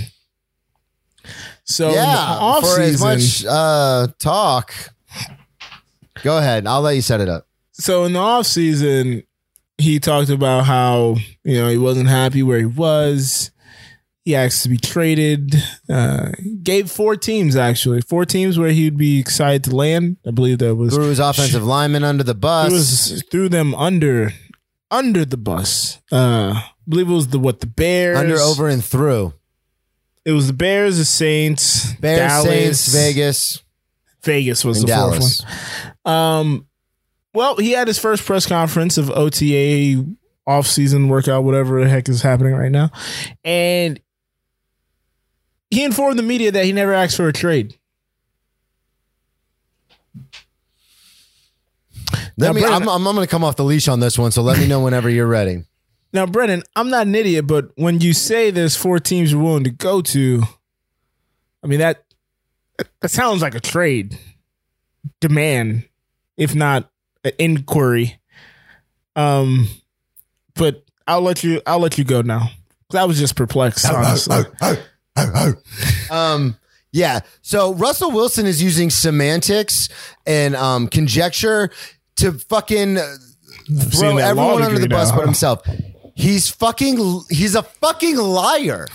So 1.65 1.91
yeah, 1.91 2.17
off 2.41 2.65
for 2.65 2.81
as 2.81 3.03
much 3.03 3.45
uh, 3.45 4.07
talk. 4.19 4.73
Go 6.23 6.39
ahead. 6.39 6.67
I'll 6.67 6.81
let 6.81 6.97
you 6.97 7.03
set 7.03 7.21
it 7.21 7.29
up. 7.29 7.47
so 7.73 8.05
in 8.05 8.15
the 8.15 8.19
off 8.19 8.47
season, 8.47 9.25
he 9.77 10.01
talked 10.01 10.31
about 10.31 10.65
how 10.65 11.17
you 11.45 11.61
know 11.61 11.69
he 11.69 11.77
wasn't 11.77 12.09
happy 12.09 12.43
where 12.43 12.61
he 12.61 12.65
was. 12.65 13.50
He 14.31 14.37
asked 14.37 14.63
to 14.63 14.69
be 14.69 14.77
traded. 14.77 15.57
Uh, 15.89 16.31
gave 16.63 16.89
four 16.89 17.17
teams 17.17 17.57
actually, 17.57 18.01
four 18.01 18.25
teams 18.25 18.61
where 18.61 18.71
he'd 18.71 18.97
be 18.97 19.19
excited 19.19 19.65
to 19.65 19.75
land. 19.75 20.19
I 20.25 20.31
believe 20.31 20.61
that 20.61 20.77
was 20.77 20.95
Threw 20.95 21.09
his 21.09 21.19
offensive 21.19 21.65
lineman 21.65 22.05
under 22.05 22.23
the 22.23 22.31
it 22.31 22.41
bus. 22.41 22.71
was 22.71 23.25
threw 23.29 23.49
them 23.49 23.75
under 23.75 24.33
under 24.89 25.25
the 25.25 25.37
bus. 25.37 26.01
Uh, 26.13 26.53
I 26.55 26.71
believe 26.89 27.11
it 27.11 27.13
was 27.13 27.27
the 27.27 27.41
what 27.41 27.59
the 27.59 27.67
Bears 27.67 28.19
under, 28.19 28.37
over, 28.37 28.69
and 28.69 28.85
through. 28.85 29.35
It 30.25 30.31
was 30.31 30.47
the 30.47 30.53
Bears, 30.53 30.97
the 30.99 31.05
Saints, 31.05 31.93
Bears, 31.95 32.19
Dallas, 32.19 32.81
Saints, 32.81 32.87
Vegas. 32.95 33.63
Vegas 34.23 34.65
was 34.65 34.81
the 34.83 34.87
Dallas. 34.87 35.41
fourth 35.41 35.51
one. 36.05 36.15
Um, 36.15 36.67
well, 37.35 37.57
he 37.57 37.73
had 37.73 37.89
his 37.89 37.99
first 37.99 38.25
press 38.25 38.47
conference 38.47 38.97
of 38.97 39.11
OTA 39.11 40.05
off-season 40.47 41.09
workout, 41.09 41.43
whatever 41.43 41.83
the 41.83 41.91
heck 41.91 42.09
is 42.09 42.23
happening 42.23 42.55
right 42.55 42.71
now, 42.71 42.91
and 43.45 43.99
he 45.71 45.85
informed 45.85 46.19
the 46.19 46.23
media 46.23 46.51
that 46.53 46.65
he 46.65 46.73
never 46.73 46.93
asked 46.93 47.17
for 47.17 47.29
a 47.29 47.33
trade. 47.33 47.77
Let 52.37 52.49
Now, 52.49 52.53
me. 52.53 52.61
Brennan- 52.63 52.83
I'm, 52.83 52.89
I'm, 52.89 53.07
I'm 53.07 53.15
going 53.15 53.27
to 53.27 53.31
come 53.31 53.45
off 53.45 53.57
the 53.57 53.65
leash 53.65 53.89
on 53.89 54.01
this 54.01 54.19
one, 54.19 54.31
so 54.31 54.43
let 54.43 54.59
me 54.59 54.67
know 54.67 54.81
whenever 54.81 55.09
you're 55.09 55.27
ready. 55.27 55.65
Now, 56.13 56.27
Brennan, 56.27 56.63
I'm 56.75 56.91
not 56.91 57.07
an 57.07 57.15
idiot, 57.15 57.47
but 57.47 57.71
when 57.77 58.01
you 58.01 58.13
say 58.13 58.51
there's 58.51 58.77
four 58.77 58.99
teams 58.99 59.31
you're 59.31 59.41
willing 59.43 59.65
to 59.65 59.71
go 59.71 60.01
to, 60.03 60.43
I 61.63 61.67
mean 61.69 61.79
that 61.79 62.05
that 63.01 63.11
sounds 63.11 63.43
like 63.43 63.55
a 63.55 63.61
trade 63.61 64.19
demand, 65.21 65.89
if 66.37 66.55
not 66.55 66.91
an 67.23 67.33
inquiry. 67.39 68.19
Um, 69.15 69.69
but 70.55 70.83
I'll 71.07 71.21
let 71.21 71.45
you. 71.45 71.61
I'll 71.65 71.79
let 71.79 71.97
you 71.99 72.05
go 72.05 72.23
now. 72.23 72.51
I 72.93 73.05
was 73.05 73.19
just 73.21 73.37
perplexed, 73.37 73.87
honestly. 73.89 74.43
Um, 76.11 76.57
yeah. 76.93 77.21
So 77.43 77.73
Russell 77.75 78.11
Wilson 78.11 78.47
is 78.47 78.61
using 78.63 78.91
semantics 78.91 79.89
and 80.27 80.57
um, 80.57 80.89
conjecture 80.89 81.71
to 82.17 82.33
fucking 82.33 82.97
throw 83.91 84.19
everyone 84.19 84.63
under 84.63 84.75
the 84.79 84.89
degree 84.89 84.97
bus 84.97 85.11
now, 85.11 85.17
but 85.17 85.25
himself. 85.25 85.63
He's 86.15 86.49
fucking. 86.49 87.21
He's 87.31 87.55
a 87.55 87.63
fucking 87.63 88.17
liar. 88.17 88.87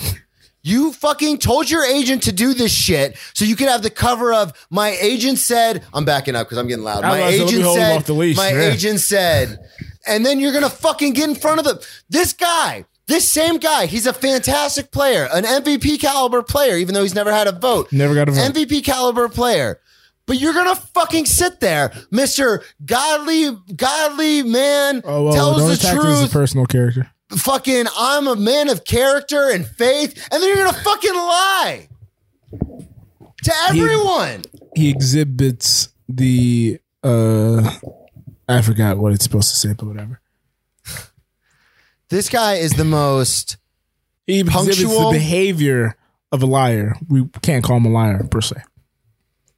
You 0.62 0.92
fucking 0.94 1.38
told 1.38 1.70
your 1.70 1.86
agent 1.86 2.24
to 2.24 2.32
do 2.32 2.54
this 2.56 2.74
shit 2.74 3.18
so 3.34 3.46
you 3.46 3.56
could 3.56 3.70
have 3.70 3.84
the 3.84 3.90
cover 3.92 4.34
of 4.34 4.52
my 4.72 4.90
agent 5.00 5.38
said 5.38 5.84
I'm 5.94 6.06
backing 6.06 6.36
up 6.36 6.48
because 6.48 6.58
I'm 6.58 6.68
getting 6.68 6.84
loud. 6.84 7.04
My 7.04 7.18
about 7.20 7.30
to 7.30 7.38
say, 7.38 7.40
let 7.44 7.54
me 7.54 7.60
agent 7.60 7.76
said 7.76 7.98
off 7.98 8.06
the 8.06 8.14
leash. 8.14 8.36
my 8.36 8.50
Yeah. 8.50 8.72
agent 8.72 9.00
said 9.00 9.60
and 10.08 10.26
then 10.26 10.40
you're 10.40 10.54
gonna 10.54 10.70
fucking 10.72 11.14
get 11.14 11.30
in 11.30 11.36
front 11.36 11.60
of 11.60 11.66
the 11.66 11.88
this 12.10 12.34
guy. 12.34 12.86
This 13.08 13.30
same 13.30 13.58
guy, 13.58 13.86
he's 13.86 14.08
a 14.08 14.14
fantastic 14.14 14.92
player, 14.92 15.28
an 15.32 15.44
MVP 15.44 16.00
caliber 16.02 16.42
player, 16.42 16.76
even 16.78 16.96
though 16.96 17.04
he's 17.04 17.14
never 17.14 17.32
had 17.32 17.46
a 17.48 17.52
vote. 17.52 17.92
Never 17.92 18.16
got 18.16 18.28
a 18.30 18.32
vote. 18.32 18.52
MVP 18.54 18.84
caliber 18.84 19.30
player. 19.30 19.80
But 20.26 20.40
you're 20.40 20.54
gonna 20.54 20.76
fucking 20.76 21.26
sit 21.28 21.60
there, 21.60 21.92
Mister 22.10 22.64
Godly, 22.84 23.56
Godly 23.76 24.42
man 24.42 25.04
Oh, 25.06 25.26
well, 25.26 25.34
tells 25.34 25.68
the 25.68 25.74
attack 25.74 26.04
me 26.04 26.10
as 26.12 26.20
a 26.20 26.24
truth. 26.24 26.32
personal 26.34 26.66
character. 26.66 27.12
Fucking, 27.30 27.86
I'm 27.96 28.28
a 28.28 28.36
man 28.36 28.70
of 28.70 28.86
character 28.86 29.50
and 29.52 29.68
faith, 29.68 30.28
and 30.32 30.42
then 30.42 30.48
you're 30.56 30.66
gonna 30.66 30.74
fucking 30.78 31.14
lie 31.14 31.88
to 33.44 33.54
everyone. 33.70 34.44
He 34.76 34.90
exhibits 34.90 35.90
the. 36.10 36.80
uh 37.04 37.72
I 38.48 38.62
forgot 38.62 38.98
what 38.98 39.12
it's 39.14 39.24
supposed 39.24 39.50
to 39.50 39.56
say, 39.56 39.74
but 39.74 39.86
whatever. 39.88 40.22
This 42.16 42.30
guy 42.30 42.54
is 42.54 42.72
the 42.72 42.86
most. 42.86 43.58
He 44.26 44.42
Punctual? 44.46 45.12
the 45.12 45.18
behavior 45.18 45.98
of 46.32 46.42
a 46.44 46.46
liar. 46.46 46.96
We 47.10 47.28
can't 47.42 47.62
call 47.62 47.76
him 47.76 47.86
a 47.88 47.90
liar 47.90 48.24
per 48.24 48.40
se. 48.40 48.56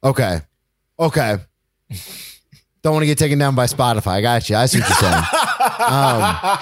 Okay, 0.02 0.40
okay. 0.98 1.36
Don't 2.82 2.94
want 2.94 3.04
to 3.04 3.06
get 3.06 3.16
taken 3.16 3.38
down 3.38 3.54
by 3.54 3.66
Spotify. 3.66 4.08
I 4.08 4.20
got 4.22 4.50
you. 4.50 4.56
I 4.56 4.66
see 4.66 4.80
what 4.80 4.88
you're 4.88 4.96
saying. 4.96 5.24
um, 5.88 6.58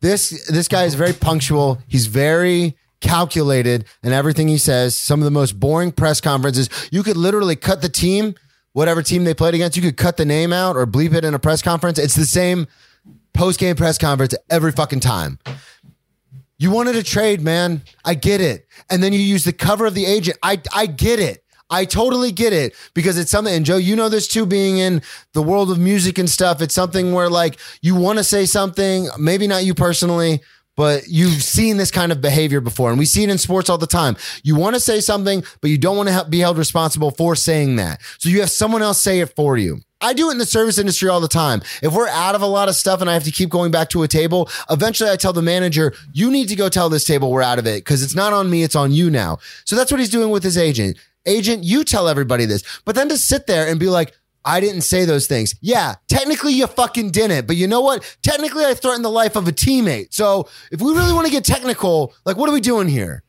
this 0.00 0.46
this 0.46 0.68
guy 0.68 0.84
is 0.84 0.94
very 0.94 1.12
punctual. 1.12 1.80
He's 1.88 2.06
very 2.06 2.76
calculated 3.00 3.86
in 4.04 4.12
everything 4.12 4.46
he 4.46 4.58
says. 4.58 4.96
Some 4.96 5.18
of 5.18 5.24
the 5.24 5.32
most 5.32 5.58
boring 5.58 5.90
press 5.90 6.20
conferences. 6.20 6.70
You 6.92 7.02
could 7.02 7.16
literally 7.16 7.56
cut 7.56 7.82
the 7.82 7.88
team, 7.88 8.36
whatever 8.74 9.02
team 9.02 9.24
they 9.24 9.34
played 9.34 9.54
against. 9.54 9.76
You 9.76 9.82
could 9.82 9.96
cut 9.96 10.18
the 10.18 10.24
name 10.24 10.52
out 10.52 10.76
or 10.76 10.86
bleep 10.86 11.14
it 11.14 11.24
in 11.24 11.34
a 11.34 11.40
press 11.40 11.62
conference. 11.62 11.98
It's 11.98 12.14
the 12.14 12.26
same 12.26 12.68
post 13.34 13.60
game 13.60 13.76
press 13.76 13.98
conference 13.98 14.34
every 14.50 14.72
fucking 14.72 15.00
time. 15.00 15.38
You 16.58 16.70
wanted 16.70 16.96
a 16.96 17.02
trade, 17.02 17.42
man. 17.42 17.82
I 18.04 18.14
get 18.14 18.40
it. 18.40 18.66
And 18.88 19.02
then 19.02 19.12
you 19.12 19.18
use 19.18 19.44
the 19.44 19.52
cover 19.52 19.86
of 19.86 19.94
the 19.94 20.06
agent. 20.06 20.38
I 20.42 20.62
I 20.72 20.86
get 20.86 21.18
it. 21.18 21.44
I 21.70 21.84
totally 21.84 22.30
get 22.30 22.52
it 22.52 22.74
because 22.94 23.18
it's 23.18 23.30
something, 23.30 23.52
and 23.52 23.64
Joe, 23.64 23.78
you 23.78 23.96
know 23.96 24.08
this 24.08 24.28
too, 24.28 24.46
being 24.46 24.78
in 24.78 25.02
the 25.32 25.42
world 25.42 25.70
of 25.70 25.78
music 25.78 26.18
and 26.18 26.28
stuff. 26.28 26.60
It's 26.62 26.74
something 26.74 27.12
where 27.12 27.28
like 27.28 27.58
you 27.82 27.96
want 27.96 28.18
to 28.18 28.24
say 28.24 28.46
something, 28.46 29.08
maybe 29.18 29.46
not 29.46 29.64
you 29.64 29.74
personally, 29.74 30.40
but 30.76 31.08
you've 31.08 31.42
seen 31.42 31.76
this 31.76 31.90
kind 31.90 32.12
of 32.12 32.20
behavior 32.20 32.60
before. 32.60 32.90
And 32.90 32.98
we 32.98 33.06
see 33.06 33.24
it 33.24 33.30
in 33.30 33.38
sports 33.38 33.70
all 33.70 33.78
the 33.78 33.86
time. 33.86 34.16
You 34.42 34.56
want 34.56 34.74
to 34.74 34.80
say 34.80 35.00
something, 35.00 35.42
but 35.60 35.70
you 35.70 35.78
don't 35.78 35.96
want 35.96 36.08
to 36.10 36.26
be 36.28 36.40
held 36.40 36.58
responsible 36.58 37.10
for 37.10 37.34
saying 37.34 37.76
that. 37.76 38.00
So 38.18 38.28
you 38.28 38.40
have 38.40 38.50
someone 38.50 38.82
else 38.82 39.00
say 39.00 39.20
it 39.20 39.34
for 39.34 39.56
you. 39.56 39.80
I 40.04 40.12
do 40.12 40.28
it 40.28 40.32
in 40.32 40.38
the 40.38 40.44
service 40.44 40.76
industry 40.76 41.08
all 41.08 41.20
the 41.20 41.28
time. 41.28 41.62
If 41.82 41.94
we're 41.94 42.08
out 42.08 42.34
of 42.34 42.42
a 42.42 42.46
lot 42.46 42.68
of 42.68 42.74
stuff 42.74 43.00
and 43.00 43.08
I 43.08 43.14
have 43.14 43.24
to 43.24 43.30
keep 43.30 43.48
going 43.48 43.70
back 43.70 43.88
to 43.90 44.02
a 44.02 44.08
table, 44.08 44.50
eventually 44.68 45.10
I 45.10 45.16
tell 45.16 45.32
the 45.32 45.40
manager, 45.40 45.94
you 46.12 46.30
need 46.30 46.48
to 46.48 46.56
go 46.56 46.68
tell 46.68 46.90
this 46.90 47.04
table 47.04 47.30
we're 47.30 47.40
out 47.40 47.58
of 47.58 47.66
it 47.66 47.84
because 47.84 48.02
it's 48.02 48.14
not 48.14 48.34
on 48.34 48.50
me, 48.50 48.62
it's 48.62 48.76
on 48.76 48.92
you 48.92 49.08
now. 49.08 49.38
So 49.64 49.76
that's 49.76 49.90
what 49.90 50.00
he's 50.00 50.10
doing 50.10 50.30
with 50.30 50.42
his 50.42 50.58
agent. 50.58 50.98
Agent, 51.24 51.64
you 51.64 51.84
tell 51.84 52.06
everybody 52.06 52.44
this. 52.44 52.62
But 52.84 52.96
then 52.96 53.08
to 53.08 53.16
sit 53.16 53.46
there 53.46 53.66
and 53.66 53.80
be 53.80 53.88
like, 53.88 54.12
I 54.44 54.60
didn't 54.60 54.82
say 54.82 55.06
those 55.06 55.26
things. 55.26 55.54
Yeah, 55.62 55.94
technically 56.06 56.52
you 56.52 56.66
fucking 56.66 57.10
didn't. 57.10 57.46
But 57.46 57.56
you 57.56 57.66
know 57.66 57.80
what? 57.80 58.18
Technically 58.22 58.66
I 58.66 58.74
threatened 58.74 59.06
the 59.06 59.10
life 59.10 59.36
of 59.36 59.48
a 59.48 59.52
teammate. 59.52 60.12
So 60.12 60.50
if 60.70 60.82
we 60.82 60.92
really 60.92 61.14
want 61.14 61.26
to 61.26 61.32
get 61.32 61.46
technical, 61.46 62.12
like 62.26 62.36
what 62.36 62.50
are 62.50 62.52
we 62.52 62.60
doing 62.60 62.88
here? 62.88 63.22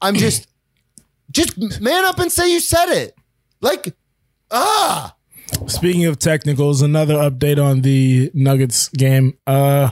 I'm 0.00 0.14
just 0.14 0.46
just 1.32 1.80
man 1.80 2.04
up 2.04 2.20
and 2.20 2.30
say 2.30 2.52
you 2.52 2.60
said 2.60 2.92
it. 2.92 3.16
Like, 3.60 3.96
ah. 4.52 5.15
Speaking 5.66 6.04
of 6.06 6.18
technicals, 6.18 6.82
another 6.82 7.14
update 7.14 7.62
on 7.62 7.82
the 7.82 8.30
Nuggets 8.34 8.88
game. 8.90 9.38
Uh 9.46 9.90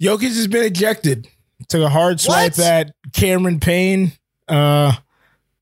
Jokic 0.00 0.28
has 0.28 0.46
been 0.46 0.64
ejected. 0.64 1.28
Took 1.68 1.82
a 1.82 1.88
hard 1.88 2.20
swipe 2.20 2.56
What? 2.56 2.66
at 2.66 2.94
Cameron 3.12 3.60
Payne. 3.60 4.12
Uh 4.48 4.92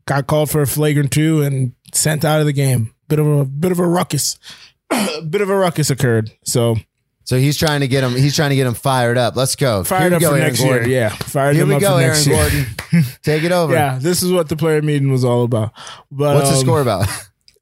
got 0.07 0.27
called 0.27 0.51
for 0.51 0.63
a 0.63 0.67
flagrant 0.67 1.13
two 1.13 1.43
and 1.43 1.73
sent 1.93 2.25
out 2.25 2.41
of 2.41 2.47
the 2.47 2.53
game. 2.53 2.95
Bit 3.09 3.19
of 3.19 3.27
a 3.27 3.45
bit 3.45 3.73
of 3.73 3.79
a 3.79 3.87
ruckus. 3.87 4.39
bit 4.91 5.41
of 5.41 5.51
a 5.51 5.57
ruckus 5.57 5.91
occurred. 5.91 6.31
So 6.45 6.77
So 7.25 7.39
he's 7.39 7.57
trying 7.57 7.81
to 7.81 7.89
get 7.89 8.03
him. 8.05 8.15
He's 8.17 8.35
trying 8.35 8.51
to 8.51 8.57
get 8.57 8.67
him 8.67 8.75
fired 8.75 9.19
up. 9.19 9.37
Let's 9.37 9.55
go. 9.57 9.85
fired 9.85 10.13
up 10.13 10.21
go, 10.21 10.31
for 10.31 10.37
Aaron 10.37 10.47
next 10.49 10.61
Gordon. 10.61 10.89
year. 10.91 11.01
Yeah, 11.01 11.09
fired 11.11 11.55
Here 11.57 11.63
him 11.65 11.69
we 11.69 11.75
up 11.77 11.81
go, 11.81 11.89
for 11.97 12.01
Aaron 12.01 12.09
next 12.13 12.27
year. 12.27 12.37
Gordon. 12.37 13.13
Take 13.23 13.43
it 13.45 13.53
over. 13.53 13.73
Yeah, 13.79 13.99
this 14.01 14.23
is 14.23 14.33
what 14.33 14.49
the 14.49 14.57
player 14.57 14.83
meeting 14.83 15.11
was 15.13 15.25
all 15.25 15.45
about. 15.45 15.73
But 16.11 16.35
What's 16.37 16.51
the 16.51 16.57
um, 16.57 16.63
score 16.63 16.81
about? 16.81 17.07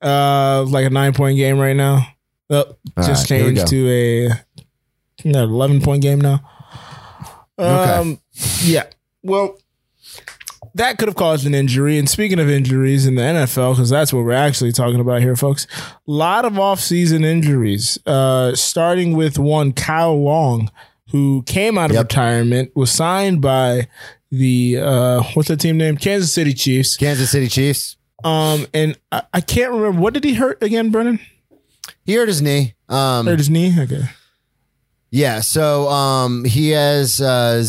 Uh, 0.07 0.65
like 0.69 0.87
a 0.87 0.91
nine 0.91 1.13
point 1.13 1.37
game 1.37 1.59
right 1.59 1.77
now. 1.77 2.07
Oh, 2.49 2.77
just 2.99 3.29
right, 3.31 3.41
changed 3.41 3.67
to 3.69 3.89
a 3.91 4.29
no, 5.29 5.43
eleven 5.45 5.81
point 5.81 6.03
game 6.03 6.21
now. 6.21 6.41
Okay. 7.59 7.93
Um, 7.93 8.21
yeah. 8.63 8.85
Well, 9.23 9.59
that 10.75 10.99
could 10.99 11.09
have 11.09 11.17
caused 11.17 11.47
an 11.47 11.55
injury. 11.55 11.99
And 11.99 12.09
speaking 12.09 12.39
of 12.39 12.49
injuries 12.51 13.07
in 13.07 13.15
the 13.15 13.23
NFL, 13.23 13.73
because 13.75 13.91
that's 13.91 14.13
what 14.13 14.25
we're 14.25 14.33
actually 14.33 14.73
talking 14.73 15.01
about 15.01 15.23
here, 15.23 15.35
folks. 15.37 15.67
A 15.83 16.11
lot 16.11 16.45
of 16.45 16.53
offseason 16.55 17.25
injuries. 17.25 17.99
Uh, 18.07 18.55
starting 18.55 19.17
with 19.17 19.39
one 19.39 19.73
Kyle 19.73 20.23
Long, 20.23 20.71
who 21.11 21.43
came 21.47 21.79
out 21.79 21.91
of 21.91 21.95
Yep. 21.97 22.05
retirement, 22.05 22.73
was 22.77 22.91
signed 22.91 23.41
by 23.41 23.89
the 24.31 24.79
uh, 24.79 25.23
what's 25.35 25.49
the 25.49 25.57
team 25.57 25.79
name? 25.79 25.97
Kansas 25.97 26.33
City 26.33 26.53
Chiefs. 26.53 26.97
Kansas 26.97 27.31
City 27.31 27.49
Chiefs. 27.49 27.97
Um, 28.25 28.67
and 28.73 28.99
I, 29.13 29.23
I 29.35 29.41
can't 29.41 29.73
remember 29.73 30.01
what 30.01 30.15
did 30.15 30.25
he 30.25 30.35
hurt 30.35 30.63
again, 30.63 30.91
Brennan? 30.91 31.21
He 32.05 32.15
hurt 32.15 32.29
his 32.29 32.41
knee. 32.43 32.75
Um, 32.89 33.27
Hurt 33.27 33.39
his 33.39 33.51
knee. 33.51 33.75
Okay. 33.79 34.03
yeah. 35.11 35.41
So 35.41 35.89
um, 35.89 36.45
he 36.45 36.71
has. 36.71 37.21
Uh, 37.21 37.65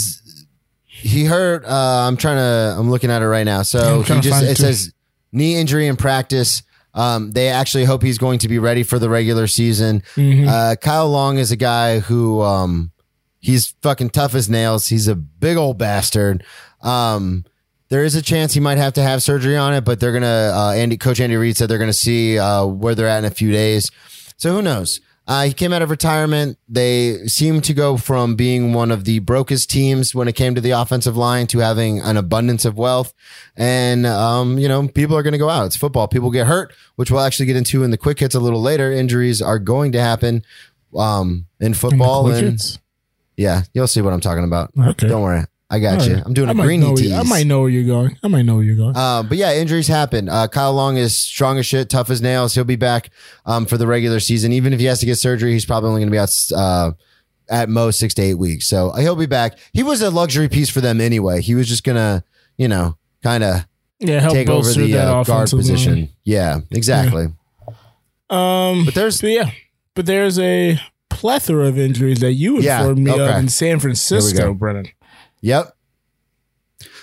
he 0.85 1.25
hurt. 1.25 1.65
Uh, 1.65 2.05
I'm 2.07 2.17
trying 2.17 2.37
to. 2.37 2.75
I'm 2.79 2.89
looking 2.89 3.09
at 3.11 3.21
it 3.21 3.27
right 3.27 3.43
now. 3.45 3.63
So 3.63 4.01
he 4.01 4.19
just. 4.19 4.43
it 4.43 4.51
It 4.51 4.57
says 4.57 4.93
knee 5.31 5.55
injury 5.55 5.87
in 5.87 5.95
practice. 5.95 6.63
Um, 6.93 7.31
they 7.31 7.49
actually 7.49 7.85
hope 7.85 8.01
he's 8.01 8.17
going 8.17 8.39
to 8.39 8.47
be 8.47 8.57
ready 8.57 8.81
for 8.83 8.97
the 8.97 9.09
regular 9.09 9.45
season. 9.47 10.01
Mm-hmm. 10.15 10.47
Uh, 10.47 10.75
Kyle 10.81 11.09
Long 11.09 11.37
is 11.37 11.51
a 11.51 11.55
guy 11.55 11.99
who 11.99 12.41
um, 12.41 12.91
he's 13.39 13.75
fucking 13.83 14.09
tough 14.11 14.33
as 14.33 14.49
nails. 14.49 14.87
He's 14.87 15.07
a 15.07 15.15
big 15.15 15.57
old 15.57 15.77
bastard. 15.77 16.43
Um, 16.81 17.45
there 17.89 18.03
is 18.03 18.15
a 18.15 18.21
chance 18.21 18.53
he 18.53 18.59
might 18.59 18.77
have 18.77 18.93
to 18.93 19.03
have 19.03 19.23
surgery 19.23 19.57
on 19.57 19.73
it, 19.73 19.81
but 19.81 19.99
they're 19.99 20.13
gonna. 20.13 20.51
Uh, 20.53 20.73
Andy, 20.75 20.97
Coach 20.97 21.19
Andy 21.19 21.35
Reid 21.35 21.57
said 21.57 21.69
they're 21.69 21.77
gonna 21.77 21.93
see 21.93 22.37
uh, 22.37 22.65
where 22.65 22.95
they're 22.95 23.07
at 23.07 23.19
in 23.19 23.25
a 23.25 23.31
few 23.31 23.51
days. 23.51 23.91
So 24.37 24.51
who 24.53 24.61
knows? 24.61 24.99
Uh, 25.27 25.43
he 25.43 25.53
came 25.53 25.73
out 25.73 25.81
of 25.81 25.89
retirement. 25.89 26.57
They 26.69 27.27
seem 27.27 27.59
to 27.61 27.73
go 27.73 27.97
from 27.97 28.35
being 28.35 28.71
one 28.71 28.91
of 28.91 29.03
the 29.03 29.19
brokest 29.19 29.69
teams 29.69 30.15
when 30.15 30.29
it 30.29 30.33
came 30.33 30.55
to 30.55 30.61
the 30.61 30.71
offensive 30.71 31.17
line 31.17 31.47
to 31.47 31.59
having 31.59 31.99
an 31.99 32.15
abundance 32.15 32.63
of 32.63 32.77
wealth. 32.77 33.13
And, 33.57 34.05
um, 34.05 34.57
you 34.57 34.69
know, 34.69 34.87
people 34.87 35.17
are 35.17 35.23
going 35.23 35.33
to 35.33 35.37
go 35.37 35.49
out. 35.49 35.65
It's 35.65 35.75
football. 35.75 36.07
People 36.07 36.31
get 36.31 36.47
hurt, 36.47 36.73
which 36.95 37.11
we'll 37.11 37.19
actually 37.19 37.47
get 37.47 37.57
into 37.57 37.83
in 37.83 37.91
the 37.91 37.97
quick 37.97 38.19
hits 38.19 38.35
a 38.35 38.39
little 38.39 38.61
later. 38.61 38.89
Injuries 38.89 39.41
are 39.41 39.59
going 39.59 39.91
to 39.91 39.99
happen 39.99 40.45
um, 40.95 41.45
in 41.59 41.73
football. 41.73 42.23
Quick 42.23 42.43
And, 42.45 42.79
yeah, 43.35 43.63
you'll 43.73 43.87
see 43.87 43.99
what 43.99 44.13
I'm 44.13 44.21
talking 44.21 44.45
about. 44.45 44.71
Okay. 44.79 45.09
Don't 45.09 45.23
worry. 45.23 45.43
I 45.69 45.79
got 45.79 45.99
All 45.99 46.07
you. 46.07 46.13
right. 46.15 46.23
I'm 46.25 46.33
doing 46.33 46.47
I 46.47 46.51
a 46.53 46.55
greeny 46.55 46.85
know 46.85 46.97
you- 46.97 47.13
I 47.13 47.23
might 47.23 47.45
know 47.45 47.59
where 47.61 47.69
you're 47.69 47.83
going. 47.83 48.17
I 48.23 48.29
might 48.29 48.43
know 48.43 48.55
where 48.55 48.63
you're 48.63 48.77
going. 48.77 48.95
Uh, 48.95 49.23
but 49.23 49.37
yeah, 49.37 49.53
injuries 49.53 49.87
happen. 49.87 50.29
Uh, 50.29 50.47
Kyle 50.47 50.73
Long 50.73 50.95
is 50.95 51.17
strong 51.17 51.57
as 51.59 51.65
shit, 51.65 51.89
tough 51.89 52.09
as 52.09 52.21
nails. 52.21 52.55
He'll 52.55 52.63
be 52.63 52.77
back 52.77 53.09
um, 53.45 53.65
for 53.65 53.77
the 53.77 53.85
regular 53.85 54.21
season. 54.21 54.53
Even 54.53 54.71
if 54.71 54.79
he 54.79 54.85
has 54.85 54.99
to 55.01 55.05
get 55.05 55.17
surgery, 55.17 55.51
he's 55.51 55.65
probably 55.65 55.89
only 55.89 56.01
going 56.01 56.07
to 56.09 56.11
be 56.11 56.19
out 56.19 56.33
uh, 56.55 56.91
at 57.49 57.67
most 57.67 57.99
six 57.99 58.13
to 58.13 58.21
eight 58.21 58.35
weeks. 58.35 58.65
So 58.67 58.91
uh, 58.91 58.97
he'll 58.99 59.17
be 59.17 59.25
back. 59.25 59.57
He 59.73 59.83
was 59.83 60.01
a 60.01 60.09
luxury 60.09 60.47
piece 60.47 60.69
for 60.69 60.79
them 60.79 61.01
anyway. 61.01 61.41
He 61.41 61.53
was 61.53 61.67
just 61.67 61.83
going 61.83 61.97
to, 61.97 62.23
you 62.55 62.69
know, 62.69 62.97
kind 63.21 63.43
of 63.43 63.65
yeah, 63.99 64.21
help 64.21 64.33
take 64.35 64.47
over 64.49 64.71
the 64.71 64.93
that 64.93 65.07
uh, 65.09 65.23
guard 65.25 65.49
position. 65.49 65.93
line. 65.95 66.09
Yeah, 66.23 66.59
exactly. 66.71 67.27
Um, 68.29 68.85
But 68.85 68.93
there's 68.95 69.21
but 69.21 69.29
yeah, 69.31 69.51
but 69.95 70.05
there's 70.05 70.37
a 70.39 70.79
plethora 71.09 71.67
of 71.67 71.77
injuries 71.79 72.19
that 72.19 72.33
you 72.33 72.59
Yeah, 72.61 72.79
informed 72.81 72.99
me 73.03 73.11
of 73.19 73.37
in 73.37 73.49
San 73.49 73.79
Francisco. 73.79 74.53
Brennan. 74.53 74.87
Yep. 75.41 75.75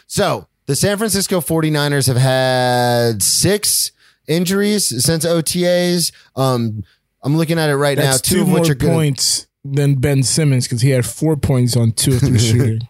So 0.07 0.47
the 0.67 0.77
San 0.77 0.99
Francisco 0.99 1.41
49ers 1.41 2.07
have 2.07 2.17
had 2.17 3.23
six 3.23 3.93
injuries 4.27 5.05
since 5.05 5.25
OTAs. 5.25 6.13
Um, 6.37 6.85
I'm 7.23 7.37
looking 7.37 7.59
at 7.59 7.71
it 7.71 7.77
right 7.77 7.97
That's 7.97 8.31
now, 8.31 8.37
two 8.37 8.37
two 8.37 8.43
of 8.43 8.49
more 8.49 8.61
which 8.61 8.71
are 8.71 8.75
points 8.75 9.47
than 9.65 9.95
Ben 9.97 10.23
Simmons 10.23 10.67
because 10.67 10.83
he 10.83 10.91
had 10.91 11.07
four 11.07 11.37
points 11.37 11.77
on 11.77 11.93
two 11.93 12.17
or 12.17 12.19
three 12.19 12.39
shooting. 12.39 12.81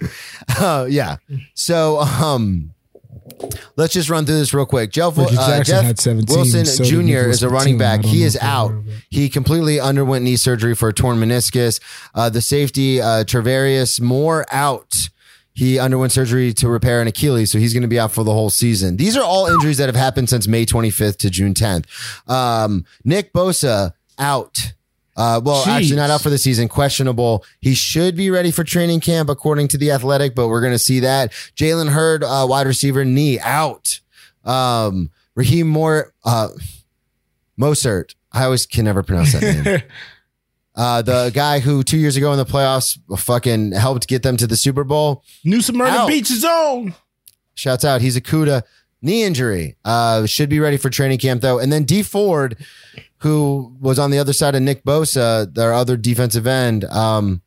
Oh 0.58 0.86
yeah. 0.86 1.16
So 1.54 2.00
um 2.00 2.74
let's 3.76 3.92
just 3.94 4.10
run 4.10 4.26
through 4.26 4.38
this 4.38 4.52
real 4.52 4.66
quick. 4.66 4.90
Jeff, 4.90 5.18
uh, 5.18 5.62
Jeff 5.62 5.84
had 5.84 5.98
17, 5.98 6.36
Wilson 6.36 6.66
so 6.66 6.84
Jr. 6.84 7.28
Is 7.28 7.42
a 7.42 7.48
running 7.48 7.78
back. 7.78 8.04
He 8.04 8.22
is 8.22 8.36
out. 8.40 8.72
of. 8.72 8.86
He 9.08 9.28
completely 9.28 9.80
underwent 9.80 10.24
knee 10.24 10.36
surgery 10.36 10.74
for 10.74 10.88
a 10.88 10.92
torn 10.92 11.18
meniscus. 11.18 11.80
Uh, 12.14 12.28
the 12.28 12.40
safety 12.40 13.00
uh, 13.00 13.24
Tarvarius 13.24 14.00
Moore 14.00 14.44
out. 14.50 15.08
He 15.54 15.78
underwent 15.78 16.10
surgery 16.12 16.52
to 16.54 16.68
repair 16.68 17.00
an 17.00 17.06
Achilles, 17.06 17.52
so 17.52 17.58
he's 17.58 17.72
going 17.72 17.82
to 17.82 17.88
be 17.88 17.98
out 17.98 18.10
for 18.10 18.24
the 18.24 18.32
whole 18.32 18.50
season. 18.50 18.96
These 18.96 19.16
are 19.16 19.22
all 19.22 19.46
injuries 19.46 19.78
that 19.78 19.86
have 19.86 19.94
happened 19.94 20.28
since 20.28 20.48
May 20.48 20.66
25th 20.66 21.16
to 21.18 21.30
June 21.30 21.54
10th. 21.54 21.86
Um, 22.28 22.84
Nick 23.04 23.32
Bosa 23.32 23.92
out. 24.18 24.72
Uh, 25.16 25.40
well, 25.44 25.64
Jeez. 25.64 25.68
actually, 25.76 25.96
not 25.96 26.10
out 26.10 26.22
for 26.22 26.30
the 26.30 26.38
season. 26.38 26.66
Questionable. 26.66 27.44
He 27.60 27.74
should 27.74 28.16
be 28.16 28.30
ready 28.30 28.50
for 28.50 28.64
training 28.64 28.98
camp, 28.98 29.28
according 29.28 29.68
to 29.68 29.78
the 29.78 29.92
Athletic, 29.92 30.34
but 30.34 30.48
we're 30.48 30.60
going 30.60 30.72
to 30.72 30.78
see 30.78 30.98
that. 31.00 31.30
Jalen 31.54 31.90
Hurd, 31.90 32.24
uh, 32.24 32.46
wide 32.48 32.66
receiver, 32.66 33.04
knee 33.04 33.38
out. 33.38 34.00
Um, 34.44 35.10
Raheem 35.36 35.68
Moore, 35.68 36.12
uh, 36.24 36.48
Mosert. 37.58 38.16
I 38.32 38.44
always 38.44 38.66
can 38.66 38.84
never 38.84 39.04
pronounce 39.04 39.32
that 39.34 39.64
name. 39.64 39.82
Uh, 40.76 41.02
the 41.02 41.30
guy 41.32 41.60
who 41.60 41.82
two 41.82 41.96
years 41.98 42.16
ago 42.16 42.32
in 42.32 42.38
the 42.38 42.44
playoffs 42.44 42.98
fucking 43.18 43.72
helped 43.72 44.08
get 44.08 44.22
them 44.22 44.36
to 44.36 44.46
the 44.46 44.56
Super 44.56 44.84
Bowl. 44.84 45.22
New 45.44 45.62
Smyrna. 45.62 46.06
Beach 46.06 46.26
zone. 46.26 46.94
Shouts 47.54 47.84
out. 47.84 48.00
He's 48.00 48.16
a 48.16 48.20
CUDA 48.20 48.64
knee 49.00 49.22
injury. 49.22 49.76
Uh, 49.84 50.26
should 50.26 50.48
be 50.48 50.58
ready 50.58 50.76
for 50.76 50.90
training 50.90 51.18
camp 51.18 51.42
though. 51.42 51.58
And 51.58 51.72
then 51.72 51.84
Dee 51.84 52.02
Ford, 52.02 52.56
who 53.18 53.76
was 53.80 53.98
on 53.98 54.10
the 54.10 54.18
other 54.18 54.32
side 54.32 54.54
of 54.54 54.62
Nick 54.62 54.82
Bosa, 54.84 55.52
their 55.54 55.72
other 55.72 55.96
defensive 55.96 56.46
end. 56.46 56.84
Um, 56.86 57.42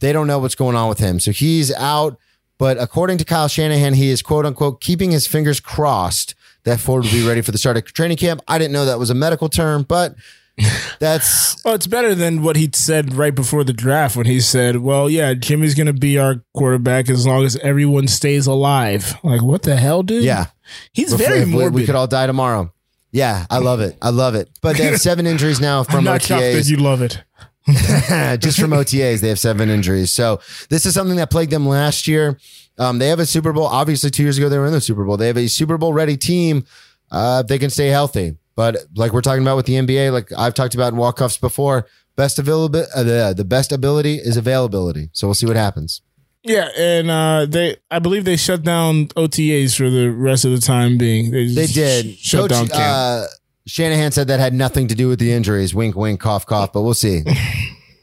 they 0.00 0.12
don't 0.12 0.26
know 0.26 0.40
what's 0.40 0.56
going 0.56 0.74
on 0.74 0.88
with 0.88 0.98
him. 0.98 1.20
So 1.20 1.30
he's 1.30 1.72
out. 1.74 2.18
But 2.58 2.80
according 2.80 3.18
to 3.18 3.24
Kyle 3.24 3.48
Shanahan, 3.48 3.94
he 3.94 4.08
is 4.08 4.22
quote 4.22 4.46
unquote 4.46 4.80
keeping 4.80 5.10
his 5.10 5.26
fingers 5.26 5.60
crossed 5.60 6.34
that 6.64 6.80
Ford 6.80 7.04
will 7.04 7.12
be 7.12 7.26
ready 7.26 7.42
for 7.42 7.52
the 7.52 7.58
start 7.58 7.76
of 7.76 7.84
training 7.84 8.16
camp. 8.16 8.40
I 8.48 8.58
didn't 8.58 8.72
know 8.72 8.86
that 8.86 8.98
was 8.98 9.10
a 9.10 9.14
medical 9.14 9.48
term, 9.48 9.82
but 9.82 10.16
that's 10.98 11.62
Well, 11.64 11.74
it's 11.74 11.86
better 11.86 12.14
than 12.14 12.42
what 12.42 12.56
he 12.56 12.70
said 12.72 13.14
right 13.14 13.34
before 13.34 13.64
the 13.64 13.72
draft 13.72 14.16
when 14.16 14.26
he 14.26 14.40
said, 14.40 14.76
"Well, 14.78 15.10
yeah, 15.10 15.34
Jimmy's 15.34 15.74
going 15.74 15.86
to 15.86 15.92
be 15.92 16.18
our 16.18 16.42
quarterback 16.54 17.10
as 17.10 17.26
long 17.26 17.44
as 17.44 17.56
everyone 17.56 18.08
stays 18.08 18.46
alive." 18.46 19.14
Like, 19.22 19.42
what 19.42 19.62
the 19.62 19.76
hell, 19.76 20.02
dude? 20.02 20.24
yeah. 20.24 20.46
he's 20.92 21.12
Before- 21.12 21.26
very 21.26 21.44
we- 21.44 21.50
morbid. 21.52 21.74
We 21.74 21.86
could 21.86 21.94
all 21.94 22.06
die 22.06 22.26
tomorrow. 22.26 22.72
Yeah, 23.12 23.46
I 23.48 23.58
love 23.58 23.80
it. 23.80 23.96
I 24.02 24.10
love 24.10 24.34
it. 24.34 24.50
But 24.60 24.76
they 24.76 24.84
have 24.84 25.00
seven 25.00 25.26
injuries 25.32 25.60
now 25.60 25.80
I'm 25.80 25.84
from 25.86 26.04
not 26.04 26.20
OTAs. 26.20 26.68
you 26.70 26.76
love 26.76 27.02
it. 27.02 27.22
just 28.40 28.58
from 28.60 28.70
OTAs, 28.70 29.20
they 29.20 29.28
have 29.28 29.38
seven 29.38 29.70
injuries. 29.70 30.12
So 30.12 30.40
this 30.70 30.86
is 30.86 30.94
something 30.94 31.16
that 31.16 31.30
plagued 31.30 31.50
them 31.52 31.66
last 31.66 32.06
year. 32.08 32.38
Um, 32.78 32.98
they 32.98 33.08
have 33.08 33.18
a 33.18 33.26
Super 33.26 33.52
Bowl. 33.52 33.66
Obviously, 33.66 34.10
two 34.10 34.22
years 34.22 34.36
ago 34.38 34.48
they 34.48 34.58
were 34.58 34.66
in 34.66 34.72
the 34.72 34.80
Super 34.80 35.04
Bowl. 35.04 35.16
They 35.16 35.26
have 35.28 35.36
a 35.38 35.48
Super 35.48 35.76
Bowl 35.78 35.92
ready 35.92 36.16
team. 36.16 36.64
Uh, 37.10 37.40
if 37.44 37.48
they 37.48 37.58
can 37.58 37.70
stay 37.70 37.88
healthy. 37.88 38.36
But 38.56 38.78
like 38.96 39.12
we're 39.12 39.20
talking 39.20 39.42
about 39.42 39.56
with 39.56 39.66
the 39.66 39.74
NBA, 39.74 40.12
like 40.12 40.32
I've 40.36 40.54
talked 40.54 40.74
about 40.74 40.92
in 40.92 40.98
walk-offs 40.98 41.36
before, 41.36 41.86
best 42.16 42.38
availability, 42.38 42.90
uh, 42.96 43.02
the, 43.04 43.34
the 43.36 43.44
best 43.44 43.70
ability 43.70 44.14
is 44.16 44.36
availability. 44.36 45.10
So 45.12 45.26
we'll 45.28 45.34
see 45.34 45.46
what 45.46 45.56
happens. 45.56 46.00
Yeah, 46.42 46.68
and 46.76 47.10
uh, 47.10 47.46
they, 47.48 47.76
I 47.90 47.98
believe 47.98 48.24
they 48.24 48.36
shut 48.36 48.62
down 48.62 49.08
OTAs 49.08 49.76
for 49.76 49.90
the 49.90 50.08
rest 50.08 50.44
of 50.44 50.52
the 50.52 50.58
time 50.60 50.96
being. 50.96 51.30
They, 51.32 51.46
They 51.46 51.66
did. 51.66 52.16
sh- 52.16 52.22
shut 52.28 52.40
Coach, 52.42 52.50
down 52.50 52.68
camp. 52.68 52.80
uh, 52.80 53.26
Shanahan 53.66 54.12
said 54.12 54.28
that 54.28 54.38
had 54.40 54.54
nothing 54.54 54.86
to 54.88 54.94
do 54.94 55.08
with 55.08 55.18
the 55.18 55.32
injuries. 55.32 55.74
Wink, 55.74 55.96
wink, 55.96 56.20
cough, 56.20 56.46
cough. 56.46 56.72
But 56.72 56.82
we'll 56.82 56.94
see. 56.94 57.22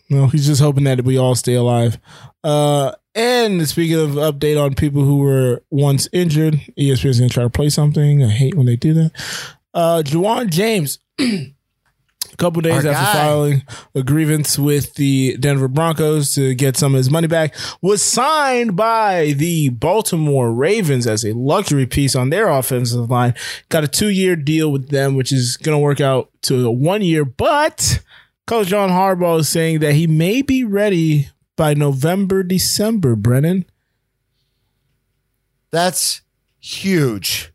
No, 0.10 0.28
he's 0.28 0.46
just 0.46 0.62
hoping 0.62 0.84
that 0.84 1.04
we 1.06 1.18
all 1.18 1.34
stay 1.34 1.56
alive. 1.56 1.98
Uh, 2.44 2.92
and 3.16 3.68
speaking 3.68 3.98
of 3.98 4.12
update 4.12 4.62
on 4.64 4.76
people 4.76 5.04
who 5.04 5.18
were 5.18 5.64
once 5.72 6.08
injured, 6.12 6.56
ESPN's 6.78 7.20
gonna 7.20 7.30
try 7.30 7.44
to 7.44 7.50
play 7.50 7.70
something. 7.70 8.24
I 8.24 8.28
hate 8.30 8.54
when 8.54 8.68
they 8.68 8.76
do 8.76 8.94
that. 8.96 9.12
Uh, 9.74 10.04
Ja'Wuan 10.06 10.50
James, 10.50 11.00
a 11.20 11.54
couple 12.38 12.62
days 12.62 12.86
Our 12.86 12.92
after 12.92 13.06
guy. 13.06 13.14
filing 13.14 13.64
a 13.96 14.04
grievance 14.04 14.58
with 14.60 14.94
the 14.96 15.38
Denver 15.38 15.68
Broncos 15.68 16.36
to 16.36 16.54
get 16.56 16.78
some 16.78 16.94
of 16.94 16.98
his 16.98 17.10
money 17.10 17.28
back, 17.28 17.56
was 17.82 18.02
signed 18.02 18.76
by 18.76 19.34
the 19.38 19.70
Baltimore 19.70 20.52
Ravens 20.54 21.08
as 21.08 21.24
a 21.24 21.34
luxury 21.34 21.86
piece 21.88 22.16
on 22.16 22.30
their 22.30 22.50
offensive 22.50 23.10
line. 23.10 23.34
Got 23.70 23.84
a 23.84 23.88
two 23.88 24.10
year 24.10 24.36
deal 24.36 24.72
with 24.72 24.90
them, 24.90 25.16
which 25.16 25.32
is 25.32 25.58
gonna 25.58 25.80
work 25.80 26.02
out 26.02 26.30
to 26.44 26.68
a 26.68 26.72
one 26.72 27.02
year, 27.02 27.26
but 27.26 28.02
Coach 28.46 28.68
John 28.68 28.90
Harbaugh 28.90 29.40
is 29.40 29.50
saying 29.50 29.80
that 29.80 29.94
he 29.94 30.06
may 30.06 30.42
be 30.42 30.64
ready 30.64 31.30
by 31.56 31.74
November, 31.74 32.44
December, 32.44 33.16
Brennan. 33.16 33.66
That's 35.72 36.22
huge. 36.60 37.53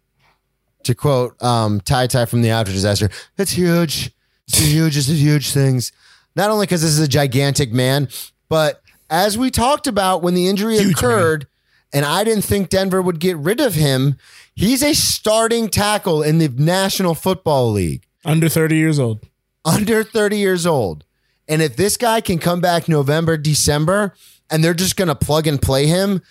To 0.88 0.94
quote 0.94 1.42
um, 1.42 1.82
Ty 1.82 2.06
Ty 2.06 2.24
from 2.24 2.40
the 2.40 2.48
After 2.48 2.72
Disaster, 2.72 3.10
it's 3.36 3.50
huge. 3.50 4.10
It's 4.46 4.58
huge. 4.58 4.96
It's 4.96 5.06
huge 5.06 5.52
things. 5.52 5.92
Not 6.34 6.48
only 6.48 6.64
because 6.64 6.80
this 6.80 6.92
is 6.92 6.98
a 6.98 7.06
gigantic 7.06 7.74
man, 7.74 8.08
but 8.48 8.80
as 9.10 9.36
we 9.36 9.50
talked 9.50 9.86
about 9.86 10.22
when 10.22 10.32
the 10.32 10.48
injury 10.48 10.78
Huge 10.78 10.92
occurred, 10.92 11.46
and 11.92 12.06
I 12.06 12.24
didn't 12.24 12.44
think 12.44 12.70
Denver 12.70 13.02
would 13.02 13.20
get 13.20 13.36
rid 13.36 13.60
of 13.60 13.74
him, 13.74 14.16
he's 14.54 14.82
a 14.82 14.94
starting 14.94 15.68
tackle 15.68 16.22
in 16.22 16.38
the 16.38 16.48
National 16.48 17.14
Football 17.14 17.70
League 17.72 18.06
Under 18.24 18.48
30 18.48 18.74
years 18.74 18.98
old. 18.98 19.26
under 19.66 20.02
30 20.02 20.38
years 20.38 20.64
old. 20.64 21.04
And 21.46 21.60
if 21.60 21.76
this 21.76 21.98
guy 21.98 22.22
can 22.22 22.38
come 22.38 22.62
back 22.62 22.88
November, 22.88 23.36
December, 23.36 24.14
and 24.48 24.64
they're 24.64 24.72
just 24.72 24.96
going 24.96 25.08
to 25.08 25.14
plug 25.14 25.46
and 25.46 25.60
play 25.60 25.86
him, 25.86 26.22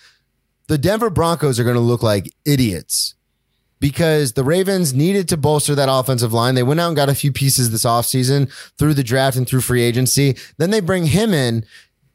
the 0.66 0.78
Denver 0.78 1.10
Broncos 1.10 1.60
are 1.60 1.64
going 1.64 1.76
to 1.76 1.80
look 1.80 2.02
like 2.02 2.34
idiots 2.44 3.14
because 3.80 4.32
the 4.32 4.44
Ravens 4.44 4.92
needed 4.94 5.28
to 5.28 5.36
bolster 5.36 5.74
that 5.74 5.88
offensive 5.90 6.32
line. 6.32 6.54
They 6.54 6.62
went 6.62 6.80
out 6.80 6.88
and 6.88 6.96
got 6.96 7.08
a 7.08 7.14
few 7.14 7.32
pieces 7.32 7.70
this 7.70 7.84
offseason 7.84 8.50
through 8.78 8.94
the 8.94 9.04
draft 9.04 9.36
and 9.36 9.46
through 9.46 9.60
free 9.60 9.82
agency. 9.82 10.36
Then 10.56 10.70
they 10.70 10.80
bring 10.80 11.06
him 11.06 11.32
in. 11.32 11.64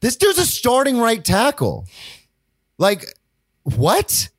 This 0.02 0.16
dude's 0.16 0.38
a 0.40 0.46
starting 0.46 0.98
right 1.00 1.24
tackle. 1.24 1.88
Like, 2.78 3.06
what? 3.64 4.30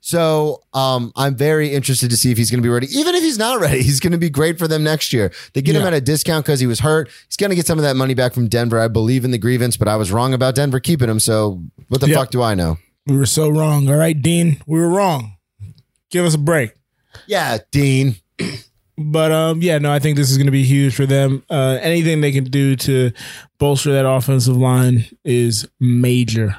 So 0.00 0.62
um, 0.72 1.10
I'm 1.16 1.34
very 1.34 1.72
interested 1.72 2.10
to 2.10 2.16
see 2.16 2.30
if 2.30 2.38
he's 2.38 2.50
going 2.50 2.60
to 2.60 2.66
be 2.66 2.68
ready. 2.72 2.86
Even 2.96 3.14
if 3.16 3.22
he's 3.24 3.38
not 3.38 3.58
ready, 3.60 3.82
he's 3.82 3.98
going 3.98 4.12
to 4.12 4.18
be 4.18 4.30
great 4.30 4.58
for 4.58 4.68
them 4.68 4.84
next 4.84 5.12
year. 5.12 5.32
They 5.54 5.62
get 5.62 5.74
him 5.74 5.82
at 5.82 5.94
a 5.94 6.00
discount 6.00 6.44
because 6.44 6.60
he 6.60 6.66
was 6.66 6.80
hurt. 6.80 7.08
He's 7.28 7.36
going 7.36 7.50
to 7.50 7.56
get 7.56 7.66
some 7.66 7.78
of 7.78 7.82
that 7.82 7.96
money 7.96 8.14
back 8.14 8.32
from 8.34 8.48
Denver. 8.48 8.78
I 8.78 8.88
believe 8.88 9.24
in 9.24 9.30
the 9.32 9.38
grievance, 9.38 9.76
but 9.76 9.88
I 9.88 9.96
was 9.96 10.12
wrong 10.12 10.32
about 10.32 10.54
Denver 10.54 10.78
keeping 10.78 11.08
him. 11.08 11.18
So 11.18 11.62
what 11.88 12.00
the 12.00 12.08
Yeah. 12.08 12.16
fuck 12.16 12.30
do 12.30 12.42
I 12.42 12.54
know? 12.54 12.78
We 13.06 13.16
were 13.16 13.26
so 13.26 13.48
wrong. 13.48 13.88
All 13.88 13.96
right, 13.96 14.20
Dean, 14.20 14.60
we 14.66 14.78
were 14.78 14.88
wrong. 14.88 15.35
Give 16.10 16.24
us 16.24 16.34
a 16.34 16.38
break. 16.38 16.72
Yeah, 17.26 17.58
Dean. 17.70 18.16
But 18.98 19.30
um, 19.32 19.60
yeah, 19.60 19.78
no, 19.78 19.92
I 19.92 19.98
think 19.98 20.16
this 20.16 20.30
is 20.30 20.38
going 20.38 20.46
to 20.46 20.52
be 20.52 20.62
huge 20.64 20.94
for 20.94 21.04
them. 21.06 21.42
Uh, 21.50 21.78
anything 21.82 22.20
they 22.22 22.32
can 22.32 22.44
do 22.44 22.76
to 22.76 23.12
bolster 23.58 23.92
that 23.92 24.08
offensive 24.08 24.56
line 24.56 25.04
is 25.24 25.68
major. 25.80 26.56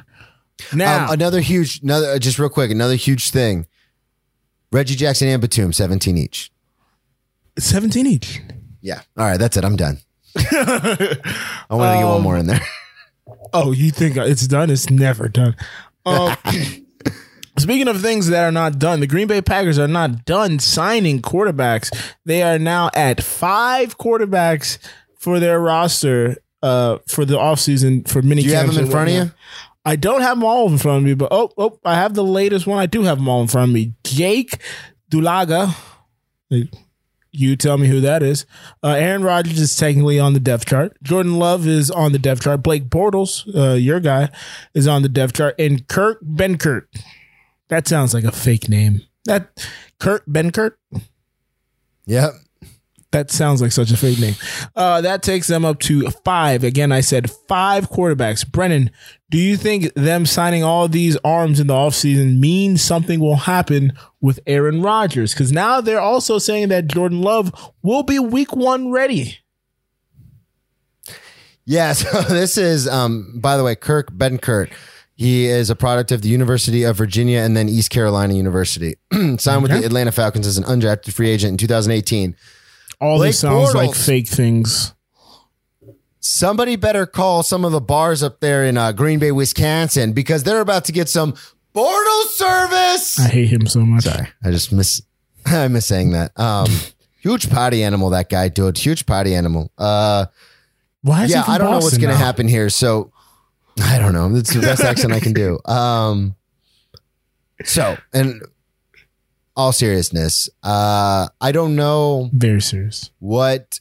Now, 0.74 1.06
Um, 1.06 1.12
another 1.14 1.40
huge, 1.40 1.82
another 1.82 2.12
uh, 2.12 2.20
just 2.20 2.38
real 2.40 2.50
quick, 2.50 2.70
another 2.72 2.96
huge 2.96 3.32
thing. 3.32 3.66
Reggie 4.72 4.96
Jackson 4.96 5.28
and 5.30 5.42
Batum, 5.42 5.72
17 5.74 6.18
each. 6.18 6.52
17 7.58 8.06
each. 8.06 8.42
Yeah. 8.82 9.02
All 9.18 9.26
right, 9.26 9.38
that's 9.38 9.58
it. 9.58 9.64
I'm 9.66 9.76
done. 9.76 10.00
I 10.36 11.18
wanted 11.70 11.94
to 11.94 12.00
get 12.00 12.06
one 12.08 12.22
more 12.22 12.38
in 12.38 12.48
there. 12.48 12.62
Oh, 13.54 13.72
you 13.72 13.92
think 13.92 14.18
it's 14.18 14.46
done? 14.48 14.70
It's 14.70 14.90
never 14.90 15.28
done. 15.30 15.56
Um, 16.06 16.36
speaking 17.58 17.88
of 17.88 18.02
things 18.02 18.28
that 18.28 18.44
are 18.44 18.52
not 18.52 18.80
done, 18.80 19.00
the 19.00 19.08
Green 19.08 19.28
Bay 19.28 19.42
Packers 19.42 19.80
are 19.80 19.88
not 19.88 20.26
done 20.26 20.60
signing 20.60 21.22
quarterbacks. 21.22 21.96
They 22.26 22.42
are 22.44 22.60
now 22.60 22.90
at 22.94 23.24
five 23.24 23.98
quarterbacks 23.98 24.78
for 25.18 25.40
their 25.40 25.60
roster 25.60 26.38
uh, 26.64 26.98
for 27.08 27.26
the 27.26 27.36
offseason 27.36 28.08
for 28.08 28.22
mini 28.22 28.44
Do 28.44 28.50
you 28.50 28.56
have 28.56 28.74
them 28.74 28.86
in 28.86 28.92
front 28.92 29.10
of 29.10 29.16
you? 29.16 29.32
I 29.86 29.96
don't 29.96 30.22
have 30.22 30.38
them 30.38 30.44
all 30.44 30.70
in 30.70 30.78
front 30.78 30.98
of 30.98 31.04
me, 31.04 31.14
but 31.14 31.30
oh, 31.32 31.52
oh, 31.58 31.80
I 31.86 31.96
have 31.96 32.14
the 32.14 32.24
latest 32.24 32.68
one. 32.68 32.78
I 32.78 32.88
do 32.88 33.04
have 33.04 33.20
them 33.20 33.30
all 33.30 33.42
in 33.42 33.48
front 33.48 33.70
of 33.70 33.74
me. 33.74 33.94
Jake 34.04 34.62
Dolegala. 35.10 35.76
You 37.32 37.56
tell 37.56 37.78
me 37.78 37.88
who 37.88 38.02
that 38.02 38.24
is. 38.24 38.46
Uh, 38.84 38.90
Aaron 38.90 39.22
Rodgers 39.24 39.60
is 39.60 39.78
technically 39.78 40.20
on 40.20 40.34
the 40.34 40.40
depth 40.40 40.66
chart. 40.66 40.98
Jordan 41.04 41.38
Love 41.38 41.68
is 41.68 41.92
on 41.92 42.12
the 42.12 42.20
depth 42.20 42.42
chart. 42.42 42.64
Blake 42.64 42.86
Bortles, 42.86 43.48
uh, 43.56 43.76
your 43.76 44.00
guy, 44.00 44.30
is 44.74 44.88
on 44.88 45.04
the 45.04 45.10
depth 45.10 45.34
chart. 45.34 45.54
And 45.60 45.88
Kirk 45.88 46.20
Benkert. 46.24 46.86
That 47.70 47.88
sounds 47.88 48.14
like 48.14 48.24
a 48.24 48.32
fake 48.32 48.70
name. 48.70 49.02
That 49.26 49.68
Kurt 50.00 50.24
Ben 50.28 50.52
Kurt. 50.52 50.80
Yep. 52.06 52.34
That 53.12 53.32
sounds 53.32 53.62
like 53.62 53.72
such 53.72 53.92
a 53.92 53.98
fake 53.98 54.20
name. 54.20 54.36
Uh, 54.76 55.00
that 55.02 55.24
takes 55.24 55.48
them 55.48 55.64
up 55.64 55.80
to 55.82 56.10
five. 56.26 56.64
Again, 56.64 56.92
I 56.92 57.00
said 57.00 57.32
five 57.32 57.90
quarterbacks. 57.90 58.50
Brennan, 58.50 58.92
do 59.30 59.38
you 59.38 59.56
think 59.56 59.94
them 59.94 60.26
signing 60.26 60.64
all 60.64 60.90
these 60.90 61.18
arms 61.24 61.60
in 61.60 61.68
the 61.68 61.74
offseason 61.74 62.40
means 62.40 62.82
something 62.82 63.20
will 63.20 63.38
happen 63.38 63.94
with 64.20 64.42
Aaron 64.46 64.82
Rodgers? 64.82 65.34
Because 65.34 65.54
now 65.54 65.80
they're 65.80 66.02
also 66.02 66.38
saying 66.38 66.68
that 66.68 66.88
Jordan 66.88 67.22
Love 67.22 67.54
will 67.82 68.04
be 68.04 68.20
week 68.20 68.56
one 68.56 68.92
ready. 68.92 69.40
Yeah, 71.66 71.94
so 71.94 72.22
this 72.24 72.58
is, 72.58 72.88
um, 72.88 73.40
by 73.40 73.56
the 73.56 73.64
way, 73.64 73.76
Kirk 73.76 74.12
Benkert. 74.12 74.72
He 75.18 75.48
is 75.48 75.72
a 75.72 75.76
product 75.76 76.12
of 76.12 76.22
the 76.22 76.30
University 76.30 76.84
of 76.84 76.96
Virginia 76.96 77.40
and 77.40 77.58
then 77.58 77.68
East 77.68 77.90
Carolina 77.90 78.36
University. 78.36 78.98
Signed 79.12 79.64
with 79.64 79.72
the 79.72 79.84
Atlanta 79.84 80.12
Falcons 80.12 80.46
as 80.46 80.60
an 80.60 80.64
undrafted 80.66 81.12
free 81.12 81.30
agent 81.30 81.54
in 81.54 81.58
2018. 81.58 82.36
All 83.02 83.18
Blake 83.18 83.30
this 83.30 83.40
sounds 83.40 83.74
like 83.74 83.96
fake 83.96 84.28
things. 84.28 84.94
Somebody 86.20 86.76
better 86.76 87.08
call 87.08 87.42
some 87.42 87.66
of 87.66 87.72
the 87.72 87.82
bars 87.82 88.22
up 88.22 88.42
there 88.42 88.64
in 88.64 88.78
uh, 88.78 88.92
Green 88.92 89.18
Bay, 89.18 89.32
Wisconsin, 89.32 90.14
because 90.14 90.44
they're 90.44 90.62
about 90.62 90.86
to 90.86 90.92
get 90.92 91.10
some 91.10 91.34
Bortles 91.74 92.28
service. 92.30 93.20
I 93.20 93.30
hate 93.30 93.50
him 93.50 93.66
so 93.66 93.80
much. 93.80 94.04
Sorry, 94.04 94.28
I 94.44 94.52
just 94.52 94.72
miss 94.72 95.02
I 95.48 95.68
miss 95.68 95.88
saying 95.88 96.12
that. 96.12 96.38
Um, 96.40 96.68
huge 97.22 97.50
potty 97.50 97.84
animal, 97.84 98.12
that 98.12 98.30
guy, 98.30 98.50
dude. 98.50 98.78
Huge 98.78 99.08
potty 99.08 99.34
animal. 99.34 99.72
Uh, 99.80 100.28
Why 101.02 101.24
is 101.24 101.32
yeah, 101.32 101.44
I 101.48 101.58
don't 101.58 101.72
know 101.72 101.80
what's 101.80 101.98
going 101.98 102.12
to 102.14 102.18
happen 102.18 102.48
here. 102.48 102.70
So 102.70 103.12
I 103.84 104.00
don't 104.00 104.14
know. 104.14 104.30
That's 104.30 104.54
the 104.54 104.62
best 104.62 104.84
accent 104.84 105.14
I 105.14 105.20
can 105.20 105.34
do. 105.34 105.60
Um, 105.68 106.36
so, 107.66 107.98
and 108.14 108.44
all 109.56 109.72
seriousness, 109.72 110.48
uh, 110.62 111.28
I 111.42 111.52
don't 111.52 111.76
know 111.76 112.30
Very 112.32 112.62
serious. 112.62 113.10
what 113.18 113.80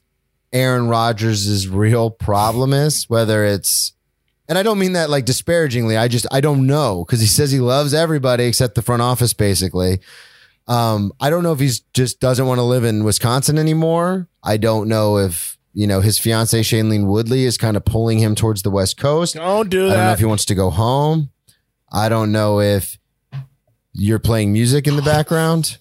Aaron 0.53 0.89
Rodgers' 0.89 1.69
real 1.69 2.11
problem 2.11 2.73
is, 2.73 3.05
whether 3.11 3.45
it's, 3.45 3.93
and 4.49 4.57
I 4.57 4.63
don't 4.63 4.79
mean 4.79 4.95
that 4.95 5.11
like 5.11 5.27
disparagingly. 5.27 5.97
I 5.99 6.09
just, 6.09 6.27
I 6.31 6.41
don't 6.41 6.67
know 6.67 7.05
because 7.05 7.21
he 7.21 7.27
says 7.27 7.51
he 7.53 7.59
loves 7.61 7.93
everybody 7.93 8.45
except 8.45 8.77
the 8.77 8.83
front 8.83 9.03
office, 9.03 9.35
basically. 9.35 9.99
Um, 10.69 11.13
I 11.21 11.29
don't 11.31 11.43
know 11.43 11.53
if 11.53 11.61
he's 11.61 11.81
just 11.93 12.19
doesn't 12.19 12.47
want 12.47 12.59
to 12.59 12.63
live 12.63 12.85
in 12.85 13.05
Wisconsin 13.05 13.59
anymore. 13.59 14.29
I 14.43 14.57
don't 14.57 14.89
know 14.89 15.19
if, 15.19 15.56
you 15.79 15.87
know, 15.87 16.01
his 16.01 16.19
fiance, 16.19 16.59
Shailene 16.63 17.07
Woodley, 17.07 17.45
is 17.45 17.59
kind 17.59 17.77
of 17.77 17.85
pulling 17.85 18.19
him 18.19 18.35
towards 18.35 18.63
the 18.63 18.71
West 18.71 18.97
Coast. 18.97 19.35
Don't 19.35 19.69
do 19.69 19.89
I 19.91 19.93
don't 19.93 19.99
know 20.07 20.13
if 20.13 20.19
he 20.21 20.25
wants 20.25 20.47
to 20.47 20.55
go 20.55 20.71
home. 20.71 21.29
I 21.93 22.09
don't 22.09 22.33
know 22.33 22.61
if 22.63 22.99
you're 23.93 24.19
playing 24.19 24.55
music 24.55 24.87
in 24.87 24.97
the 24.97 25.03
background. 25.15 25.77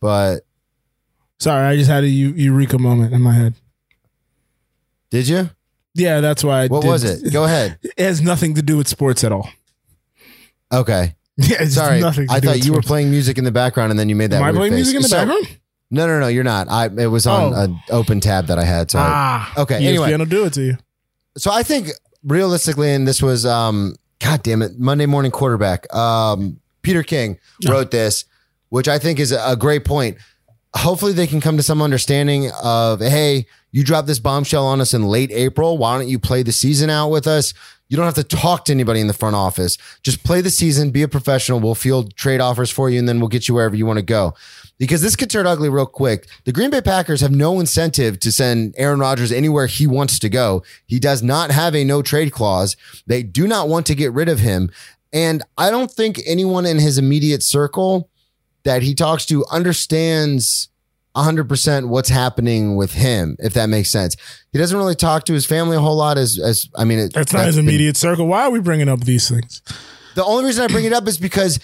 But 0.00 0.40
Sorry, 1.38 1.66
I 1.66 1.76
just 1.76 1.88
had 1.90 2.04
a 2.04 2.08
Eu- 2.08 2.34
eureka 2.34 2.78
moment 2.78 3.12
in 3.14 3.20
my 3.22 3.32
head. 3.32 3.54
did 5.10 5.28
you? 5.28 5.50
Yeah, 5.94 6.20
that's 6.20 6.42
why. 6.42 6.62
I 6.64 6.66
What 6.66 6.82
did- 6.82 6.88
was 6.88 7.04
it? 7.04 7.32
Go 7.32 7.44
ahead. 7.44 7.78
It 7.96 8.02
has 8.02 8.20
nothing 8.20 8.54
to 8.54 8.62
do 8.62 8.76
with 8.76 8.88
sports 8.88 9.22
at 9.24 9.30
all. 9.32 9.48
Okay. 10.72 11.14
Yeah, 11.36 11.62
it's 11.62 11.74
Sorry. 11.74 12.00
nothing. 12.00 12.28
To 12.28 12.32
I 12.32 12.38
do 12.40 12.46
thought 12.48 12.56
with 12.56 12.64
you 12.66 12.72
were 12.72 12.76
sports. 12.76 12.86
playing 12.88 13.10
music 13.10 13.38
in 13.38 13.44
the 13.44 13.50
background 13.52 13.90
and 13.90 13.98
then 13.98 14.08
you 14.08 14.14
made 14.14 14.30
that 14.30 14.36
Am 14.36 14.42
I 14.44 14.50
weird 14.52 14.56
playing 14.56 14.72
face. 14.74 14.92
music 14.92 14.96
in 14.96 15.02
the 15.02 15.08
So- 15.08 15.16
background? 15.16 15.58
No, 15.90 16.06
no, 16.06 16.18
no, 16.20 16.26
you're 16.28 16.44
not. 16.44 16.68
I 16.68 16.86
it 16.86 17.06
was 17.10 17.26
on 17.26 17.52
Oh. 17.52 17.56
an 17.56 17.80
open 17.90 18.20
tab 18.20 18.46
that 18.46 18.58
I 18.58 18.64
had. 18.64 18.90
So 18.90 18.98
Ah, 19.00 19.52
okay. 19.56 19.76
ESPN 19.80 19.86
Anyway, 19.88 20.16
will 20.16 20.24
do 20.26 20.44
it 20.46 20.52
to 20.54 20.62
you. 20.62 20.76
so 21.36 21.50
I 21.52 21.62
think 21.62 21.90
realistically, 22.24 22.92
and 22.92 23.06
this 23.06 23.22
was 23.22 23.44
um, 23.46 23.94
God 24.20 24.42
damn 24.42 24.62
it, 24.62 24.78
Monday 24.78 25.06
morning 25.06 25.30
quarterback. 25.30 25.92
Um, 25.94 26.58
Peter 26.82 27.02
King 27.02 27.38
wrote 27.68 27.90
this, 27.90 28.24
which 28.70 28.88
I 28.88 28.98
think 28.98 29.18
is 29.20 29.32
a 29.32 29.56
great 29.56 29.84
point. 29.84 30.16
Hopefully, 30.76 31.12
they 31.12 31.26
can 31.26 31.40
come 31.40 31.56
to 31.56 31.62
some 31.62 31.80
understanding 31.80 32.50
of, 32.62 33.00
hey, 33.00 33.46
you 33.70 33.84
dropped 33.84 34.08
this 34.08 34.18
bombshell 34.18 34.66
on 34.66 34.80
us 34.80 34.92
in 34.92 35.04
late 35.04 35.30
April. 35.30 35.78
Why 35.78 35.96
don't 35.98 36.08
you 36.08 36.18
play 36.18 36.42
the 36.42 36.50
season 36.52 36.90
out 36.90 37.10
with 37.10 37.26
us? 37.28 37.54
You 37.88 37.96
don't 37.96 38.06
have 38.06 38.14
to 38.14 38.24
talk 38.24 38.64
to 38.64 38.72
anybody 38.72 38.98
in 39.00 39.06
the 39.06 39.12
front 39.12 39.36
office. 39.36 39.78
Just 40.02 40.24
play 40.24 40.40
the 40.40 40.50
season, 40.50 40.90
be 40.90 41.02
a 41.02 41.08
professional. 41.08 41.60
We'll 41.60 41.74
field 41.76 42.16
trade 42.16 42.40
offers 42.40 42.70
for 42.70 42.90
you, 42.90 42.98
and 42.98 43.08
then 43.08 43.20
we'll 43.20 43.28
get 43.28 43.46
you 43.46 43.54
wherever 43.54 43.76
you 43.76 43.86
want 43.86 43.98
to 43.98 44.04
go. 44.04 44.34
Because 44.78 45.02
this 45.02 45.14
could 45.14 45.30
turn 45.30 45.46
ugly 45.46 45.68
real 45.68 45.86
quick. 45.86 46.26
The 46.44 46.52
Green 46.52 46.70
Bay 46.70 46.80
Packers 46.80 47.20
have 47.20 47.30
no 47.30 47.60
incentive 47.60 48.18
to 48.20 48.32
send 48.32 48.74
Aaron 48.76 48.98
Rodgers 48.98 49.30
anywhere 49.30 49.66
he 49.66 49.86
wants 49.86 50.18
to 50.18 50.28
go. 50.28 50.64
He 50.86 50.98
does 50.98 51.22
not 51.22 51.52
have 51.52 51.74
a 51.76 51.84
no 51.84 52.02
trade 52.02 52.32
clause. 52.32 52.76
They 53.06 53.22
do 53.22 53.46
not 53.46 53.68
want 53.68 53.86
to 53.86 53.94
get 53.94 54.12
rid 54.12 54.28
of 54.28 54.40
him. 54.40 54.70
And 55.12 55.42
I 55.56 55.70
don't 55.70 55.90
think 55.90 56.20
anyone 56.26 56.66
in 56.66 56.80
his 56.80 56.98
immediate 56.98 57.42
circle 57.44 58.10
that 58.64 58.82
he 58.82 58.94
talks 58.96 59.24
to 59.26 59.44
understands 59.50 60.68
100% 61.14 61.88
what's 61.88 62.08
happening 62.08 62.74
with 62.74 62.94
him, 62.94 63.36
if 63.38 63.54
that 63.54 63.68
makes 63.68 63.90
sense. 63.90 64.16
He 64.52 64.58
doesn't 64.58 64.76
really 64.76 64.96
talk 64.96 65.24
to 65.26 65.32
his 65.32 65.46
family 65.46 65.76
a 65.76 65.80
whole 65.80 65.96
lot 65.96 66.18
as, 66.18 66.40
as 66.40 66.68
I 66.74 66.82
mean, 66.84 66.98
it, 66.98 67.12
That's 67.14 67.32
not 67.32 67.46
his 67.46 67.54
been- 67.56 67.68
immediate 67.68 67.96
circle. 67.96 68.26
Why 68.26 68.42
are 68.42 68.50
we 68.50 68.58
bringing 68.60 68.88
up 68.88 69.00
these 69.00 69.28
things? 69.28 69.62
the 70.16 70.24
only 70.24 70.44
reason 70.44 70.64
I 70.64 70.68
bring 70.68 70.84
it 70.84 70.92
up 70.92 71.06
is 71.08 71.18
because 71.18 71.58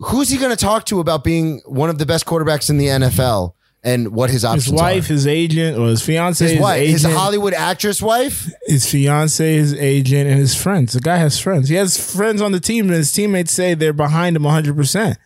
who's 0.00 0.28
he 0.30 0.38
going 0.38 0.50
to 0.50 0.56
talk 0.56 0.84
to 0.86 1.00
about 1.00 1.24
being 1.24 1.60
one 1.66 1.90
of 1.90 1.98
the 1.98 2.06
best 2.06 2.26
quarterbacks 2.26 2.68
in 2.70 2.78
the 2.78 2.86
NFL 2.86 3.54
and 3.82 4.12
what 4.12 4.28
his 4.28 4.44
options 4.44 4.64
His 4.66 4.72
wife, 4.74 5.04
are? 5.08 5.12
his 5.14 5.26
agent, 5.26 5.78
or 5.78 5.88
his 5.88 6.02
fiance, 6.02 6.44
His 6.44 6.52
his, 6.52 6.60
wife, 6.60 6.86
his 6.88 7.02
Hollywood 7.04 7.54
actress 7.54 8.02
wife. 8.02 8.50
his 8.66 8.90
fiance, 8.90 9.54
his 9.56 9.72
agent, 9.74 10.28
and 10.28 10.38
his 10.38 10.54
friends. 10.54 10.92
The 10.92 11.00
guy 11.00 11.16
has 11.16 11.38
friends. 11.38 11.68
He 11.70 11.76
has 11.76 11.96
friends 12.14 12.42
on 12.42 12.52
the 12.52 12.60
team, 12.60 12.86
and 12.86 12.94
his 12.94 13.10
teammates 13.12 13.52
say 13.52 13.72
they're 13.74 13.92
behind 13.94 14.36
him 14.36 14.42
100. 14.42 14.76
percent 14.76 15.16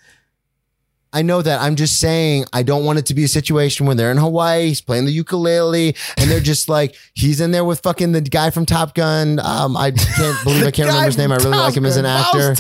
I 1.13 1.23
know 1.23 1.43
that. 1.43 1.61
I'm 1.61 1.77
just 1.77 2.01
saying 2.01 2.45
I 2.53 2.65
don't 2.65 2.85
want 2.85 2.99
it 2.99 3.07
to 3.07 3.15
be 3.15 3.23
a 3.23 3.29
situation 3.29 3.87
where 3.87 3.95
they're 3.95 4.11
in 4.11 4.17
Hawaii, 4.17 4.67
he's 4.67 4.81
playing 4.81 5.05
the 5.05 5.13
ukulele, 5.13 5.95
and 6.17 6.29
they're 6.29 6.41
just 6.41 6.69
like 6.69 6.97
he's 7.15 7.41
in 7.41 7.53
there 7.53 7.65
with 7.65 7.81
fucking 7.81 8.11
the 8.13 8.21
guy 8.21 8.51
from 8.51 8.67
Top 8.67 8.95
Gun. 8.97 9.39
Um, 9.39 9.77
I 9.77 9.93
can't 9.93 10.43
believe 10.45 10.65
I 10.67 10.73
can't 10.73 10.89
remember 10.89 11.07
his 11.07 11.17
name. 11.19 11.31
I 11.31 11.37
really 11.37 11.51
like 11.57 11.77
him 11.77 11.87
as 11.87 11.97
an 11.97 12.05
actor. 12.07 12.57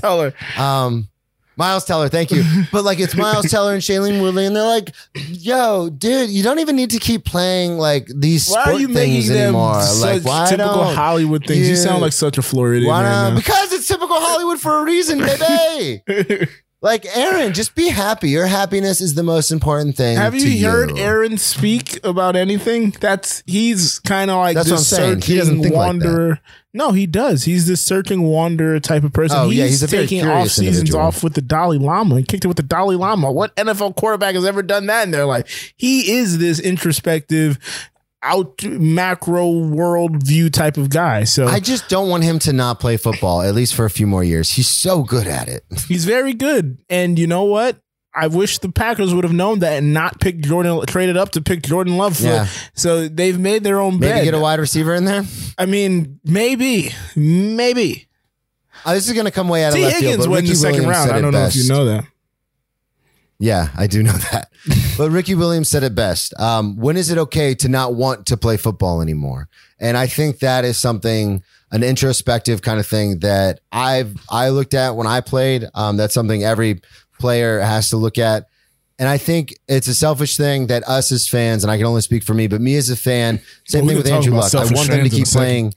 Um, 0.56 1.08
Miles 1.56 1.84
Teller, 1.84 2.08
thank 2.08 2.30
you. 2.30 2.42
But 2.72 2.84
like 2.84 2.98
it's 3.00 3.14
Miles 3.16 3.50
Teller 3.50 3.74
and 3.74 3.82
Shailene 3.82 4.20
Woodley, 4.20 4.46
and 4.46 4.56
they're 4.56 4.62
like, 4.66 4.92
"Yo, 5.28 5.88
dude, 5.90 6.30
you 6.30 6.42
don't 6.42 6.58
even 6.58 6.74
need 6.76 6.90
to 6.90 6.98
keep 6.98 7.24
playing 7.24 7.78
like 7.78 8.06
these 8.14 8.48
Why 8.48 8.62
sport 8.62 8.76
are 8.76 8.80
you 8.80 8.88
things 8.88 9.28
making 9.28 9.32
them 9.32 9.42
anymore. 9.54 9.82
such 9.82 10.02
Like, 10.02 10.24
why 10.24 10.48
typical 10.50 10.74
don't 10.84 10.94
Hollywood 10.96 11.44
things? 11.46 11.60
You 11.60 11.66
you- 11.70 11.76
sound 11.76 12.02
like 12.02 12.12
such 12.12 12.38
a 12.38 12.42
Floridian 12.42 12.88
Why 12.90 13.02
right 13.04 13.08
not? 13.10 13.30
now. 13.30 13.36
Because 13.36 13.72
it's 13.72 13.86
typical 13.86 14.16
Hollywood 14.18 14.60
for 14.60 14.80
a 14.80 14.84
reason, 14.84 15.18
baby. 15.20 16.02
like 16.84 17.06
Aaron, 17.16 17.54
just 17.54 17.74
be 17.74 17.88
happy. 17.88 18.28
Your 18.28 18.44
happiness 18.44 19.00
is 19.00 19.14
the 19.14 19.22
most 19.22 19.50
important 19.50 19.96
thing. 19.96 20.18
Have 20.18 20.34
to 20.34 20.38
you 20.38 20.68
heard 20.70 20.98
Aaron 20.98 21.38
speak 21.38 21.98
about 22.04 22.36
anything? 22.36 22.90
That's 23.00 23.42
he's 23.46 23.98
kind 24.00 24.30
of 24.30 24.36
like 24.36 24.54
That's 24.54 24.68
this 24.68 24.92
what 24.92 25.00
I'm 25.00 25.04
saying. 25.04 25.22
He 25.22 25.38
doesn't 25.38 25.62
think 25.62 25.74
like 25.74 25.98
that. 26.00 26.40
no, 26.74 26.92
he 26.92 27.06
does. 27.06 27.44
He's 27.44 27.66
this 27.66 27.80
searching 27.80 28.24
wanderer 28.24 28.80
type 28.80 29.02
of 29.02 29.14
person. 29.14 29.38
Oh, 29.40 29.48
he's, 29.48 29.58
yeah, 29.58 29.64
he's 29.64 29.90
taking 29.90 30.26
off 30.26 30.48
seasons 30.48 30.80
individual. 30.80 31.06
off 31.06 31.24
with 31.24 31.32
the 31.32 31.40
Dalai 31.40 31.78
Lama. 31.78 32.18
He 32.18 32.22
kicked 32.22 32.44
it 32.44 32.48
with 32.48 32.58
the 32.58 32.62
Dalai 32.62 32.96
Lama. 32.96 33.32
What 33.32 33.56
NFL 33.56 33.96
quarterback 33.96 34.34
has 34.34 34.44
ever 34.44 34.62
done 34.62 34.84
that 34.86 35.04
in 35.04 35.10
their 35.10 35.24
life? 35.24 35.72
He 35.78 36.12
is 36.12 36.36
this 36.36 36.60
introspective, 36.60 37.58
out 38.24 38.64
macro 38.64 39.50
world 39.50 40.22
view 40.26 40.50
type 40.50 40.76
of 40.76 40.88
guy. 40.90 41.24
So 41.24 41.46
I 41.46 41.60
just 41.60 41.88
don't 41.88 42.08
want 42.08 42.24
him 42.24 42.38
to 42.40 42.52
not 42.52 42.80
play 42.80 42.96
football 42.96 43.42
at 43.42 43.54
least 43.54 43.74
for 43.74 43.84
a 43.84 43.90
few 43.90 44.06
more 44.06 44.24
years. 44.24 44.52
He's 44.52 44.68
so 44.68 45.02
good 45.04 45.26
at 45.26 45.48
it. 45.48 45.64
He's 45.88 46.04
very 46.04 46.32
good. 46.32 46.78
And 46.88 47.18
you 47.18 47.26
know 47.26 47.44
what? 47.44 47.78
I 48.16 48.28
wish 48.28 48.58
the 48.58 48.68
Packers 48.70 49.12
would 49.12 49.24
have 49.24 49.32
known 49.32 49.58
that 49.58 49.72
and 49.78 49.92
not 49.92 50.20
picked 50.20 50.42
Jordan, 50.42 50.80
traded 50.86 51.16
up 51.16 51.30
to 51.30 51.42
pick 51.42 51.62
Jordan 51.62 51.96
Love. 51.96 52.16
For, 52.16 52.24
Yeah. 52.24 52.46
So 52.74 53.08
they've 53.08 53.38
made 53.38 53.64
their 53.64 53.80
own 53.80 53.98
Maybe 53.98 54.12
bed. 54.12 54.24
get 54.24 54.34
a 54.34 54.38
wide 54.38 54.60
receiver 54.60 54.94
in 54.94 55.04
there. 55.04 55.24
I 55.58 55.66
mean, 55.66 56.20
maybe, 56.24 56.90
maybe. 57.16 58.06
Uh, 58.84 58.94
this 58.94 59.08
is 59.08 59.14
going 59.14 59.24
to 59.24 59.32
come 59.32 59.48
way 59.48 59.64
out 59.64 59.70
of 59.70 59.74
T. 59.74 59.82
left 59.82 59.98
field. 59.98 60.18
But 60.18 60.28
went 60.28 60.44
in 60.44 60.50
the 60.50 60.56
second 60.56 60.86
Williams 60.86 60.96
round. 60.96 61.10
I 61.10 61.20
don't 61.20 61.32
know 61.32 61.44
if 61.46 61.56
you 61.56 61.66
know 61.68 61.86
that. 61.86 62.04
Yeah, 63.40 63.68
I 63.76 63.88
do 63.88 64.02
know 64.02 64.12
that. 64.12 64.50
but 64.96 65.10
Ricky 65.10 65.34
Williams 65.34 65.68
said 65.68 65.82
it 65.82 65.94
best. 65.94 66.38
Um, 66.38 66.76
when 66.76 66.96
is 66.96 67.10
it 67.10 67.18
okay 67.18 67.54
to 67.56 67.68
not 67.68 67.94
want 67.94 68.26
to 68.26 68.36
play 68.36 68.56
football 68.56 69.00
anymore? 69.00 69.48
And 69.80 69.96
I 69.96 70.06
think 70.06 70.38
that 70.38 70.64
is 70.64 70.78
something, 70.78 71.42
an 71.70 71.82
introspective 71.82 72.62
kind 72.62 72.78
of 72.78 72.86
thing 72.86 73.20
that 73.20 73.60
I've 73.72 74.16
I 74.30 74.50
looked 74.50 74.74
at 74.74 74.96
when 74.96 75.06
I 75.06 75.20
played. 75.20 75.64
Um, 75.74 75.96
that's 75.96 76.14
something 76.14 76.44
every 76.44 76.80
player 77.18 77.60
has 77.60 77.90
to 77.90 77.96
look 77.96 78.18
at. 78.18 78.48
And 78.98 79.08
I 79.08 79.18
think 79.18 79.54
it's 79.66 79.88
a 79.88 79.94
selfish 79.94 80.36
thing 80.36 80.68
that 80.68 80.86
us 80.88 81.10
as 81.10 81.26
fans, 81.28 81.64
and 81.64 81.70
I 81.70 81.76
can 81.76 81.86
only 81.86 82.00
speak 82.00 82.22
for 82.22 82.32
me, 82.32 82.46
but 82.46 82.60
me 82.60 82.76
as 82.76 82.90
a 82.90 82.96
fan, 82.96 83.40
same 83.64 83.86
Well, 83.86 83.88
thing 83.88 83.96
with 83.98 84.06
Andrew 84.06 84.34
Luck. 84.34 84.54
I 84.54 84.58
want 84.58 84.70
them 84.70 84.76
to 84.78 84.86
fans 84.86 85.00
in 85.00 85.06
a 85.06 85.10
keep 85.10 85.26
playing 85.26 85.74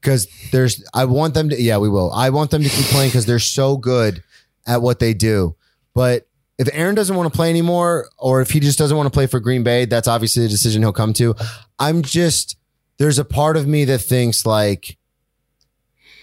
because 0.00 0.28
there's 0.52 0.84
I 0.92 1.06
want 1.06 1.34
them 1.34 1.48
to 1.48 1.60
yeah 1.60 1.78
we 1.78 1.88
will 1.88 2.12
I 2.12 2.30
want 2.30 2.50
them 2.50 2.62
to 2.62 2.68
keep 2.68 2.86
playing 2.86 3.08
because 3.08 3.26
they're 3.26 3.38
so 3.38 3.76
good 3.76 4.22
at 4.66 4.82
what 4.82 4.98
they 4.98 5.14
do. 5.14 5.56
But 5.94 6.27
if 6.58 6.68
Aaron 6.72 6.94
doesn't 6.94 7.14
want 7.14 7.32
to 7.32 7.36
play 7.36 7.50
anymore, 7.50 8.08
or 8.18 8.40
if 8.40 8.50
he 8.50 8.60
just 8.60 8.78
doesn't 8.78 8.96
want 8.96 9.06
to 9.06 9.16
play 9.16 9.26
for 9.26 9.38
Green 9.38 9.62
Bay, 9.62 9.84
that's 9.84 10.08
obviously 10.08 10.44
a 10.44 10.48
decision 10.48 10.82
he'll 10.82 10.92
come 10.92 11.12
to. 11.14 11.34
I'm 11.78 12.02
just 12.02 12.56
there's 12.98 13.18
a 13.18 13.24
part 13.24 13.56
of 13.56 13.66
me 13.66 13.84
that 13.84 13.98
thinks 13.98 14.44
like 14.44 14.98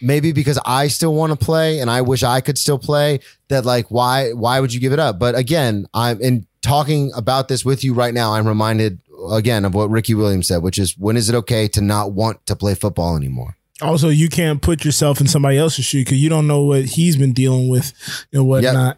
maybe 0.02 0.34
because 0.34 0.60
I 0.66 0.90
still 0.90 1.14
want 1.14 1.32
to 1.38 1.44
play 1.44 1.80
and 1.80 1.90
I 1.90 2.02
wish 2.02 2.22
I 2.22 2.42
could 2.42 2.58
still 2.58 2.78
play 2.78 3.22
that 3.48 3.66
like 3.66 3.90
why 3.90 4.34
why 4.34 4.60
would 4.60 4.74
you 4.74 4.82
give 4.82 4.92
it 4.92 5.00
up? 5.00 5.18
But 5.18 5.36
again, 5.36 5.88
I'm 5.94 6.22
in 6.22 6.48
talking 6.62 7.12
about 7.16 7.48
this 7.48 7.64
with 7.64 7.84
you 7.84 7.94
right 7.94 8.14
now, 8.14 8.34
I'm 8.34 8.48
reminded 8.48 9.00
again 9.32 9.64
of 9.64 9.74
what 9.74 9.90
Ricky 9.90 10.14
Williams 10.14 10.50
said, 10.50 10.58
which 10.58 10.78
is 10.78 10.98
when 10.98 11.16
is 11.16 11.30
it 11.30 11.36
okay 11.36 11.70
to 11.70 11.82
not 11.82 12.12
want 12.12 12.46
to 12.48 12.56
play 12.58 12.76
football 12.76 13.16
anymore? 13.16 13.56
Also, 13.82 14.10
you 14.10 14.30
can't 14.30 14.62
put 14.62 14.86
yourself 14.86 15.20
in 15.20 15.28
somebody 15.28 15.58
else's 15.58 15.86
shoe 15.86 16.02
because 16.02 16.18
you 16.18 16.30
don't 16.30 16.48
know 16.48 16.62
what 16.62 16.86
he's 16.86 17.18
been 17.18 17.34
dealing 17.34 17.68
with 17.70 17.94
and 18.32 18.48
whatnot. 18.48 18.98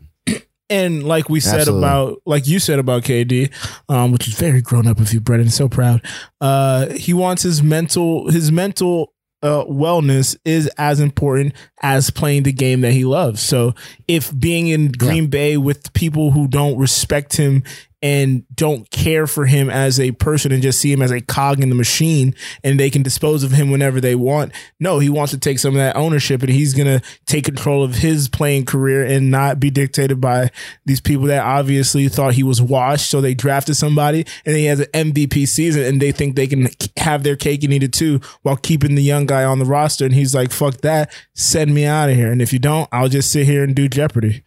And 0.70 1.04
like 1.04 1.30
we 1.30 1.40
said 1.40 1.62
Absolutely. 1.62 1.88
about, 1.88 2.22
like 2.26 2.48
you 2.48 2.60
said 2.60 2.80
about 2.80 3.04
KD, 3.04 3.52
um, 3.90 4.12
which 4.12 4.28
is 4.28 4.34
very 4.34 4.62
grown 4.62 4.88
up 4.88 5.00
of 5.00 5.14
you, 5.14 5.20
Brendan. 5.20 5.50
So 5.50 5.70
proud. 5.70 6.02
Uh, 6.42 6.88
he 6.94 7.14
wants 7.14 7.44
his 7.44 7.64
mental, 7.64 8.30
his 8.30 8.52
mental 8.52 9.14
uh, 9.44 9.64
wellness 9.66 10.36
is 10.46 10.68
as 10.78 11.00
important 11.00 11.54
as 11.82 12.10
playing 12.10 12.44
the 12.44 12.52
game 12.52 12.82
that 12.82 12.92
he 12.92 13.06
loves. 13.06 13.42
So 13.42 13.74
if 14.08 14.38
being 14.38 14.68
in 14.68 14.92
Green 14.92 15.28
Bay 15.28 15.58
with 15.58 15.94
people 15.94 16.32
who 16.32 16.48
don't 16.48 16.78
respect 16.78 17.38
him 17.38 17.64
and 18.02 18.44
don't 18.54 18.90
care 18.92 19.26
for 19.26 19.46
him 19.46 19.70
as 19.70 20.00
a 20.00 20.12
person 20.12 20.52
and 20.52 20.62
just 20.62 20.80
see 20.80 20.92
him 20.92 21.02
as 21.02 21.12
a 21.12 21.20
cog 21.20 21.62
in 21.64 21.70
the 21.70 21.76
machine 21.76 22.36
and 22.64 22.80
they 22.80 22.92
can 22.92 23.02
dispose 23.02 23.44
of 23.44 23.52
him 23.52 23.72
whenever 23.72 24.00
they 24.00 24.14
want. 24.14 24.52
No, 24.80 25.00
he 25.00 25.10
wants 25.10 25.32
to 25.32 25.40
take 25.40 25.58
some 25.58 25.74
of 25.74 25.80
that 25.80 25.96
ownership 25.96 26.42
and 26.42 26.52
he's 26.52 26.76
going 26.76 27.00
to 27.00 27.06
take 27.26 27.46
control 27.46 27.84
of 27.84 27.96
his 27.96 28.30
playing 28.30 28.66
career 28.66 29.04
and 29.04 29.32
not 29.32 29.60
be 29.60 29.72
dictated 29.72 30.22
by 30.22 30.52
these 30.86 31.02
people 31.02 31.26
that 31.26 31.44
obviously 31.44 32.08
thought 32.08 32.36
he 32.36 32.44
was 32.44 32.62
washed. 32.62 33.10
So 33.10 33.20
they 33.20 33.34
drafted 33.34 33.76
somebody 33.76 34.26
and 34.46 34.56
he 34.56 34.66
has 34.66 34.80
an 34.80 34.88
MVP 34.94 35.48
season 35.48 35.84
and 35.84 36.00
they 36.00 36.12
think 36.12 36.36
they 36.36 36.48
can 36.48 36.70
have 36.98 37.24
their 37.24 37.36
cake 37.36 37.64
and 37.64 37.74
eat 37.74 37.84
it 37.84 37.94
too 37.94 38.22
while 38.44 38.58
keeping 38.58 38.94
the 38.94 39.04
young 39.04 39.26
guy 39.26 39.44
on 39.44 39.58
the 39.58 39.66
roster. 39.66 40.06
And 40.06 40.14
he's 40.14 40.36
like, 40.36 40.52
fuck 40.52 40.78
that. 40.82 41.12
Send 41.34 41.74
me 41.74 41.86
out 41.86 42.10
of 42.10 42.16
here. 42.16 42.32
And 42.32 42.44
if 42.44 42.54
you 42.54 42.60
don't, 42.60 42.88
I'll 42.92 43.10
just 43.10 43.32
sit 43.32 43.48
here 43.48 43.64
and 43.64 43.76
do 43.76 43.88
Jeopardy. 43.88 44.44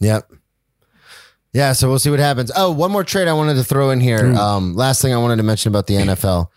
Yep. 0.00 0.32
Yeah, 1.52 1.72
so 1.74 1.88
we'll 1.88 1.98
see 1.98 2.10
what 2.10 2.18
happens. 2.18 2.50
Oh, 2.56 2.70
one 2.72 2.90
more 2.90 3.04
trade 3.04 3.28
I 3.28 3.34
wanted 3.34 3.54
to 3.54 3.64
throw 3.64 3.90
in 3.90 4.00
here. 4.00 4.32
Um, 4.34 4.74
last 4.74 5.02
thing 5.02 5.12
I 5.12 5.18
wanted 5.18 5.36
to 5.36 5.42
mention 5.42 5.68
about 5.70 5.86
the 5.86 5.94
NFL. 5.94 6.48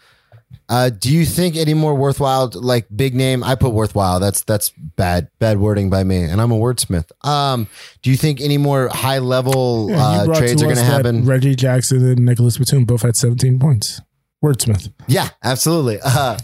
Uh, 0.69 0.89
do 0.89 1.11
you 1.13 1.25
think 1.25 1.57
any 1.57 1.73
more 1.73 1.93
worthwhile, 1.93 2.49
like 2.55 2.87
big 2.95 3.13
name? 3.13 3.43
I 3.43 3.55
put 3.55 3.73
worthwhile. 3.73 4.19
That's 4.19 4.43
that's 4.43 4.69
bad, 4.69 5.27
bad 5.37 5.59
wording 5.59 5.89
by 5.89 6.03
me, 6.03 6.23
and 6.23 6.41
I'm 6.41 6.51
a 6.51 6.55
wordsmith. 6.55 7.11
Um, 7.27 7.67
do 8.01 8.09
you 8.09 8.15
think 8.17 8.41
any 8.41 8.57
more 8.57 8.87
high 8.87 9.19
level 9.19 9.87
Yeah, 9.89 9.95
you 9.95 10.01
uh, 10.21 10.25
brought 10.25 10.37
trades 10.37 10.61
to 10.61 10.65
are 10.65 10.69
going 10.69 10.77
us 10.77 10.83
to 10.83 10.89
that 10.89 11.05
happen? 11.05 11.25
Reggie 11.25 11.55
Jackson 11.55 12.03
and 12.07 12.19
Nicolas 12.25 12.57
Batum 12.57 12.85
both 12.85 13.01
had 13.03 13.15
17 13.15 13.59
points. 13.59 14.01
Wordsmith. 14.43 14.91
Yeah, 15.07 15.29
absolutely. 15.43 15.99
Uh, 16.03 16.37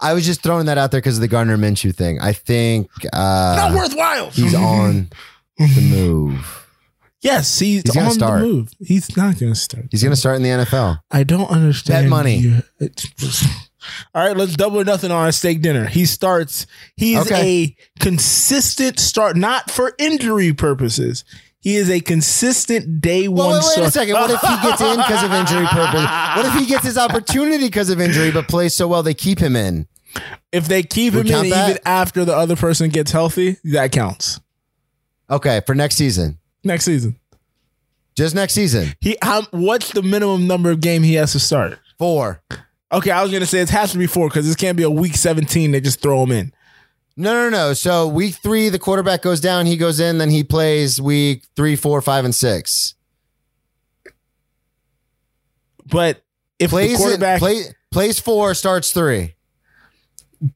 I 0.00 0.14
was 0.14 0.24
just 0.24 0.42
throwing 0.42 0.66
that 0.66 0.78
out 0.78 0.90
there 0.92 1.00
because 1.00 1.16
of 1.16 1.20
the 1.20 1.28
Gardner 1.28 1.58
Minshew 1.58 1.94
thing. 1.94 2.18
I 2.20 2.32
think 2.32 2.88
uh, 3.12 3.56
Not 3.58 3.74
worthwhile. 3.74 4.30
he's 4.30 4.54
on 4.54 5.10
the 5.58 5.88
move. 5.90 6.59
Yes, 7.20 7.58
he's, 7.58 7.82
He's 7.82 7.92
gonna 7.94 8.06
on 8.08 8.12
start. 8.12 8.40
the 8.40 8.46
move. 8.46 8.72
He's 8.80 9.16
not 9.16 9.38
going 9.38 9.52
to 9.52 9.58
start. 9.58 9.86
He's 9.90 10.02
going 10.02 10.12
to 10.12 10.16
start 10.16 10.36
in 10.36 10.42
the 10.42 10.48
NFL. 10.50 11.00
I 11.10 11.22
don't 11.24 11.50
understand. 11.50 12.04
Bet 12.04 12.10
money. 12.10 12.36
you. 12.36 12.62
All 14.14 14.26
right, 14.26 14.36
let's 14.36 14.54
double 14.56 14.80
or 14.80 14.84
nothing 14.84 15.10
on 15.10 15.26
a 15.28 15.32
steak 15.32 15.62
dinner. 15.62 15.86
He 15.86 16.04
starts. 16.04 16.66
He's 16.96 17.18
Okay. 17.18 17.76
a 17.78 18.00
consistent 18.02 18.98
start, 19.00 19.36
not 19.36 19.70
for 19.70 19.94
injury 19.98 20.52
purposes. 20.52 21.24
He 21.62 21.76
is 21.76 21.90
a 21.90 22.00
consistent 22.00 23.00
day 23.00 23.28
Well, 23.28 23.48
one. 23.50 23.60
wait, 23.60 23.78
wait 23.78 23.86
a 23.86 23.90
second. 23.90 24.14
What 24.14 24.30
if 24.30 24.40
he 24.40 24.68
gets 24.68 24.80
in 24.80 24.96
because 24.96 25.22
of 25.24 25.32
injury 25.32 25.66
purpose? 25.66 26.04
What 26.36 26.46
if 26.46 26.54
he 26.54 26.66
gets 26.66 26.84
his 26.84 26.96
opportunity 26.98 27.64
because 27.66 27.90
of 27.90 28.00
injury, 28.00 28.30
but 28.30 28.48
plays 28.48 28.74
so 28.74 28.88
well 28.88 29.02
they 29.02 29.14
keep 29.14 29.38
him 29.38 29.56
in? 29.56 29.86
If 30.52 30.68
they 30.68 30.82
keep 30.82 31.14
We 31.14 31.20
him 31.20 31.44
in 31.44 31.50
that? 31.50 31.70
even 31.70 31.82
after 31.84 32.24
the 32.24 32.34
other 32.34 32.56
person 32.56 32.88
gets 32.90 33.12
healthy, 33.12 33.58
that 33.64 33.92
counts. 33.92 34.40
Okay, 35.30 35.60
for 35.66 35.74
next 35.74 35.96
season, 35.96 36.38
Next 36.62 36.84
season, 36.84 37.18
just 38.16 38.34
next 38.34 38.52
season, 38.52 38.92
he 39.00 39.16
how, 39.22 39.42
what's 39.50 39.92
the 39.92 40.02
minimum 40.02 40.46
number 40.46 40.70
of 40.70 40.80
game 40.80 41.02
he 41.02 41.14
has 41.14 41.32
to 41.32 41.40
start? 41.40 41.78
four. 41.98 42.42
Okay, 42.92 43.10
I 43.10 43.22
was 43.22 43.30
gonna 43.32 43.46
say 43.46 43.60
it 43.60 43.70
has 43.70 43.92
to 43.92 43.98
be 43.98 44.06
four 44.06 44.28
because 44.28 44.46
this 44.46 44.56
can't 44.56 44.76
be 44.76 44.82
a 44.82 44.90
week 44.90 45.14
seventeen. 45.14 45.70
They 45.70 45.80
just 45.80 46.00
throw 46.02 46.22
him 46.22 46.32
in. 46.32 46.52
No, 47.16 47.32
no, 47.34 47.50
no. 47.50 47.72
So 47.74 48.08
week 48.08 48.36
three, 48.36 48.68
the 48.68 48.78
quarterback 48.78 49.22
goes 49.22 49.40
down, 49.40 49.66
he 49.66 49.76
goes 49.76 50.00
in, 50.00 50.18
then 50.18 50.30
he 50.30 50.42
plays 50.44 51.00
week 51.00 51.44
three, 51.56 51.76
four, 51.76 52.00
five, 52.02 52.24
and 52.24 52.34
six. 52.34 52.94
But 55.86 56.22
if 56.58 56.70
Plays 56.70 56.90
the 56.90 56.94
it- 56.94 56.98
quarterback, 56.98 57.38
play, 57.40 57.62
plays 57.90 58.18
four, 58.20 58.54
starts 58.54 58.92
three. 58.92 59.34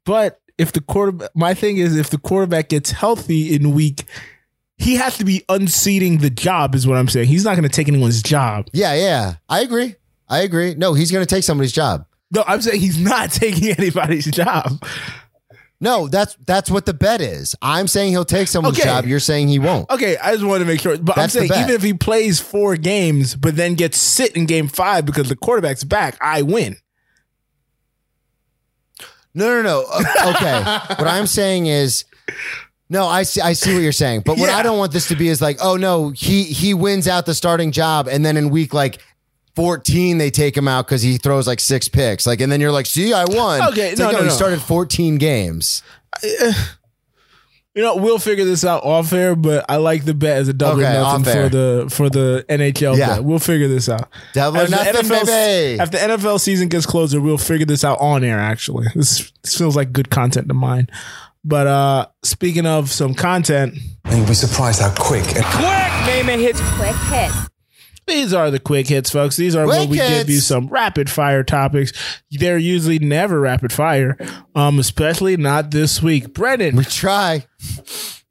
but 0.04 0.40
if 0.56 0.72
the 0.72 0.80
quarterback, 0.80 1.30
my 1.34 1.54
thing 1.54 1.78
is 1.78 1.96
if 1.96 2.10
the 2.10 2.18
quarterback 2.18 2.68
gets 2.68 2.92
healthy 2.92 3.54
in 3.54 3.72
week, 3.72 4.04
he 4.78 4.96
has 4.96 5.16
to 5.18 5.24
be 5.24 5.44
unseating 5.48 6.18
the 6.18 6.30
job. 6.30 6.74
Is 6.74 6.86
what 6.86 6.98
I'm 6.98 7.08
saying. 7.08 7.28
He's 7.28 7.44
not 7.44 7.54
gonna 7.56 7.68
take 7.68 7.88
anyone's 7.88 8.22
job. 8.22 8.68
Yeah, 8.72 8.94
yeah. 8.94 9.34
I 9.48 9.60
agree. 9.60 9.96
I 10.28 10.40
agree. 10.40 10.74
No, 10.74 10.94
he's 10.94 11.12
going 11.12 11.24
to 11.24 11.32
take 11.32 11.44
somebody's 11.44 11.70
job. 11.70 12.06
No, 12.30 12.42
I'm 12.46 12.62
saying 12.62 12.80
he's 12.80 12.98
not 12.98 13.30
taking 13.30 13.68
anybody's 13.78 14.24
job. 14.24 14.82
No, 15.80 16.08
that's 16.08 16.34
that's 16.46 16.70
what 16.70 16.86
the 16.86 16.94
bet 16.94 17.20
is. 17.20 17.54
I'm 17.60 17.86
saying 17.86 18.12
he'll 18.12 18.24
take 18.24 18.48
someone's 18.48 18.78
Okay. 18.78 18.88
job. 18.88 19.04
You're 19.04 19.20
saying 19.20 19.48
he 19.48 19.58
won't. 19.58 19.88
Okay, 19.90 20.16
I 20.16 20.32
just 20.32 20.44
wanted 20.44 20.60
to 20.60 20.64
make 20.64 20.80
sure. 20.80 20.96
But 20.96 21.16
That's 21.16 21.36
I'm 21.36 21.46
saying 21.46 21.62
even 21.62 21.74
if 21.74 21.82
he 21.82 21.92
plays 21.92 22.40
four 22.40 22.76
games, 22.76 23.36
but 23.36 23.54
then 23.54 23.74
gets 23.74 23.98
sit 23.98 24.34
in 24.34 24.46
game 24.46 24.66
five 24.68 25.04
because 25.04 25.28
the 25.28 25.36
quarterback's 25.36 25.84
back, 25.84 26.16
I 26.22 26.40
win. 26.40 26.76
No, 29.34 29.60
no, 29.60 29.62
no. 29.62 29.80
Okay. 30.34 30.62
what 30.96 31.06
I'm 31.06 31.26
saying 31.26 31.66
is, 31.66 32.04
no, 32.90 33.06
I 33.06 33.22
see. 33.22 33.40
I 33.40 33.54
see 33.54 33.72
what 33.74 33.82
you're 33.82 33.92
saying. 33.92 34.22
But 34.24 34.38
what 34.38 34.48
Yeah. 34.48 34.56
I 34.56 34.62
don't 34.62 34.78
want 34.78 34.92
this 34.92 35.08
to 35.08 35.16
be 35.16 35.28
is 35.28 35.40
like, 35.40 35.58
oh 35.62 35.76
no, 35.76 36.10
he 36.10 36.44
he 36.44 36.74
wins 36.74 37.08
out 37.08 37.26
the 37.26 37.34
starting 37.34 37.72
job, 37.72 38.08
and 38.08 38.24
then 38.24 38.36
in 38.36 38.50
week 38.50 38.74
like 38.74 38.98
14 39.56 40.18
they 40.18 40.30
take 40.30 40.56
him 40.56 40.66
out 40.68 40.86
because 40.86 41.02
he 41.02 41.16
throws 41.16 41.46
like 41.46 41.60
six 41.60 41.88
picks. 41.88 42.26
Like, 42.26 42.40
and 42.40 42.50
then 42.50 42.60
you're 42.60 42.72
like, 42.72 42.86
see, 42.86 43.12
I 43.12 43.24
won. 43.24 43.62
Okay, 43.68 43.90
It's 43.90 43.98
no, 44.00 44.06
like, 44.06 44.14
no, 44.14 44.22
he 44.22 44.28
no. 44.28 44.32
started 44.32 44.60
14 44.60 45.16
games. 45.16 45.82
Eh, 46.22 46.52
you 47.74 47.82
know, 47.82 47.96
we'll 47.96 48.20
figure 48.20 48.44
this 48.44 48.64
out 48.64 48.84
off 48.84 49.12
air, 49.12 49.34
but 49.34 49.64
I 49.68 49.76
like 49.76 50.04
the 50.04 50.14
bet 50.14 50.36
as 50.38 50.46
a 50.48 50.52
double 50.52 50.80
Okay, 50.80 50.92
nothing 50.92 51.24
for 51.24 51.48
the 51.48 51.86
for 51.90 52.08
the 52.08 52.44
NHL. 52.48 52.96
Yeah. 52.96 53.16
bet. 53.16 53.24
We'll 53.24 53.40
figure 53.40 53.66
this 53.66 53.88
out. 53.88 54.08
Double 54.32 54.60
the 54.64 54.68
nothing, 54.68 54.94
NFL 54.94 55.26
baby. 55.26 55.78
NFL 55.98 56.38
season 56.40 56.68
gets 56.68 56.86
closer, 56.86 57.20
we'll 57.20 57.36
figure 57.38 57.66
this 57.66 57.82
out 57.82 57.98
on 58.00 58.22
air. 58.22 58.38
Actually, 58.38 58.86
this, 58.94 59.32
this 59.42 59.58
feels 59.58 59.74
like 59.74 59.92
good 59.92 60.08
content 60.10 60.46
to 60.48 60.54
mine. 60.54 60.88
But 61.44 61.66
uh 61.66 62.06
speaking 62.22 62.66
of 62.66 62.90
some 62.90 63.14
content, 63.14 63.74
And 64.04 64.18
you'll 64.18 64.26
be 64.28 64.34
surprised 64.34 64.80
how 64.80 64.94
quick 64.94 65.24
and 65.36 65.44
Naaman 66.06 66.40
hits 66.40 66.60
Quick 66.76 66.96
hits. 67.10 67.34
These 68.06 68.34
are 68.34 68.50
the 68.50 68.58
quick 68.58 68.86
hits, 68.86 69.10
folks. 69.10 69.36
These 69.36 69.56
are 69.56 69.66
where 69.66 69.78
Quick 69.78 69.90
we 69.90 69.96
give 69.96 70.28
you 70.28 70.40
some 70.40 70.66
rapid 70.68 71.08
fire 71.08 71.42
topics. 71.42 71.92
They're 72.30 72.58
usually 72.58 72.98
never 72.98 73.40
rapid 73.40 73.72
fire, 73.72 74.18
um, 74.54 74.78
especially 74.78 75.38
not 75.38 75.70
this 75.70 76.02
week. 76.02 76.34
Brennan, 76.34 76.76
We 76.76 76.84
try. 76.84 77.46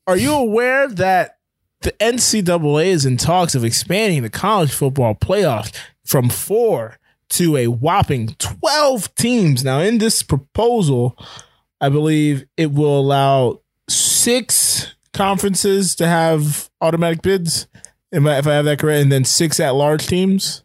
are 0.06 0.16
you 0.18 0.32
aware 0.34 0.88
that 0.90 1.38
the 1.82 1.92
NCAA 1.94 2.86
is 2.86 3.04
in 3.06 3.18
talks 3.18 3.56
of 3.56 3.66
expanding 3.66 4.22
the 4.22 4.30
college 4.30 4.72
football 4.72 5.16
playoffs 5.16 5.76
from 6.06 6.30
four 6.30 6.98
to 7.30 7.58
a 7.58 7.66
whopping 7.66 8.36
12 8.38 9.16
teams? 9.16 9.64
Now, 9.64 9.80
in 9.80 9.98
this 9.98 10.22
proposal, 10.22 11.18
I 11.84 11.90
believe 11.90 12.46
it 12.56 12.72
will 12.72 12.98
allow 12.98 13.60
six 13.90 14.96
conferences 15.14 15.96
to 15.96 16.08
have 16.08 16.70
automatic 16.80 17.22
bids. 17.22 17.68
I- 18.14 18.18
If 18.38 18.48
I 18.48 18.54
have 18.54 18.64
that 18.66 18.80
correct, 18.80 19.02
and 19.04 19.12
then 19.12 19.26
six 19.26 19.60
at 19.60 19.76
large 19.76 20.08
teams. 20.08 20.64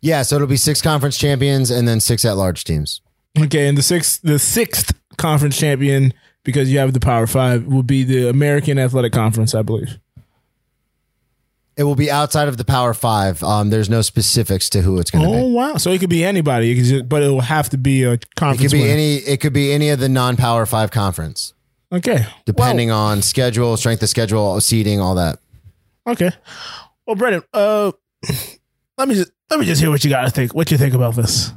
Yeah, 0.00 0.22
so 0.22 0.36
it'll 0.36 0.48
be 0.48 0.56
six 0.56 0.80
conference 0.80 1.18
champions 1.18 1.70
and 1.70 1.86
then 1.86 2.00
six 2.00 2.24
at 2.24 2.36
large 2.38 2.64
teams. 2.64 3.02
Okay, 3.38 3.68
and 3.68 3.76
the 3.76 3.82
sixth, 3.82 4.20
the 4.22 4.38
sixth 4.38 4.94
conference 5.18 5.58
champion, 5.58 6.14
because 6.42 6.72
you 6.72 6.78
have 6.78 6.94
the 6.94 7.00
Power 7.00 7.26
Five, 7.26 7.66
will 7.66 7.82
be 7.82 8.02
the 8.02 8.28
American 8.30 8.78
Athletic 8.78 9.12
Conference, 9.12 9.54
I 9.54 9.60
believe. 9.62 9.98
It 11.78 11.84
will 11.84 11.94
be 11.94 12.10
outside 12.10 12.48
of 12.48 12.56
the 12.56 12.64
Power 12.64 12.92
Five. 12.92 13.40
Um, 13.42 13.70
there's 13.70 13.88
no 13.88 14.02
specifics 14.02 14.68
to 14.70 14.82
who 14.82 14.98
it's 14.98 15.10
going 15.12 15.24
to 15.24 15.30
be. 15.30 15.36
Oh 15.38 15.46
wow! 15.46 15.76
So 15.76 15.92
it 15.92 16.00
could 16.00 16.10
be 16.10 16.24
anybody, 16.24 16.72
it 16.72 16.74
could 16.74 16.84
just, 16.84 17.08
but 17.08 17.22
it 17.22 17.28
will 17.28 17.40
have 17.40 17.68
to 17.70 17.78
be 17.78 18.02
a 18.02 18.12
It 18.14 18.34
conference. 18.34 18.72
could 18.72 18.76
be 18.76 18.82
winner. 18.82 18.92
any. 18.94 19.14
It 19.18 19.40
could 19.40 19.52
be 19.52 19.72
any 19.72 19.90
of 19.90 20.00
the 20.00 20.08
non-Power 20.08 20.66
Five 20.66 20.90
conference, 20.90 21.54
Okay, 21.92 22.26
depending 22.46 22.90
on 22.90 23.22
schedule, 23.22 23.76
strength 23.76 24.02
of 24.02 24.08
schedule, 24.08 24.60
seating, 24.60 25.00
all 25.00 25.14
that. 25.14 25.38
Well, 26.04 26.14
okay. 26.14 26.32
Well, 27.06 27.14
Brendan, 27.14 27.44
uh, 27.54 27.92
let 28.98 29.06
me 29.08 29.14
just 29.14 29.30
let 29.48 29.60
me 29.60 29.64
just 29.64 29.80
hear 29.80 29.90
what 29.90 30.02
you 30.02 30.10
got 30.10 30.22
to 30.22 30.30
think. 30.30 30.54
What 30.56 30.72
you 30.72 30.78
think 30.78 30.94
about 30.94 31.14
this? 31.14 31.52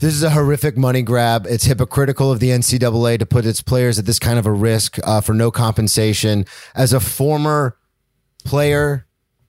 This 0.00 0.14
is 0.14 0.22
a 0.22 0.30
horrific 0.30 0.78
money 0.78 1.02
grab. 1.02 1.46
It's 1.46 1.64
hypocritical 1.66 2.32
of 2.32 2.40
the 2.40 2.48
NCAA 2.48 3.18
to 3.18 3.26
put 3.26 3.44
its 3.44 3.60
players 3.60 3.98
at 3.98 4.06
this 4.06 4.18
kind 4.18 4.38
of 4.38 4.46
a 4.46 4.50
risk 4.52 4.98
uh, 5.04 5.20
for 5.20 5.34
no 5.34 5.50
compensation. 5.50 6.46
As 6.74 6.92
a 6.94 7.00
former 7.00 7.76
player, 8.40 9.06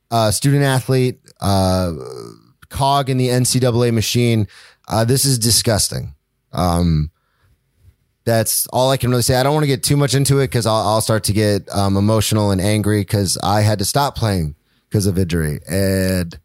uh, 0.10 0.32
student 0.32 0.64
athlete, 0.64 1.20
uh, 1.40 1.94
cog 2.70 3.10
in 3.10 3.18
the 3.18 3.30
NCAA 3.30 3.94
machine, 3.94 4.48
uh, 4.88 5.06
this 5.06 5.26
is 5.26 5.40
disgusting. 5.40 6.16
Um, 6.54 7.12
that's 8.24 8.68
all 8.68 8.92
I 8.92 8.98
can 8.98 9.10
really 9.10 9.24
say. 9.24 9.36
I 9.36 9.44
don't 9.44 9.54
want 9.54 9.64
to 9.64 9.68
get 9.68 9.84
too 9.84 9.98
much 9.98 10.14
into 10.14 10.40
it 10.40 10.48
because 10.48 10.66
I'll, 10.66 10.88
I'll 10.88 11.02
start 11.02 11.24
to 11.26 11.34
get 11.34 11.68
um, 11.74 11.98
emotional 11.98 12.52
and 12.52 12.62
angry 12.62 13.02
because 13.02 13.38
I 13.42 13.62
had 13.62 13.80
to 13.80 13.86
stop 13.86 14.16
playing 14.16 14.56
because 14.90 15.08
of 15.08 15.18
injury. 15.18 15.60
And 15.68 16.38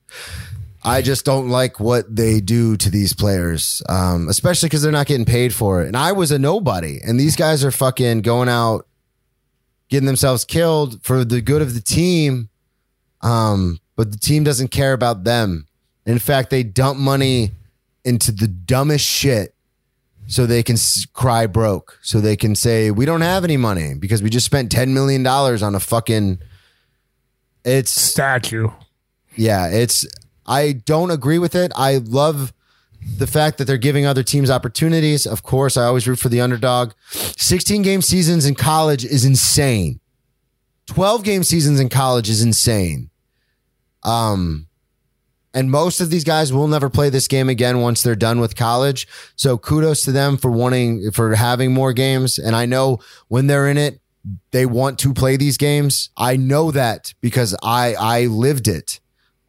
I 0.82 1.02
just 1.02 1.24
don't 1.24 1.48
like 1.48 1.80
what 1.80 2.14
they 2.14 2.40
do 2.40 2.76
to 2.76 2.90
these 2.90 3.12
players, 3.12 3.82
um, 3.88 4.28
especially 4.28 4.68
because 4.68 4.82
they're 4.82 4.92
not 4.92 5.06
getting 5.06 5.26
paid 5.26 5.52
for 5.52 5.82
it. 5.82 5.88
And 5.88 5.96
I 5.96 6.12
was 6.12 6.30
a 6.30 6.38
nobody, 6.38 7.00
and 7.04 7.18
these 7.18 7.34
guys 7.34 7.64
are 7.64 7.72
fucking 7.72 8.22
going 8.22 8.48
out, 8.48 8.86
getting 9.88 10.06
themselves 10.06 10.44
killed 10.44 11.02
for 11.04 11.24
the 11.24 11.40
good 11.40 11.62
of 11.62 11.74
the 11.74 11.80
team. 11.80 12.48
Um, 13.22 13.80
but 13.96 14.12
the 14.12 14.18
team 14.18 14.44
doesn't 14.44 14.68
care 14.68 14.92
about 14.92 15.24
them. 15.24 15.66
In 16.04 16.18
fact, 16.18 16.50
they 16.50 16.62
dump 16.62 16.98
money 16.98 17.52
into 18.04 18.30
the 18.30 18.46
dumbest 18.46 19.04
shit 19.04 19.54
so 20.28 20.44
they 20.46 20.62
can 20.62 20.74
s- 20.74 21.06
cry 21.12 21.46
broke, 21.46 21.98
so 22.02 22.20
they 22.20 22.36
can 22.36 22.54
say 22.54 22.90
we 22.90 23.04
don't 23.06 23.20
have 23.22 23.42
any 23.44 23.56
money 23.56 23.94
because 23.94 24.22
we 24.22 24.30
just 24.30 24.46
spent 24.46 24.70
ten 24.70 24.92
million 24.94 25.22
dollars 25.22 25.62
on 25.62 25.74
a 25.74 25.80
fucking. 25.80 26.38
It's 27.64 27.90
Statue. 27.90 28.68
yeah, 29.34 29.68
it's 29.68 30.06
I 30.46 30.72
don't 30.72 31.10
agree 31.10 31.38
with 31.38 31.54
it. 31.54 31.72
I 31.74 31.96
love 31.96 32.52
the 33.18 33.26
fact 33.26 33.58
that 33.58 33.64
they're 33.64 33.78
giving 33.78 34.04
other 34.04 34.22
teams 34.22 34.50
opportunities. 34.50 35.26
Of 35.26 35.42
course, 35.42 35.76
I 35.76 35.84
always 35.84 36.08
root 36.08 36.18
for 36.18 36.28
the 36.28 36.40
underdog. 36.40 36.92
16 37.10 37.82
game 37.82 38.02
seasons 38.02 38.44
in 38.44 38.54
college 38.54 39.04
is 39.04 39.24
insane. 39.24 40.00
12 40.86 41.24
game 41.24 41.42
seasons 41.42 41.80
in 41.80 41.88
college 41.88 42.28
is 42.28 42.42
insane. 42.42 43.10
Um 44.02 44.68
and 45.54 45.70
most 45.70 46.00
of 46.02 46.10
these 46.10 46.24
guys 46.24 46.52
will 46.52 46.68
never 46.68 46.90
play 46.90 47.08
this 47.08 47.26
game 47.26 47.48
again 47.48 47.80
once 47.80 48.02
they're 48.02 48.14
done 48.14 48.40
with 48.40 48.56
college. 48.56 49.08
So 49.36 49.56
kudos 49.56 50.02
to 50.02 50.12
them 50.12 50.36
for 50.36 50.50
wanting 50.50 51.10
for 51.12 51.34
having 51.34 51.72
more 51.72 51.92
games 51.92 52.38
and 52.38 52.54
I 52.54 52.66
know 52.66 52.98
when 53.28 53.46
they're 53.46 53.68
in 53.68 53.78
it 53.78 54.00
they 54.50 54.66
want 54.66 54.98
to 55.00 55.14
play 55.14 55.36
these 55.36 55.56
games. 55.56 56.10
I 56.16 56.36
know 56.36 56.70
that 56.72 57.14
because 57.20 57.56
I 57.62 57.94
I 57.94 58.26
lived 58.26 58.68
it. 58.68 59.00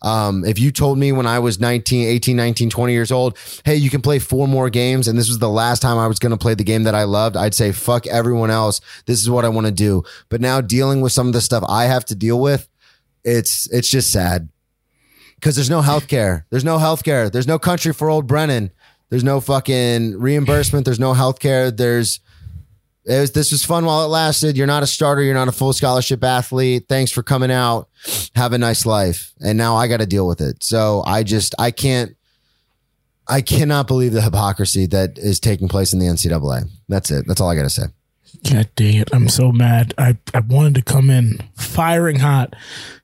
Um, 0.01 0.45
if 0.45 0.59
you 0.59 0.71
told 0.71 0.97
me 0.97 1.11
when 1.11 1.25
I 1.25 1.39
was 1.39 1.59
19, 1.59 2.07
18, 2.07 2.35
19, 2.37 2.69
20 2.69 2.93
years 2.93 3.11
old, 3.11 3.37
hey, 3.65 3.75
you 3.75 3.89
can 3.89 4.01
play 4.01 4.19
four 4.19 4.47
more 4.47 4.69
games 4.69 5.07
and 5.07 5.17
this 5.17 5.27
was 5.27 5.39
the 5.39 5.49
last 5.49 5.81
time 5.81 5.97
I 5.97 6.07
was 6.07 6.19
going 6.19 6.31
to 6.31 6.37
play 6.37 6.53
the 6.53 6.63
game 6.63 6.83
that 6.83 6.95
I 6.95 7.03
loved, 7.03 7.35
I'd 7.35 7.55
say, 7.55 7.71
fuck 7.71 8.05
everyone 8.07 8.51
else. 8.51 8.79
This 9.05 9.21
is 9.21 9.29
what 9.29 9.45
I 9.45 9.49
want 9.49 9.65
to 9.65 9.71
do. 9.71 10.03
But 10.29 10.41
now 10.41 10.61
dealing 10.61 11.01
with 11.01 11.13
some 11.13 11.27
of 11.27 11.33
the 11.33 11.41
stuff 11.41 11.63
I 11.67 11.85
have 11.85 12.05
to 12.05 12.15
deal 12.15 12.39
with, 12.39 12.67
it's, 13.23 13.67
it's 13.71 13.89
just 13.89 14.11
sad 14.11 14.49
because 15.35 15.55
there's 15.55 15.69
no 15.69 15.81
health 15.81 16.07
care. 16.07 16.45
There's 16.49 16.63
no 16.63 16.77
health 16.77 17.03
care. 17.03 17.29
There's 17.29 17.47
no 17.47 17.59
country 17.59 17.93
for 17.93 18.09
old 18.09 18.27
Brennan. 18.27 18.71
There's 19.09 19.23
no 19.23 19.39
fucking 19.39 20.19
reimbursement. 20.19 20.85
There's 20.85 20.99
no 20.99 21.13
health 21.13 21.39
care. 21.39 21.71
There's, 21.71 22.19
was, 23.07 23.31
this 23.31 23.51
was 23.51 23.63
fun 23.63 23.85
while 23.85 24.03
it 24.03 24.07
lasted. 24.07 24.57
You're 24.57 24.67
not 24.67 24.83
a 24.83 24.87
starter. 24.87 25.21
You're 25.21 25.33
not 25.33 25.47
a 25.47 25.53
full 25.53 25.73
scholarship 25.73 26.23
athlete. 26.23 26.85
Thanks 26.89 27.11
for 27.11 27.23
coming 27.23 27.51
out. 27.51 27.89
Have 28.35 28.53
a 28.53 28.57
nice 28.57 28.85
life. 28.85 29.33
And 29.39 29.57
now 29.57 29.75
I 29.75 29.87
got 29.87 29.97
to 29.97 30.05
deal 30.05 30.27
with 30.27 30.41
it. 30.41 30.63
So 30.63 31.03
I 31.05 31.23
just, 31.23 31.55
I 31.57 31.71
can't, 31.71 32.15
I 33.27 33.41
cannot 33.41 33.87
believe 33.87 34.13
the 34.13 34.21
hypocrisy 34.21 34.85
that 34.87 35.17
is 35.17 35.39
taking 35.39 35.67
place 35.67 35.93
in 35.93 35.99
the 35.99 36.05
NCAA. 36.05 36.69
That's 36.87 37.11
it. 37.11 37.25
That's 37.27 37.41
all 37.41 37.49
I 37.49 37.55
got 37.55 37.63
to 37.63 37.69
say. 37.69 37.83
God 38.49 38.69
dang 38.75 38.95
it. 38.95 39.09
I'm 39.13 39.29
so 39.29 39.51
mad. 39.51 39.93
I, 39.97 40.17
I 40.33 40.39
wanted 40.41 40.75
to 40.75 40.81
come 40.81 41.09
in 41.09 41.39
firing 41.55 42.19
hot 42.19 42.55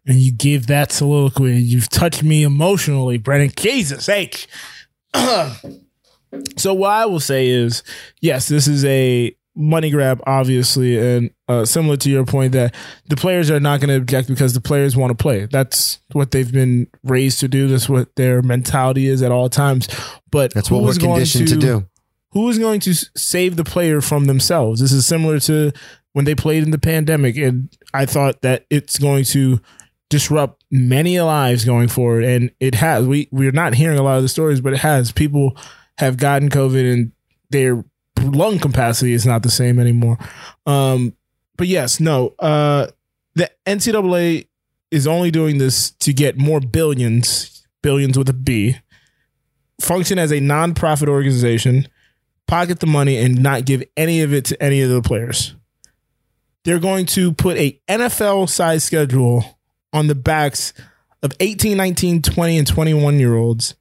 and 0.05 0.17
you 0.17 0.31
gave 0.31 0.67
that 0.67 0.91
soliloquy. 0.91 1.57
You've 1.57 1.89
touched 1.89 2.23
me 2.23 2.43
emotionally, 2.43 3.17
Brennan. 3.17 3.51
Jesus 3.55 4.09
H. 4.09 4.47
so 6.57 6.73
what 6.73 6.91
I 6.91 7.05
will 7.05 7.19
say 7.19 7.47
is, 7.47 7.83
yes, 8.21 8.47
this 8.47 8.67
is 8.67 8.83
a 8.85 9.35
money 9.55 9.89
grab, 9.91 10.21
obviously, 10.25 10.97
and 10.97 11.29
uh, 11.47 11.65
similar 11.65 11.95
to 11.97 12.09
your 12.09 12.25
point 12.25 12.53
that 12.53 12.73
the 13.07 13.15
players 13.15 13.51
are 13.51 13.59
not 13.59 13.79
going 13.79 13.89
to 13.89 13.95
object 13.95 14.27
because 14.27 14.53
the 14.53 14.61
players 14.61 14.95
want 14.97 15.11
to 15.11 15.21
play. 15.21 15.45
That's 15.45 15.99
what 16.11 16.31
they've 16.31 16.51
been 16.51 16.87
raised 17.03 17.39
to 17.41 17.47
do. 17.47 17.67
That's 17.67 17.87
what 17.87 18.15
their 18.15 18.41
mentality 18.41 19.07
is 19.07 19.21
at 19.21 19.31
all 19.31 19.49
times. 19.49 19.87
But 20.31 20.53
That's 20.53 20.71
what 20.71 20.81
we're 20.83 20.95
going 20.97 21.13
conditioned 21.15 21.47
to 21.49 21.57
do. 21.57 21.85
who 22.31 22.49
is 22.49 22.57
going 22.57 22.79
to 22.81 22.93
save 23.15 23.55
the 23.55 23.63
player 23.63 24.01
from 24.01 24.25
themselves? 24.25 24.81
This 24.81 24.91
is 24.91 25.05
similar 25.05 25.39
to 25.41 25.71
when 26.13 26.25
they 26.25 26.35
played 26.35 26.63
in 26.63 26.71
the 26.71 26.79
pandemic, 26.79 27.37
and 27.37 27.69
I 27.93 28.05
thought 28.05 28.41
that 28.41 28.65
it's 28.69 28.97
going 28.97 29.23
to 29.25 29.59
disrupt 30.09 30.63
many 30.71 31.19
lives 31.21 31.65
going 31.65 31.87
forward, 31.87 32.23
and 32.23 32.51
it 32.59 32.75
has. 32.75 33.05
We 33.05 33.29
we're 33.31 33.51
not 33.51 33.75
hearing 33.75 33.99
a 33.99 34.03
lot 34.03 34.17
of 34.17 34.23
the 34.23 34.29
stories, 34.29 34.61
but 34.61 34.73
it 34.73 34.79
has. 34.79 35.11
People 35.11 35.57
have 35.99 36.17
gotten 36.17 36.49
COVID, 36.49 36.91
and 36.93 37.11
their 37.51 37.83
lung 38.23 38.59
capacity 38.59 39.13
is 39.13 39.25
not 39.25 39.43
the 39.43 39.51
same 39.51 39.79
anymore. 39.79 40.17
Um, 40.65 41.15
but 41.57 41.67
yes, 41.67 41.99
no. 41.99 42.33
Uh, 42.39 42.87
the 43.35 43.49
NCAA 43.65 44.47
is 44.91 45.07
only 45.07 45.31
doing 45.31 45.57
this 45.57 45.91
to 45.91 46.13
get 46.13 46.37
more 46.37 46.59
billions, 46.59 47.65
billions 47.81 48.17
with 48.17 48.29
a 48.29 48.33
B, 48.33 48.77
function 49.81 50.19
as 50.19 50.31
a 50.31 50.39
nonprofit 50.39 51.07
organization, 51.07 51.87
pocket 52.47 52.79
the 52.79 52.87
money, 52.87 53.17
and 53.17 53.41
not 53.41 53.65
give 53.65 53.83
any 53.97 54.21
of 54.21 54.33
it 54.33 54.45
to 54.45 54.61
any 54.61 54.81
of 54.81 54.89
the 54.89 55.01
players. 55.01 55.55
They're 56.63 56.79
going 56.79 57.05
to 57.07 57.33
put 57.33 57.57
a 57.57 57.79
NFL 57.89 58.49
size 58.49 58.83
schedule 58.83 59.59
on 59.91 60.07
the 60.07 60.15
backs 60.15 60.73
of 61.21 61.33
18, 61.39 61.77
19, 61.77 62.21
20, 62.21 62.57
and 62.57 62.67
21 62.67 63.19
year 63.19 63.35
olds 63.35 63.75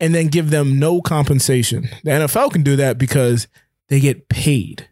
and 0.00 0.14
then 0.14 0.28
give 0.28 0.50
them 0.50 0.78
no 0.78 1.00
compensation. 1.00 1.88
The 2.04 2.10
NFL 2.10 2.52
can 2.52 2.62
do 2.62 2.76
that 2.76 2.98
because 2.98 3.48
they 3.88 4.00
get 4.00 4.28
paid. 4.28 4.88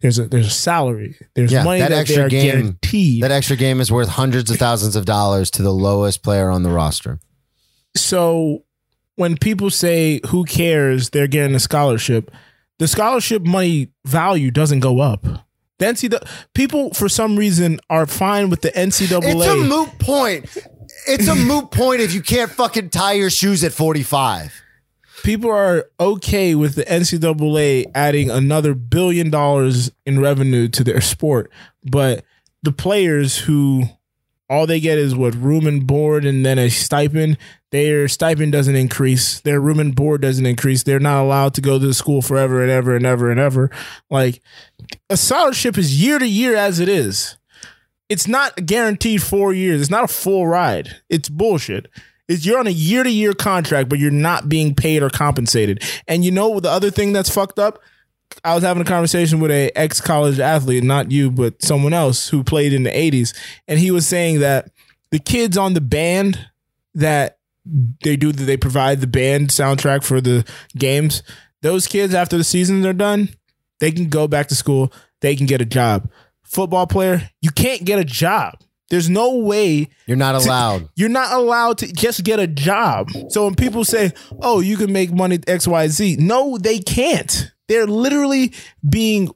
There's 0.00 0.18
a 0.18 0.26
there's 0.28 0.46
a 0.46 0.50
salary. 0.50 1.16
There's 1.34 1.50
Yeah, 1.52 1.64
money 1.64 1.80
that 1.80 1.88
that, 1.88 1.94
they 1.94 2.00
extra 2.00 2.24
are 2.24 2.28
game- 2.28 2.46
guaranteed. 2.50 3.22
That 3.22 3.30
extra 3.32 3.56
game 3.56 3.80
is 3.80 3.90
worth 3.90 4.08
hundreds 4.10 4.50
of 4.50 4.58
thousands 4.58 4.94
of 4.94 5.04
dollars 5.06 5.50
to 5.52 5.62
the 5.62 5.72
lowest 5.72 6.22
player 6.22 6.50
on 6.50 6.62
the 6.62 6.70
roster. 6.70 7.18
so 7.96 8.62
when 9.14 9.36
people 9.38 9.70
say 9.70 10.20
who 10.26 10.44
cares 10.44 11.08
they're 11.10 11.26
getting 11.26 11.54
a 11.56 11.58
scholarship 11.58 12.30
the 12.78 12.86
scholarship 12.86 13.42
money 13.42 13.88
value 14.04 14.50
doesn't 14.50 14.80
go 14.80 15.00
up 15.00 15.22
the 15.78 15.86
NCAA, 15.86 16.26
people 16.54 16.92
for 16.92 17.08
some 17.08 17.36
reason 17.38 17.80
are 17.88 18.04
fine 18.06 18.50
with 18.50 18.60
the 18.60 18.70
ncaa 18.70 19.20
It's 19.22 19.46
a 19.46 19.56
moot 19.56 19.98
point. 19.98 20.44
It's 21.06 21.28
a 21.28 21.34
moot 21.34 21.70
point 21.70 22.00
if 22.00 22.12
you 22.14 22.22
can't 22.22 22.50
fucking 22.50 22.88
tie 22.90 23.12
your 23.12 23.28
shoes 23.30 23.62
at 23.64 23.72
45. 23.72 24.52
People 25.26 25.50
are 25.50 25.90
okay 25.98 26.54
with 26.54 26.76
the 26.76 26.84
ncaa 26.84 27.90
adding 27.94 28.30
another 28.30 28.74
billion 28.74 29.28
dollars 29.30 29.90
in 30.06 30.20
revenue 30.20 30.68
to 30.68 30.84
their 30.84 31.00
sport 31.00 31.50
but 31.84 32.24
the 32.62 32.72
players 32.72 33.38
who 33.38 33.84
all 34.48 34.66
they 34.66 34.80
get 34.80 34.98
is 34.98 35.14
what 35.14 35.34
room 35.34 35.66
and 35.66 35.86
board 35.86 36.24
and 36.24 36.46
then 36.46 36.58
a 36.58 36.68
stipend. 36.68 37.36
Their 37.72 38.06
stipend 38.06 38.52
doesn't 38.52 38.76
increase. 38.76 39.40
Their 39.40 39.60
room 39.60 39.80
and 39.80 39.94
board 39.94 40.22
doesn't 40.22 40.46
increase. 40.46 40.82
They're 40.82 41.00
not 41.00 41.22
allowed 41.22 41.54
to 41.54 41.60
go 41.60 41.78
to 41.78 41.86
the 41.86 41.94
school 41.94 42.22
forever 42.22 42.62
and 42.62 42.70
ever 42.70 42.94
and 42.94 43.04
ever 43.04 43.30
and 43.30 43.40
ever. 43.40 43.70
Like 44.08 44.40
a 45.10 45.16
scholarship 45.16 45.76
is 45.76 46.00
year 46.00 46.18
to 46.18 46.26
year 46.26 46.54
as 46.54 46.78
it 46.78 46.88
is. 46.88 47.36
It's 48.08 48.28
not 48.28 48.66
guaranteed 48.66 49.22
four 49.22 49.52
years. 49.52 49.80
It's 49.80 49.90
not 49.90 50.04
a 50.04 50.08
full 50.08 50.46
ride. 50.46 51.00
It's 51.08 51.28
bullshit. 51.28 51.88
It's 52.28 52.44
you're 52.44 52.58
on 52.58 52.66
a 52.66 52.70
year 52.70 53.02
to 53.02 53.10
year 53.10 53.32
contract, 53.32 53.88
but 53.88 53.98
you're 53.98 54.10
not 54.10 54.48
being 54.48 54.74
paid 54.74 55.02
or 55.02 55.10
compensated. 55.10 55.82
And 56.08 56.24
you 56.24 56.30
know 56.30 56.60
the 56.60 56.70
other 56.70 56.90
thing 56.90 57.12
that's 57.12 57.30
fucked 57.30 57.58
up? 57.58 57.78
I 58.44 58.54
was 58.54 58.64
having 58.64 58.82
a 58.82 58.86
conversation 58.86 59.40
with 59.40 59.50
a 59.50 59.70
ex 59.76 60.00
college 60.00 60.40
athlete, 60.40 60.82
not 60.82 61.10
you, 61.10 61.30
but 61.30 61.62
someone 61.62 61.92
else 61.92 62.28
who 62.28 62.42
played 62.42 62.72
in 62.72 62.82
the 62.82 62.90
80s. 62.90 63.36
And 63.68 63.78
he 63.78 63.90
was 63.90 64.06
saying 64.06 64.40
that 64.40 64.70
the 65.10 65.18
kids 65.18 65.56
on 65.56 65.74
the 65.74 65.80
band 65.80 66.48
that 66.94 67.38
they 68.02 68.16
do, 68.16 68.32
that 68.32 68.44
they 68.44 68.56
provide 68.56 69.00
the 69.00 69.06
band 69.06 69.48
soundtrack 69.48 70.04
for 70.04 70.20
the 70.20 70.44
games, 70.76 71.22
those 71.62 71.86
kids, 71.86 72.14
after 72.14 72.36
the 72.36 72.44
seasons 72.44 72.84
are 72.84 72.92
done, 72.92 73.30
they 73.80 73.90
can 73.90 74.08
go 74.08 74.28
back 74.28 74.48
to 74.48 74.54
school, 74.54 74.92
they 75.20 75.36
can 75.36 75.46
get 75.46 75.60
a 75.60 75.66
job. 75.66 76.10
Football 76.42 76.86
player, 76.86 77.30
you 77.40 77.50
can't 77.50 77.84
get 77.84 77.98
a 77.98 78.04
job. 78.04 78.60
There's 78.88 79.10
no 79.10 79.34
way 79.36 79.88
You're 80.06 80.16
not 80.16 80.34
allowed. 80.36 80.88
you're 80.94 81.08
not 81.08 81.32
allowed 81.32 81.78
to 81.78 81.92
just 81.92 82.22
get 82.24 82.38
a 82.38 82.46
job. 82.46 83.08
So 83.30 83.44
when 83.44 83.54
people 83.56 83.84
say, 83.84 84.12
"Oh, 84.40 84.60
you 84.60 84.76
can 84.76 84.92
make 84.92 85.12
money 85.12 85.38
X 85.46 85.66
Y 85.66 85.88
Z," 85.88 86.16
no, 86.20 86.56
they 86.58 86.78
can't. 86.78 87.50
They're 87.68 87.86
literally 87.86 88.52
being 88.88 89.30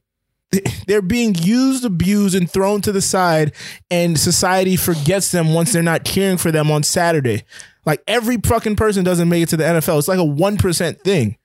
they're 0.87 1.03
being 1.03 1.35
used, 1.37 1.85
abused, 1.85 2.35
and 2.35 2.51
thrown 2.51 2.81
to 2.83 2.93
the 2.93 3.01
side, 3.01 3.53
and 3.91 4.19
society 4.19 4.77
forgets 4.77 5.31
them 5.31 5.55
once 5.55 5.73
they're 5.73 5.83
not 5.83 6.05
cheering 6.05 6.39
for 6.39 6.51
them 6.51 6.71
on 6.71 6.83
Saturday. 6.83 7.45
Like 7.87 8.03
every 8.07 8.37
fucking 8.37 8.77
person 8.77 9.05
doesn't 9.05 9.29
make 9.29 9.43
it 9.45 9.49
to 9.51 9.57
the 9.57 9.65
NFL. 9.65 9.99
It's 9.99 10.09
like 10.09 10.19
a 10.19 10.25
one 10.25 10.57
percent 10.59 11.01
thing. 11.03 11.37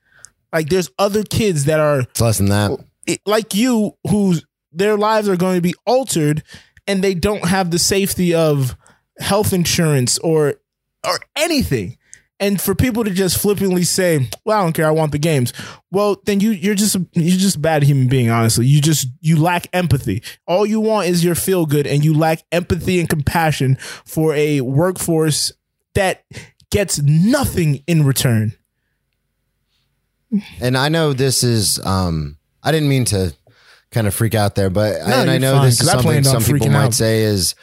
Like 0.53 0.69
there's 0.69 0.89
other 0.99 1.23
kids 1.23 1.65
that 1.65 1.79
are 1.79 2.01
It's 2.01 2.21
less 2.21 2.37
than 2.37 2.47
that. 2.49 2.79
like 3.25 3.53
you 3.55 3.93
whose 4.09 4.45
their 4.71 4.97
lives 4.97 5.29
are 5.29 5.37
going 5.37 5.55
to 5.55 5.61
be 5.61 5.73
altered 5.85 6.43
and 6.87 7.03
they 7.03 7.13
don't 7.13 7.47
have 7.47 7.71
the 7.71 7.79
safety 7.79 8.33
of 8.33 8.75
health 9.19 9.53
insurance 9.53 10.17
or 10.19 10.55
or 11.05 11.19
anything. 11.35 11.97
And 12.37 12.59
for 12.59 12.75
people 12.75 13.05
to 13.05 13.11
just 13.11 13.39
flippantly 13.39 13.83
say 13.83 14.29
well 14.43 14.59
i 14.59 14.63
don't 14.63 14.73
care 14.73 14.87
i 14.87 14.91
want 14.91 15.13
the 15.13 15.19
games. 15.19 15.53
Well 15.91 16.21
then 16.25 16.39
you 16.41 16.51
you're 16.51 16.75
just 16.75 16.97
you're 17.13 17.37
just 17.37 17.55
a 17.55 17.59
bad 17.59 17.83
human 17.83 18.07
being 18.07 18.29
honestly. 18.29 18.65
You 18.65 18.81
just 18.81 19.07
you 19.21 19.37
lack 19.37 19.67
empathy. 19.71 20.21
All 20.45 20.65
you 20.65 20.81
want 20.81 21.07
is 21.07 21.23
your 21.23 21.35
feel 21.35 21.65
good 21.65 21.87
and 21.87 22.03
you 22.03 22.13
lack 22.13 22.43
empathy 22.51 22.99
and 22.99 23.09
compassion 23.09 23.75
for 23.79 24.33
a 24.35 24.61
workforce 24.61 25.53
that 25.93 26.25
gets 26.71 26.99
nothing 27.01 27.83
in 27.87 28.05
return. 28.05 28.53
And 30.59 30.77
I 30.77 30.89
know 30.89 31.13
this 31.13 31.41
is 31.43 31.79
um 31.85 32.37
I 32.63 32.71
didn't 32.71 32.89
mean 32.89 33.05
to 33.05 33.33
kind 33.95 34.05
of 34.05 34.13
freak 34.13 34.35
out 34.35 34.53
there, 34.55 34.69
but 34.69 34.99
No, 35.07 35.21
and 35.21 35.31
I 35.31 35.39
know 35.39 35.53
fine, 35.53 35.65
this 35.65 35.81
is 35.81 35.87
I 35.87 35.93
something 35.93 36.23
some 36.23 36.43
people 36.43 36.69
might 36.69 36.85
out. 36.85 36.93
say 36.93 37.23
is 37.23 37.55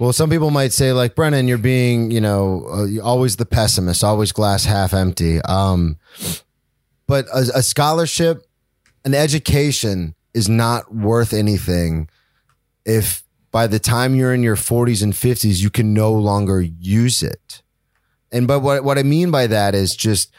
well, 0.00 0.12
some 0.12 0.28
people 0.28 0.50
might 0.50 0.72
say 0.72 0.92
like 0.92 1.14
Brennan, 1.14 1.46
you're 1.46 1.56
being, 1.58 2.10
you 2.10 2.20
know, 2.20 2.66
uh, 2.66 3.00
always 3.04 3.36
the 3.36 3.46
pessimist, 3.46 4.02
always 4.02 4.32
glass 4.32 4.64
half 4.64 4.92
empty. 4.92 5.40
Um, 5.42 5.98
but 7.06 7.26
a, 7.32 7.58
a 7.58 7.62
scholarship, 7.62 8.44
an 9.04 9.14
education 9.14 10.16
is 10.32 10.48
not 10.48 10.92
worth 10.92 11.32
anything 11.32 12.08
if 12.84 13.22
by 13.52 13.68
the 13.68 13.78
time 13.78 14.16
you're 14.16 14.34
in 14.34 14.42
your 14.42 14.56
40s 14.56 15.00
and 15.02 15.12
50s 15.12 15.62
you 15.62 15.70
can 15.70 15.94
no 15.94 16.12
longer 16.12 16.60
use 16.60 17.22
it. 17.22 17.62
And 18.32 18.48
but 18.48 18.60
what 18.60 18.82
what 18.82 18.98
I 18.98 19.04
mean 19.04 19.30
by 19.30 19.46
that 19.46 19.76
is 19.76 19.94
just 19.94 20.32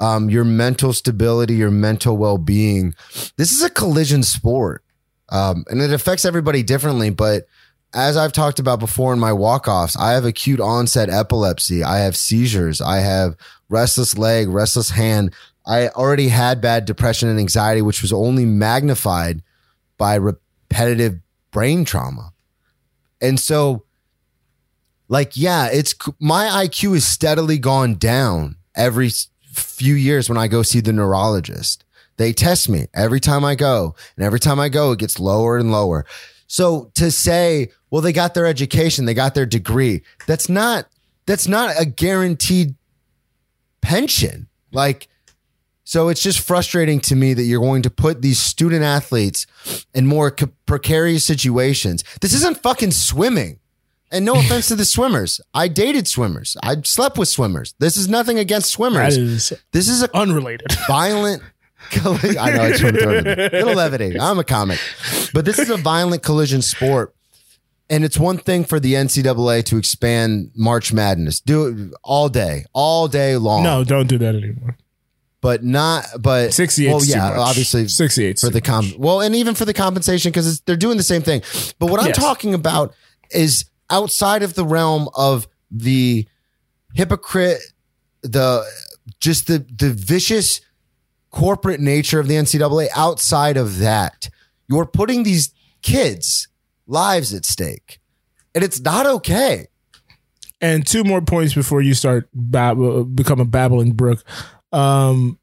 um, 0.00 0.28
your 0.30 0.44
mental 0.44 0.92
stability, 0.92 1.54
your 1.54 1.70
mental 1.70 2.16
well 2.16 2.38
being. 2.38 2.94
This 3.36 3.52
is 3.52 3.62
a 3.62 3.70
collision 3.70 4.22
sport, 4.22 4.82
um, 5.28 5.64
and 5.68 5.80
it 5.80 5.92
affects 5.92 6.24
everybody 6.24 6.62
differently. 6.62 7.10
But 7.10 7.46
as 7.94 8.16
I've 8.16 8.32
talked 8.32 8.58
about 8.58 8.80
before 8.80 9.12
in 9.12 9.18
my 9.20 9.32
walk 9.32 9.68
offs, 9.68 9.96
I 9.96 10.12
have 10.12 10.24
acute 10.24 10.60
onset 10.60 11.08
epilepsy. 11.08 11.84
I 11.84 11.98
have 11.98 12.16
seizures. 12.16 12.80
I 12.80 12.98
have 12.98 13.36
restless 13.68 14.18
leg, 14.18 14.48
restless 14.48 14.90
hand. 14.90 15.32
I 15.66 15.88
already 15.88 16.28
had 16.28 16.60
bad 16.60 16.84
depression 16.84 17.28
and 17.28 17.38
anxiety, 17.38 17.82
which 17.82 18.02
was 18.02 18.12
only 18.12 18.44
magnified 18.44 19.42
by 19.96 20.16
repetitive 20.16 21.20
brain 21.52 21.84
trauma. 21.84 22.32
And 23.20 23.38
so, 23.38 23.84
like, 25.08 25.36
yeah, 25.36 25.68
it's 25.72 25.94
my 26.18 26.66
IQ 26.66 26.96
is 26.96 27.06
steadily 27.06 27.58
gone 27.58 27.94
down 27.94 28.56
every 28.74 29.10
few 29.54 29.94
years 29.94 30.28
when 30.28 30.38
I 30.38 30.48
go 30.48 30.62
see 30.62 30.80
the 30.80 30.92
neurologist. 30.92 31.84
They 32.16 32.32
test 32.32 32.68
me 32.68 32.86
every 32.94 33.20
time 33.20 33.44
I 33.44 33.54
go, 33.54 33.94
and 34.16 34.24
every 34.24 34.38
time 34.38 34.60
I 34.60 34.68
go, 34.68 34.92
it 34.92 35.00
gets 35.00 35.18
lower 35.18 35.58
and 35.58 35.72
lower. 35.72 36.06
So 36.46 36.90
to 36.94 37.10
say, 37.10 37.72
well, 37.90 38.02
they 38.02 38.12
got 38.12 38.34
their 38.34 38.46
education, 38.46 39.04
they 39.04 39.14
got 39.14 39.34
their 39.34 39.46
degree, 39.46 40.02
that's 40.26 40.48
not 40.48 40.86
that's 41.26 41.48
not 41.48 41.74
a 41.78 41.86
guaranteed 41.86 42.74
pension. 43.80 44.48
Like, 44.72 45.08
so 45.84 46.08
it's 46.08 46.22
just 46.22 46.40
frustrating 46.40 47.00
to 47.00 47.16
me 47.16 47.34
that 47.34 47.42
you're 47.42 47.60
going 47.60 47.82
to 47.82 47.90
put 47.90 48.22
these 48.22 48.38
student 48.38 48.82
athletes 48.82 49.46
in 49.94 50.06
more 50.06 50.34
precarious 50.66 51.24
situations. 51.24 52.04
This 52.20 52.34
isn't 52.34 52.62
fucking 52.62 52.90
swimming. 52.90 53.58
And 54.14 54.24
no 54.24 54.36
offense 54.38 54.68
to 54.68 54.76
the 54.76 54.84
swimmers. 54.84 55.40
I 55.52 55.66
dated 55.68 56.06
swimmers. 56.06 56.56
I 56.62 56.76
slept 56.84 57.18
with 57.18 57.28
swimmers. 57.28 57.74
This 57.80 57.96
is 57.96 58.08
nothing 58.08 58.38
against 58.38 58.70
swimmers. 58.70 59.16
is 59.16 59.52
This 59.72 59.88
is 59.88 60.02
a 60.04 60.16
unrelated 60.16 60.68
violent 60.86 61.42
colli- 61.90 62.38
I 62.38 62.52
know 62.56 62.64
it's 62.66 62.80
from 62.80 62.94
little 62.94 63.74
levity. 63.74 64.18
I'm 64.18 64.38
a 64.38 64.44
comic, 64.44 64.78
but 65.34 65.44
this 65.44 65.58
is 65.58 65.68
a 65.68 65.76
violent 65.76 66.22
collision 66.22 66.62
sport, 66.62 67.14
and 67.90 68.04
it's 68.04 68.16
one 68.18 68.38
thing 68.38 68.64
for 68.64 68.78
the 68.80 68.94
NCAA 68.94 69.64
to 69.64 69.76
expand 69.78 70.52
March 70.54 70.92
Madness, 70.92 71.40
do 71.40 71.66
it 71.66 71.94
all 72.02 72.28
day, 72.28 72.64
all 72.72 73.08
day 73.08 73.36
long. 73.36 73.64
No, 73.64 73.84
don't 73.84 74.06
do 74.06 74.16
that 74.18 74.34
anymore. 74.36 74.76
but 75.40 75.62
not. 75.64 76.06
But 76.20 76.54
68 76.54 76.88
Well, 76.90 77.04
yeah, 77.04 77.38
obviously 77.38 77.88
68 77.88 78.38
for 78.38 78.48
the 78.48 78.60
comp. 78.60 78.96
Well, 78.96 79.20
and 79.20 79.34
even 79.34 79.54
for 79.54 79.64
the 79.64 79.74
compensation 79.74 80.30
because 80.30 80.60
they're 80.60 80.76
doing 80.76 80.96
the 80.96 81.02
same 81.02 81.22
thing. 81.22 81.42
But 81.78 81.90
what 81.90 82.00
I'm 82.00 82.12
talking 82.12 82.54
about 82.54 82.94
is 83.30 83.64
outside 83.90 84.42
of 84.42 84.54
the 84.54 84.64
realm 84.64 85.08
of 85.14 85.46
the 85.70 86.26
hypocrite, 86.94 87.60
the 88.22 88.64
just 89.20 89.46
the 89.46 89.58
the 89.58 89.90
vicious 89.90 90.60
corporate 91.30 91.80
nature 91.80 92.20
of 92.20 92.28
the 92.28 92.34
NCAA. 92.34 92.88
Outside 92.94 93.56
of 93.56 93.78
that, 93.78 94.30
you're 94.68 94.86
putting 94.86 95.22
these 95.22 95.52
kids' 95.82 96.48
lives 96.86 97.34
at 97.34 97.44
stake, 97.44 98.00
and 98.54 98.64
it's 98.64 98.80
not 98.80 99.06
okay. 99.06 99.66
And 100.60 100.86
two 100.86 101.04
more 101.04 101.20
points 101.20 101.52
before 101.52 101.82
you 101.82 101.92
start 101.92 102.28
bab- 102.32 103.14
become 103.14 103.38
a 103.38 103.44
babbling 103.44 103.92
brook. 103.92 104.24
Um, 104.72 105.38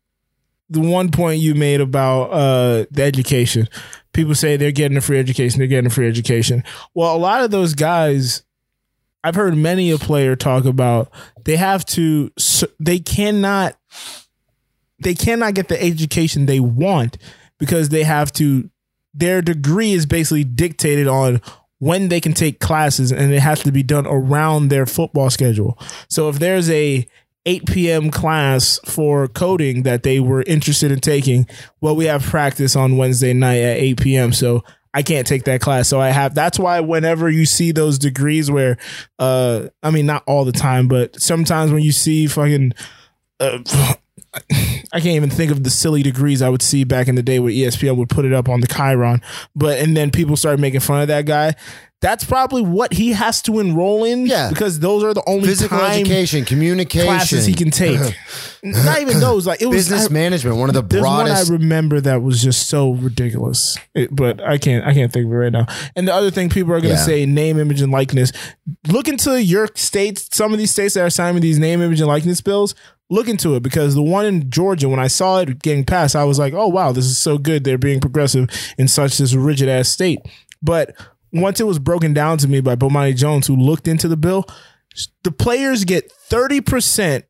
the 0.72 0.80
one 0.80 1.12
point 1.12 1.42
you 1.42 1.54
made 1.54 1.82
about 1.82 2.32
uh, 2.32 2.86
the 2.90 3.04
education, 3.04 3.68
people 4.14 4.36
say 4.36 4.58
they're 4.58 4.72
getting 4.72 4.98
a 4.98 5.02
free 5.02 5.20
education, 5.20 5.60
they're 5.60 5.68
getting 5.68 5.88
a 5.88 5.94
free 5.94 6.08
education. 6.08 6.64
Well, 6.94 7.16
a 7.16 7.18
lot 7.18 7.44
of 7.44 7.52
those 7.52 7.74
guys, 7.74 8.44
I've 9.24 9.36
heard 9.36 9.56
many 9.56 9.92
a 9.92 9.98
player 9.98 10.36
talk 10.36 10.66
about 10.66 11.12
they 11.44 11.58
have 11.58 11.86
to, 11.88 12.32
they 12.80 13.00
cannot, 13.00 13.76
they 15.00 15.16
cannot 15.16 15.54
get 15.54 15.68
the 15.68 15.82
education 15.82 16.46
they 16.46 16.60
want 16.60 17.18
because 17.58 17.90
they 17.90 18.04
have 18.04 18.32
to. 18.34 18.70
Their 19.14 19.42
degree 19.42 19.92
is 19.92 20.06
basically 20.06 20.46
dictated 20.46 21.06
on 21.06 21.42
when 21.80 22.10
they 22.10 22.22
can 22.22 22.32
take 22.32 22.60
classes 22.60 23.12
and 23.12 23.34
it 23.34 23.40
has 23.40 23.62
to 23.64 23.72
be 23.72 23.84
done 23.84 24.06
around 24.08 24.68
their 24.68 24.86
football 24.86 25.30
schedule. 25.30 25.78
So 26.10 26.30
if 26.30 26.40
there's 26.40 26.70
a 26.70 27.08
8 27.46 27.66
p.m. 27.66 28.12
class 28.12 28.80
for 28.86 29.28
coding 29.28 29.84
that 29.84 30.04
they 30.04 30.20
were 30.20 30.44
interested 30.44 30.92
in 30.92 31.00
taking, 31.00 31.48
well, 31.80 31.96
we 31.96 32.06
have 32.06 32.24
practice 32.24 32.76
on 32.76 32.98
Wednesday 32.98 33.34
night 33.34 33.60
at 33.60 33.78
8 33.78 34.02
p.m. 34.02 34.34
So 34.34 34.64
I 34.94 35.04
can't 35.04 35.26
take 35.26 35.46
that 35.46 35.62
class. 35.62 35.88
So 35.88 36.00
I 36.02 36.10
have 36.10 36.36
that's 36.36 36.60
why 36.60 36.80
whenever 36.82 37.30
you 37.30 37.46
see 37.46 37.72
those 37.72 37.98
degrees 37.98 38.52
where 38.52 38.78
uh 39.20 39.68
I 39.82 39.92
mean 39.92 40.06
not 40.06 40.24
all 40.28 40.46
the 40.46 40.52
time, 40.52 40.88
but 40.88 41.20
sometimes 41.20 41.72
when 41.72 41.82
you 41.82 41.92
see 41.92 42.28
fucking 42.28 42.74
uh, 43.40 43.60
I 44.94 45.00
can't 45.00 45.16
even 45.16 45.30
think 45.30 45.52
of 45.52 45.64
the 45.64 45.70
silly 45.70 46.04
degrees 46.04 46.42
I 46.42 46.50
would 46.50 46.62
see 46.62 46.84
back 46.84 47.08
in 47.08 47.16
the 47.16 47.24
day 47.24 47.40
where 47.40 47.52
ESPN 47.52 47.96
would 47.98 48.10
put 48.10 48.26
it 48.26 48.34
up 48.34 48.48
on 48.50 48.62
the 48.62 48.68
Chiron. 48.68 49.22
But 49.56 49.80
and 49.80 49.96
then 49.96 50.12
people 50.12 50.36
started 50.38 50.60
making 50.62 50.80
fun 50.82 51.02
of 51.02 51.08
that 51.10 51.26
guy. 51.26 51.56
That's 52.02 52.24
probably 52.24 52.64
what 52.64 52.94
he 52.94 53.12
has 53.12 53.44
to 53.44 53.60
enroll 53.60 54.04
in. 54.06 54.26
Yeah. 54.26 54.50
Because 54.50 54.80
those 54.80 55.04
are 55.04 55.14
the 55.14 55.22
only 55.28 55.48
Physical 55.50 55.80
education, 55.80 56.46
communication, 56.46 57.06
classes 57.08 57.46
he 57.46 57.54
can 57.54 57.70
take. 57.70 58.00
Not 58.64 59.02
even 59.02 59.20
those. 59.20 59.46
Like 59.46 59.62
it 59.62 59.68
was 59.68 59.76
business 59.88 60.10
I- 60.10 60.14
management. 60.14 60.58
One 60.58 60.70
of 60.70 60.74
the 60.76 60.82
broadest. 60.82 61.52
one 61.52 61.60
I 61.60 61.64
remember 61.64 62.02
that 62.02 62.24
was 62.24 62.42
just 62.42 62.68
so 62.70 62.94
ridiculous, 62.94 63.78
It- 63.94 64.16
but 64.16 64.42
I 64.42 64.58
can't 64.58 64.84
I 64.86 64.94
can't 64.96 65.14
think 65.14 65.28
of 65.28 65.32
it 65.32 65.36
right 65.36 65.52
now. 65.54 65.68
And 65.96 66.08
the 66.08 66.14
other 66.14 66.32
thing 66.32 66.50
people 66.50 66.74
are 66.74 66.82
going 66.82 66.94
to 66.96 67.00
Yeah. 67.00 67.06
say 67.06 67.26
name, 67.28 67.60
image, 67.60 67.82
and 67.82 67.92
likeness. 67.92 68.32
Look 68.88 69.08
into 69.08 69.42
your 69.42 69.70
states. 69.76 70.28
Some 70.36 70.54
of 70.54 70.58
these 70.58 70.72
states 70.72 70.96
that 70.96 71.04
are 71.06 71.10
signing 71.12 71.42
these 71.42 71.60
name, 71.60 71.82
image, 71.84 72.00
and 72.00 72.08
likeness 72.08 72.42
bills. 72.42 72.74
Look 73.12 73.28
into 73.28 73.56
it 73.56 73.62
because 73.62 73.94
the 73.94 74.02
one 74.02 74.26
in 74.26 74.50
Georgia, 74.50 74.88
when 74.90 75.00
I 75.00 75.08
saw 75.08 75.40
it 75.40 75.62
getting 75.62 75.84
passed, 75.84 76.16
I 76.16 76.24
was 76.24 76.40
like, 76.40 76.54
"Oh 76.54 76.70
wow, 76.70 76.94
this 76.94 77.06
is 77.06 77.18
so 77.18 77.38
good. 77.38 77.64
They're 77.64 77.78
being 77.78 78.00
progressive 78.00 78.50
in 78.78 78.88
such 78.88 79.18
this 79.18 79.34
rigid 79.34 79.68
ass 79.70 79.90
state." 79.90 80.20
But 80.64 80.96
once 81.34 81.60
it 81.60 81.68
was 81.68 81.78
broken 81.78 82.14
down 82.14 82.38
to 82.40 82.48
me 82.48 82.62
by 82.62 82.76
Bomani 82.76 83.16
Jones, 83.16 83.48
who 83.48 83.56
looked 83.56 83.88
into 83.88 84.08
the 84.08 84.18
bill, 84.18 84.46
the 85.24 85.32
players 85.32 85.84
get 85.84 86.10
thirty 86.10 86.62
percent 86.62 87.26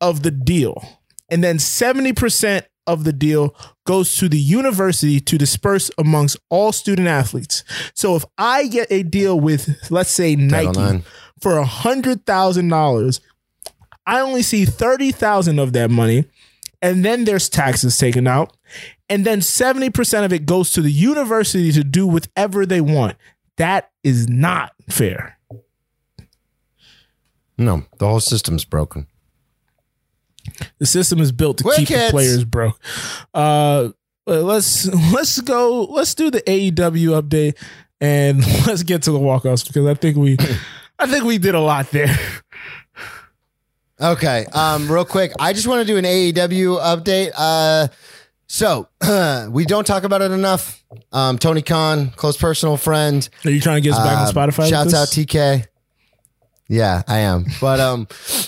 of 0.00 0.22
the 0.22 0.30
deal, 0.30 1.00
and 1.28 1.42
then 1.42 1.58
seventy 1.58 2.12
percent 2.12 2.66
of 2.86 3.04
the 3.04 3.12
deal 3.12 3.56
goes 3.86 4.16
to 4.16 4.28
the 4.28 4.38
university 4.38 5.18
to 5.18 5.38
disperse 5.38 5.90
amongst 5.98 6.36
all 6.50 6.70
student 6.70 7.08
athletes. 7.08 7.64
So 7.94 8.14
if 8.14 8.24
I 8.38 8.66
get 8.66 8.86
a 8.90 9.02
deal 9.02 9.40
with, 9.40 9.90
let's 9.90 10.10
say, 10.10 10.36
Nike 10.36 11.02
for 11.40 11.56
a 11.58 11.64
hundred 11.64 12.24
thousand 12.26 12.68
dollars, 12.68 13.20
I 14.06 14.20
only 14.20 14.42
see 14.42 14.64
thirty 14.64 15.10
thousand 15.12 15.58
of 15.58 15.72
that 15.74 15.90
money, 15.90 16.26
and 16.82 17.04
then 17.04 17.24
there's 17.24 17.48
taxes 17.48 17.96
taken 17.98 18.26
out, 18.26 18.56
and 19.08 19.24
then 19.24 19.40
seventy 19.40 19.90
percent 19.90 20.24
of 20.24 20.32
it 20.32 20.46
goes 20.46 20.70
to 20.72 20.82
the 20.82 20.90
university 20.92 21.72
to 21.72 21.84
do 21.84 22.06
whatever 22.06 22.66
they 22.66 22.80
want. 22.80 23.16
That 23.56 23.90
is 24.02 24.28
not 24.28 24.72
fair. 24.90 25.38
no, 27.56 27.84
the 27.98 28.06
whole 28.06 28.20
system's 28.20 28.64
broken. 28.64 29.06
The 30.78 30.86
system 30.86 31.20
is 31.20 31.32
built 31.32 31.58
to 31.58 31.64
keep 31.74 31.88
the 31.88 32.08
players 32.10 32.44
broke. 32.44 32.78
Uh, 33.32 33.90
let's 34.26 34.86
let's 35.12 35.40
go. 35.40 35.84
Let's 35.84 36.14
do 36.14 36.30
the 36.30 36.42
AEW 36.42 37.20
update 37.22 37.56
and 38.00 38.40
let's 38.66 38.82
get 38.82 39.02
to 39.04 39.12
the 39.12 39.18
walkouts 39.18 39.66
because 39.66 39.86
I 39.86 39.94
think 39.94 40.16
we, 40.16 40.36
I 40.98 41.06
think 41.06 41.24
we 41.24 41.38
did 41.38 41.54
a 41.54 41.60
lot 41.60 41.90
there. 41.90 42.14
Okay. 44.04 44.44
Um, 44.52 44.90
real 44.90 45.04
quick, 45.04 45.32
I 45.38 45.52
just 45.52 45.66
want 45.66 45.80
to 45.80 45.86
do 45.86 45.96
an 45.96 46.04
AEW 46.04 46.78
update. 46.80 47.32
Uh, 47.34 47.88
so 48.46 48.88
we 49.50 49.64
don't 49.64 49.86
talk 49.86 50.04
about 50.04 50.20
it 50.22 50.30
enough. 50.30 50.84
Um, 51.12 51.38
Tony 51.38 51.62
Khan, 51.62 52.10
close 52.10 52.36
personal 52.36 52.76
friend. 52.76 53.26
Are 53.44 53.50
you 53.50 53.60
trying 53.60 53.76
to 53.76 53.88
get 53.88 53.94
us 53.94 54.04
back 54.04 54.18
on 54.18 54.26
Uh, 54.28 54.30
Spotify? 54.32 54.68
Shouts 54.68 54.92
out 54.94 55.08
TK. 55.08 55.66
Yeah, 56.68 57.02
I 57.08 57.18
am. 57.20 57.46
But 57.60 57.80
um, 57.80 58.06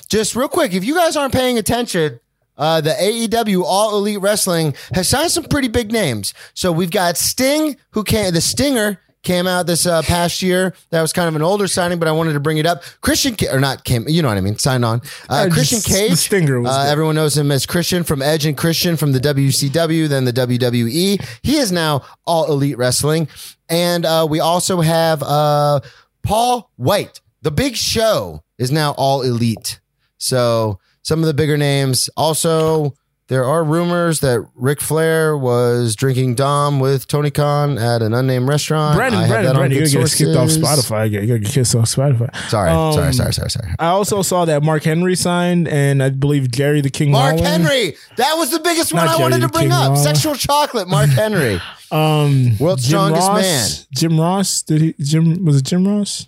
just 0.08 0.36
real 0.36 0.48
quick, 0.48 0.72
if 0.74 0.84
you 0.84 0.94
guys 0.94 1.16
aren't 1.16 1.32
paying 1.34 1.58
attention, 1.58 2.20
uh, 2.58 2.80
the 2.80 2.90
AEW 2.90 3.62
All 3.64 3.96
Elite 3.96 4.20
Wrestling 4.20 4.74
has 4.92 5.08
signed 5.08 5.30
some 5.30 5.44
pretty 5.44 5.68
big 5.68 5.92
names. 5.92 6.32
So 6.54 6.72
we've 6.72 6.90
got 6.90 7.16
Sting, 7.16 7.76
who 7.90 8.04
came, 8.04 8.32
the 8.32 8.40
Stinger 8.40 9.00
came 9.26 9.46
out 9.46 9.66
this 9.66 9.84
uh, 9.86 10.00
past 10.02 10.40
year. 10.40 10.72
That 10.90 11.02
was 11.02 11.12
kind 11.12 11.28
of 11.28 11.34
an 11.36 11.42
older 11.42 11.66
signing, 11.66 11.98
but 11.98 12.08
I 12.08 12.12
wanted 12.12 12.32
to 12.34 12.40
bring 12.40 12.58
it 12.58 12.64
up. 12.66 12.82
Christian, 13.00 13.36
or 13.52 13.60
not 13.60 13.84
came, 13.84 14.08
you 14.08 14.22
know 14.22 14.28
what 14.28 14.38
I 14.38 14.40
mean? 14.40 14.56
Signed 14.56 14.84
on. 14.84 15.02
Uh, 15.28 15.46
Uh, 15.46 15.50
Christian 15.50 15.80
just- 15.80 15.88
Cage. 15.88 16.12
Stinger 16.14 16.64
uh, 16.66 16.86
everyone 16.86 17.16
knows 17.16 17.36
him 17.36 17.50
as 17.50 17.66
Christian 17.66 18.04
from 18.04 18.22
Edge 18.22 18.46
and 18.46 18.56
Christian 18.56 18.96
from 18.96 19.12
the 19.12 19.20
WCW, 19.20 20.08
then 20.08 20.24
the 20.24 20.32
WWE. 20.32 21.20
He 21.42 21.56
is 21.56 21.72
now 21.72 22.02
All 22.24 22.46
Elite 22.50 22.78
Wrestling. 22.78 23.28
And 23.68 24.06
uh, 24.06 24.26
we 24.30 24.38
also 24.40 24.80
have 24.80 25.22
uh, 25.22 25.80
Paul 26.22 26.70
White. 26.76 27.20
The 27.42 27.50
big 27.50 27.76
show 27.76 28.42
is 28.58 28.70
now 28.70 28.92
All 28.92 29.22
Elite. 29.22 29.80
So 30.18 30.78
some 31.02 31.20
of 31.20 31.26
the 31.26 31.34
bigger 31.34 31.56
names. 31.56 32.08
Also, 32.16 32.94
there 33.28 33.44
are 33.44 33.64
rumors 33.64 34.20
that 34.20 34.46
Ric 34.54 34.80
Flair 34.80 35.36
was 35.36 35.96
drinking 35.96 36.36
Dom 36.36 36.78
with 36.78 37.08
Tony 37.08 37.30
Khan 37.32 37.76
at 37.76 38.00
an 38.00 38.14
unnamed 38.14 38.48
restaurant. 38.48 38.96
Brandon, 38.96 39.20
I 39.22 39.28
Brandon, 39.28 39.56
Brandon, 39.56 39.78
you're 39.78 39.88
gonna 39.88 40.04
get 40.04 40.08
skipped 40.10 40.36
off. 40.36 40.48
Spotify. 40.50 41.10
You're 41.10 41.26
gonna 41.26 41.38
get 41.40 41.50
kicked 41.52 41.74
off 41.74 41.86
Spotify. 41.86 42.34
Sorry, 42.48 42.70
Um, 42.70 42.92
sorry, 42.92 43.12
sorry, 43.14 43.32
sorry, 43.32 43.50
sorry. 43.50 43.74
I 43.80 43.86
also 43.88 44.22
saw 44.22 44.44
that 44.44 44.62
Mark 44.62 44.84
Henry 44.84 45.16
signed, 45.16 45.66
and 45.66 46.02
I 46.02 46.10
believe 46.10 46.50
Jerry 46.52 46.80
the 46.80 46.90
King. 46.90 47.10
Mark 47.10 47.34
Lawler. 47.36 47.48
Henry. 47.48 47.96
That 48.16 48.34
was 48.38 48.50
the 48.50 48.60
biggest 48.60 48.92
one 48.92 49.04
Not 49.06 49.18
I 49.18 49.20
wanted 49.22 49.40
to 49.40 49.48
bring 49.48 49.64
King 49.64 49.72
up. 49.72 49.88
Lawler. 49.90 49.96
Sexual 50.04 50.34
chocolate, 50.36 50.88
Mark 50.88 51.08
Henry. 51.10 51.60
Um, 51.88 52.58
World's 52.58 52.82
Jim 52.82 52.98
strongest 52.98 53.28
Ross, 53.28 53.42
man. 53.42 53.68
Jim 53.94 54.20
Ross. 54.20 54.62
Did 54.62 54.80
he? 54.80 54.94
Jim 54.98 55.44
was 55.44 55.58
it 55.58 55.64
Jim 55.66 55.86
Ross? 55.86 56.26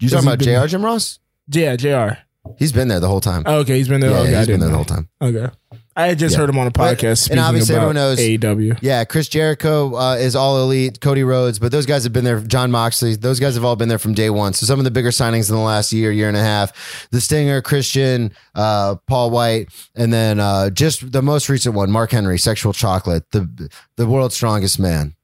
You 0.00 0.08
talking 0.10 0.28
about 0.28 0.38
JR 0.40 0.66
Jim 0.66 0.84
Ross? 0.84 1.18
Yeah, 1.48 1.74
Jr. 1.76 2.18
He's 2.58 2.72
been 2.72 2.88
there 2.88 3.00
the 3.00 3.08
whole 3.08 3.20
time. 3.20 3.42
Okay, 3.46 3.76
he's 3.78 3.88
been 3.88 4.00
there. 4.00 4.10
yeah, 4.10 4.18
okay, 4.18 4.38
he's 4.38 4.46
been 4.46 4.60
there 4.60 4.68
the 4.68 4.74
whole 4.76 4.84
time. 4.84 5.08
Okay, 5.20 5.48
I 5.96 6.06
had 6.06 6.18
just 6.18 6.34
Yeah. 6.34 6.40
heard 6.42 6.50
him 6.50 6.58
on 6.58 6.68
a 6.68 6.70
But- 6.70 6.96
podcast. 6.98 7.28
and 7.30 7.40
obviously 7.40 7.74
about 7.74 7.88
everyone 7.88 7.94
knows- 7.96 8.18
AEW. 8.20 8.76
Yeah, 8.80 9.02
Chris 9.04 9.28
Jericho 9.28 9.94
uh, 9.96 10.14
is 10.14 10.36
all 10.36 10.62
elite. 10.62 11.00
Cody 11.00 11.24
Rhodes, 11.24 11.58
but 11.58 11.72
those 11.72 11.86
guys 11.86 12.04
have 12.04 12.12
been 12.12 12.24
there. 12.24 12.38
Jon 12.40 12.70
Moxley, 12.70 13.16
those 13.16 13.40
guys 13.40 13.54
have 13.56 13.64
all 13.64 13.74
been 13.74 13.88
there 13.88 13.98
from 13.98 14.14
day 14.14 14.30
one. 14.30 14.52
So 14.54 14.64
some 14.64 14.78
of 14.78 14.84
the 14.84 14.90
bigger 14.92 15.10
signings 15.10 15.48
in 15.50 15.56
the 15.56 15.60
last 15.62 15.92
year, 15.92 16.12
year 16.12 16.28
and 16.28 16.36
a 16.36 16.40
half, 16.42 16.72
the 17.10 17.20
Stinger, 17.20 17.60
Christian, 17.60 18.32
uh, 18.54 18.94
Paul 19.08 19.30
White, 19.30 19.68
and 19.96 20.12
then 20.12 20.38
uh, 20.38 20.70
just 20.70 21.10
the 21.10 21.22
most 21.22 21.48
recent 21.48 21.74
one, 21.74 21.90
Mark 21.90 22.12
Henry, 22.12 22.38
Sexual 22.38 22.74
Chocolate, 22.74 23.24
the 23.32 23.68
the 23.96 24.06
world's 24.06 24.36
strongest 24.36 24.78
man. 24.78 25.14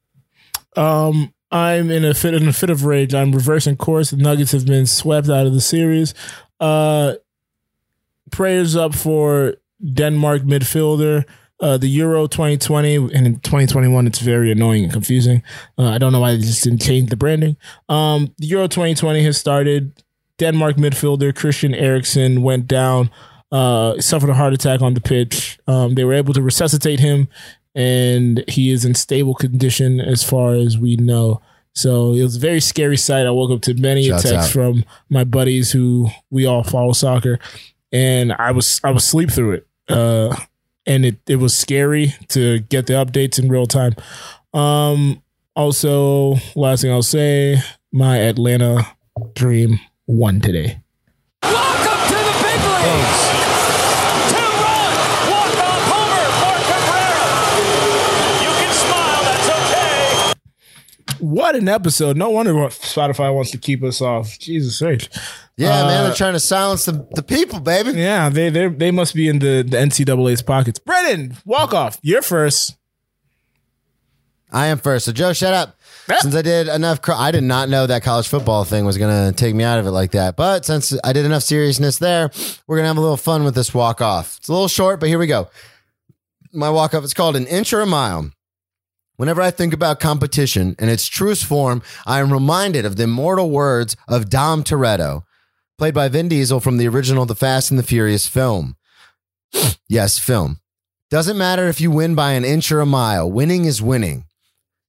Um, 0.77 1.33
I'm 1.53 1.89
in 1.93 2.05
a 2.05 2.15
fit 2.15 2.35
in 2.35 2.49
a 2.49 2.53
fit 2.53 2.69
of 2.71 2.85
rage. 2.85 3.15
I'm 3.15 3.31
reversing 3.31 3.77
course. 3.77 4.11
The 4.11 4.17
Nuggets 4.17 4.51
have 4.51 4.67
been 4.67 4.87
swept 4.87 5.29
out 5.29 5.47
of 5.47 5.53
the 5.55 5.61
series. 5.61 6.15
Uh, 6.65 7.15
prayers 8.31 8.77
up 8.77 8.95
for 8.95 9.57
Denmark 9.93 10.43
midfielder. 10.43 11.25
Uh, 11.61 11.77
the 11.79 11.89
Euro 11.89 12.27
2020 12.27 12.97
and 12.97 13.27
in 13.27 13.35
2021, 13.41 14.07
it's 14.07 14.19
very 14.19 14.51
annoying 14.51 14.85
and 14.85 14.93
confusing. 14.93 15.43
Uh, 15.79 15.89
I 15.89 15.99
don't 15.99 16.13
know 16.13 16.21
why 16.21 16.33
they 16.33 16.41
just 16.41 16.65
didn't 16.65 16.83
change 16.83 17.11
the 17.11 17.17
branding. 17.17 17.57
Um, 17.89 18.35
the 18.39 18.47
Euro 18.49 18.67
2020 18.67 19.23
has 19.25 19.39
started. 19.39 20.03
Denmark 20.39 20.77
midfielder 20.77 21.35
Christian 21.35 21.75
Eriksen 21.75 22.43
went 22.43 22.67
down 22.67 23.11
uh, 23.55 24.01
suffered 24.01 24.31
a 24.31 24.35
heart 24.35 24.53
attack 24.53 24.83
on 24.83 24.95
the 24.95 25.01
pitch. 25.01 25.61
Um, 25.69 25.95
they 25.95 26.03
were 26.03 26.15
able 26.15 26.35
to 26.35 26.43
resuscitate 26.43 26.99
him, 26.99 27.29
and 27.75 28.43
he 28.49 28.73
is 28.73 28.85
in 28.85 28.95
stable 28.95 29.35
condition 29.35 30.01
as 30.01 30.25
far 30.25 30.55
as 30.55 30.77
we 30.77 30.97
know. 30.97 31.41
So 31.75 32.13
it 32.15 32.23
was 32.23 32.37
a 32.37 32.41
very 32.41 32.61
scary 32.61 32.97
sight. 32.97 33.27
I 33.27 33.31
woke 33.31 33.51
up 33.51 33.61
to 33.63 33.75
many 33.75 34.09
Shouts 34.09 34.23
texts 34.23 34.49
out. 34.49 34.53
from 34.53 34.85
my 35.09 35.25
buddies 35.25 35.73
who 35.73 36.09
we 36.31 36.47
all 36.47 36.63
follow 36.63 36.93
soccer, 36.93 37.39
and 37.93 38.33
I 38.33 38.53
was 38.53 38.81
I 38.85 38.91
was 38.91 39.05
sleep 39.05 39.31
through 39.31 39.53
it. 39.53 39.67
Uh, 39.89 40.35
and 40.87 41.05
it, 41.05 41.17
it 41.27 41.37
was 41.37 41.57
scary 41.57 42.15
to 42.29 42.61
get 42.61 42.87
the 42.87 42.93
updates 42.95 43.39
in 43.43 43.49
real 43.49 43.67
time. 43.67 43.95
Um, 44.53 45.23
also, 45.57 46.37
last 46.55 46.83
thing 46.83 46.93
I'll 46.93 47.03
say, 47.03 47.61
my 47.93 48.19
Atlanta 48.19 48.87
dream 49.35 49.81
won 50.07 50.41
today. 50.41 50.81
Welcome 51.43 52.09
to 52.09 52.15
the 52.15 52.35
big 52.43 52.61
leagues. 52.65 53.21
Two-run 54.31 54.93
walk-off 55.31 55.83
homer 55.91 56.27
for 56.41 56.57
Cabrera. 56.69 57.29
You 58.45 58.53
can 58.61 58.73
smile. 58.75 59.23
That's 59.25 59.49
okay. 59.59 61.14
What 61.25 61.57
an 61.57 61.69
episode! 61.69 62.17
No 62.19 62.29
wonder 62.29 62.55
what 62.55 62.73
Spotify 62.73 63.35
wants 63.35 63.51
to 63.53 63.59
keep 63.59 63.83
us 63.83 64.03
off. 64.03 64.39
Jesus 64.39 64.83
H. 64.83 65.09
Yeah, 65.57 65.83
Uh, 65.83 65.87
man, 65.87 66.05
they're 66.05 66.15
trying 66.15 66.35
to 66.35 66.41
silence 66.41 66.85
the, 66.85 67.07
the 67.13 67.23
people, 67.23 67.61
baby. 67.61 67.93
Yeah, 67.93 68.29
they 68.29 68.51
they 68.51 68.69
they 68.69 68.91
must 68.91 69.15
be 69.15 69.29
in 69.29 69.39
the, 69.39 69.63
the 69.67 69.77
NCAA's 69.79 70.43
pockets. 70.43 70.79
Brennan, 70.79 71.37
walk 71.47 71.73
off. 71.73 71.99
You're 72.03 72.21
first. 72.23 72.77
I 74.53 74.67
am 74.67 74.79
first. 74.79 75.07
So, 75.07 75.13
Joe, 75.13 75.33
shut 75.33 75.55
up. 75.55 75.79
Yeah. 76.09 76.19
Since 76.19 76.35
I 76.35 76.43
did 76.43 76.69
enough, 76.69 77.01
cr- 77.01 77.13
I 77.13 77.31
did 77.31 77.43
not 77.43 77.69
know 77.69 77.87
that 77.87 78.03
college 78.03 78.29
football 78.29 78.65
thing 78.65 78.85
was 78.85 78.99
going 78.99 79.33
to 79.33 79.37
take 79.37 79.55
me 79.55 79.65
out 79.65 79.79
of 79.79 79.87
it 79.87 79.91
like 79.91 80.11
that. 80.13 80.37
But 80.37 80.65
since 80.67 80.97
I 81.03 81.13
did 81.15 81.25
enough 81.25 81.43
seriousness 81.43 81.99
there, 81.99 82.31
we're 82.67 82.77
going 82.77 82.85
to 82.85 82.89
have 82.89 82.99
a 82.99 83.01
little 83.01 83.17
fun 83.17 83.43
with 83.45 83.55
this 83.55 83.73
walk 83.75 84.01
off. 84.03 84.37
It's 84.37 84.49
a 84.49 84.53
little 84.53 84.69
short, 84.69 85.01
but 85.01 85.09
here 85.09 85.19
we 85.19 85.27
go. 85.27 85.49
My 86.53 86.69
walk 86.71 86.93
off 86.95 87.03
is 87.03 87.15
called 87.15 87.35
an 87.35 87.47
inch 87.47 87.73
or 87.73 87.81
a 87.81 87.87
mile. 87.87 88.31
Whenever 89.17 89.41
I 89.41 89.51
think 89.51 89.73
about 89.73 90.01
competition 90.01 90.75
in 90.79 90.89
its 90.89 91.07
truest 91.07 91.45
form, 91.45 91.83
I 92.05 92.21
am 92.21 92.33
reminded 92.33 92.85
of 92.85 92.97
the 92.97 93.05
immortal 93.05 93.51
words 93.51 93.97
of 94.09 94.29
Dom 94.29 94.65
Toretto, 94.65 95.23
played 95.79 95.95
by 95.95 96.09
Vin 96.09 96.29
Diesel 96.29 96.61
from 96.61 96.79
the 96.79 96.89
original 96.89 97.25
The 97.25 97.35
Fast 97.35 97.71
and 97.71 97.79
the 97.79 97.85
Furious 97.85 98.27
film. 98.27 98.77
yes, 99.89 100.19
film. 100.19 100.61
Doesn't 101.11 101.39
matter 101.39 101.69
if 101.69 101.81
you 101.81 101.91
win 101.91 102.15
by 102.15 102.33
an 102.33 102.45
inch 102.45 102.73
or 102.73 102.81
a 102.81 102.87
mile, 102.87 103.31
winning 103.31 103.67
is 103.67 103.81
winning. 103.81 104.25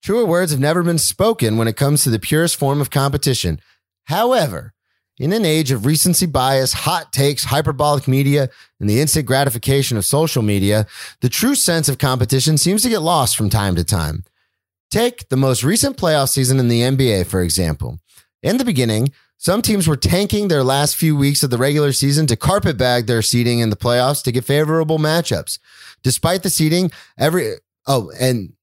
Truer 0.01 0.25
words 0.25 0.51
have 0.51 0.59
never 0.59 0.83
been 0.83 0.99
spoken 0.99 1.57
when 1.57 1.67
it 1.67 1.77
comes 1.77 2.03
to 2.03 2.09
the 2.09 2.19
purest 2.19 2.57
form 2.57 2.79
of 2.79 2.89
competition. 2.89 3.59
However, 4.05 4.74
in 5.17 5.31
an 5.31 5.45
age 5.45 5.71
of 5.71 5.85
recency 5.85 6.25
bias, 6.25 6.73
hot 6.73 7.13
takes, 7.13 7.45
hyperbolic 7.45 8.07
media, 8.07 8.49
and 8.79 8.89
the 8.89 8.99
instant 8.99 9.25
gratification 9.25 9.97
of 9.97 10.05
social 10.05 10.43
media, 10.43 10.85
the 11.21 11.29
true 11.29 11.55
sense 11.55 11.87
of 11.87 11.97
competition 11.97 12.57
seems 12.57 12.81
to 12.83 12.89
get 12.89 12.99
lost 12.99 13.37
from 13.37 13.49
time 13.49 13.75
to 13.75 13.83
time. 13.83 14.23
Take 14.91 15.29
the 15.29 15.37
most 15.37 15.63
recent 15.63 15.97
playoff 15.97 16.29
season 16.29 16.59
in 16.59 16.67
the 16.67 16.81
NBA, 16.81 17.27
for 17.27 17.41
example. 17.41 17.99
In 18.43 18.57
the 18.57 18.65
beginning, 18.65 19.11
some 19.37 19.61
teams 19.61 19.87
were 19.87 19.97
tanking 19.97 20.47
their 20.47 20.63
last 20.63 20.95
few 20.95 21.15
weeks 21.15 21.43
of 21.43 21.49
the 21.49 21.57
regular 21.57 21.91
season 21.91 22.27
to 22.27 22.35
carpetbag 22.35 23.05
their 23.05 23.21
seeding 23.21 23.59
in 23.59 23.69
the 23.69 23.75
playoffs 23.75 24.23
to 24.23 24.31
get 24.31 24.45
favorable 24.45 24.97
matchups. 24.97 25.59
Despite 26.03 26.43
the 26.43 26.49
seeding, 26.49 26.91
every 27.17 27.55
oh, 27.87 28.11
and 28.19 28.53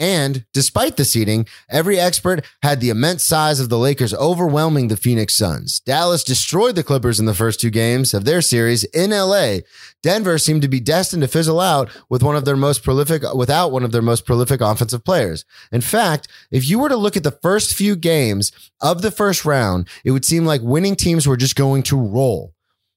and 0.00 0.46
despite 0.54 0.96
the 0.96 1.04
seeding, 1.04 1.46
every 1.68 2.00
expert 2.00 2.42
had 2.62 2.80
the 2.80 2.88
immense 2.88 3.22
size 3.22 3.60
of 3.60 3.68
the 3.68 3.78
Lakers 3.78 4.14
overwhelming 4.14 4.88
the 4.88 4.96
Phoenix 4.96 5.34
Suns. 5.34 5.80
Dallas 5.80 6.24
destroyed 6.24 6.74
the 6.74 6.82
Clippers 6.82 7.20
in 7.20 7.26
the 7.26 7.34
first 7.34 7.60
two 7.60 7.68
games 7.68 8.14
of 8.14 8.24
their 8.24 8.40
series 8.40 8.84
in 8.84 9.10
LA. 9.10 9.58
Denver 10.02 10.38
seemed 10.38 10.62
to 10.62 10.68
be 10.68 10.80
destined 10.80 11.22
to 11.22 11.28
fizzle 11.28 11.60
out 11.60 11.90
with 12.08 12.22
one 12.22 12.34
of 12.34 12.46
their 12.46 12.56
most 12.56 12.82
prolific 12.82 13.22
without 13.34 13.72
one 13.72 13.84
of 13.84 13.92
their 13.92 14.00
most 14.00 14.24
prolific 14.24 14.62
offensive 14.62 15.04
players. 15.04 15.44
In 15.70 15.82
fact, 15.82 16.28
if 16.50 16.66
you 16.66 16.78
were 16.78 16.88
to 16.88 16.96
look 16.96 17.18
at 17.18 17.22
the 17.22 17.30
first 17.30 17.74
few 17.74 17.94
games 17.94 18.52
of 18.80 19.02
the 19.02 19.10
first 19.10 19.44
round, 19.44 19.86
it 20.02 20.12
would 20.12 20.24
seem 20.24 20.46
like 20.46 20.62
winning 20.62 20.96
teams 20.96 21.28
were 21.28 21.36
just 21.36 21.56
going 21.56 21.82
to 21.84 22.00
roll. 22.00 22.54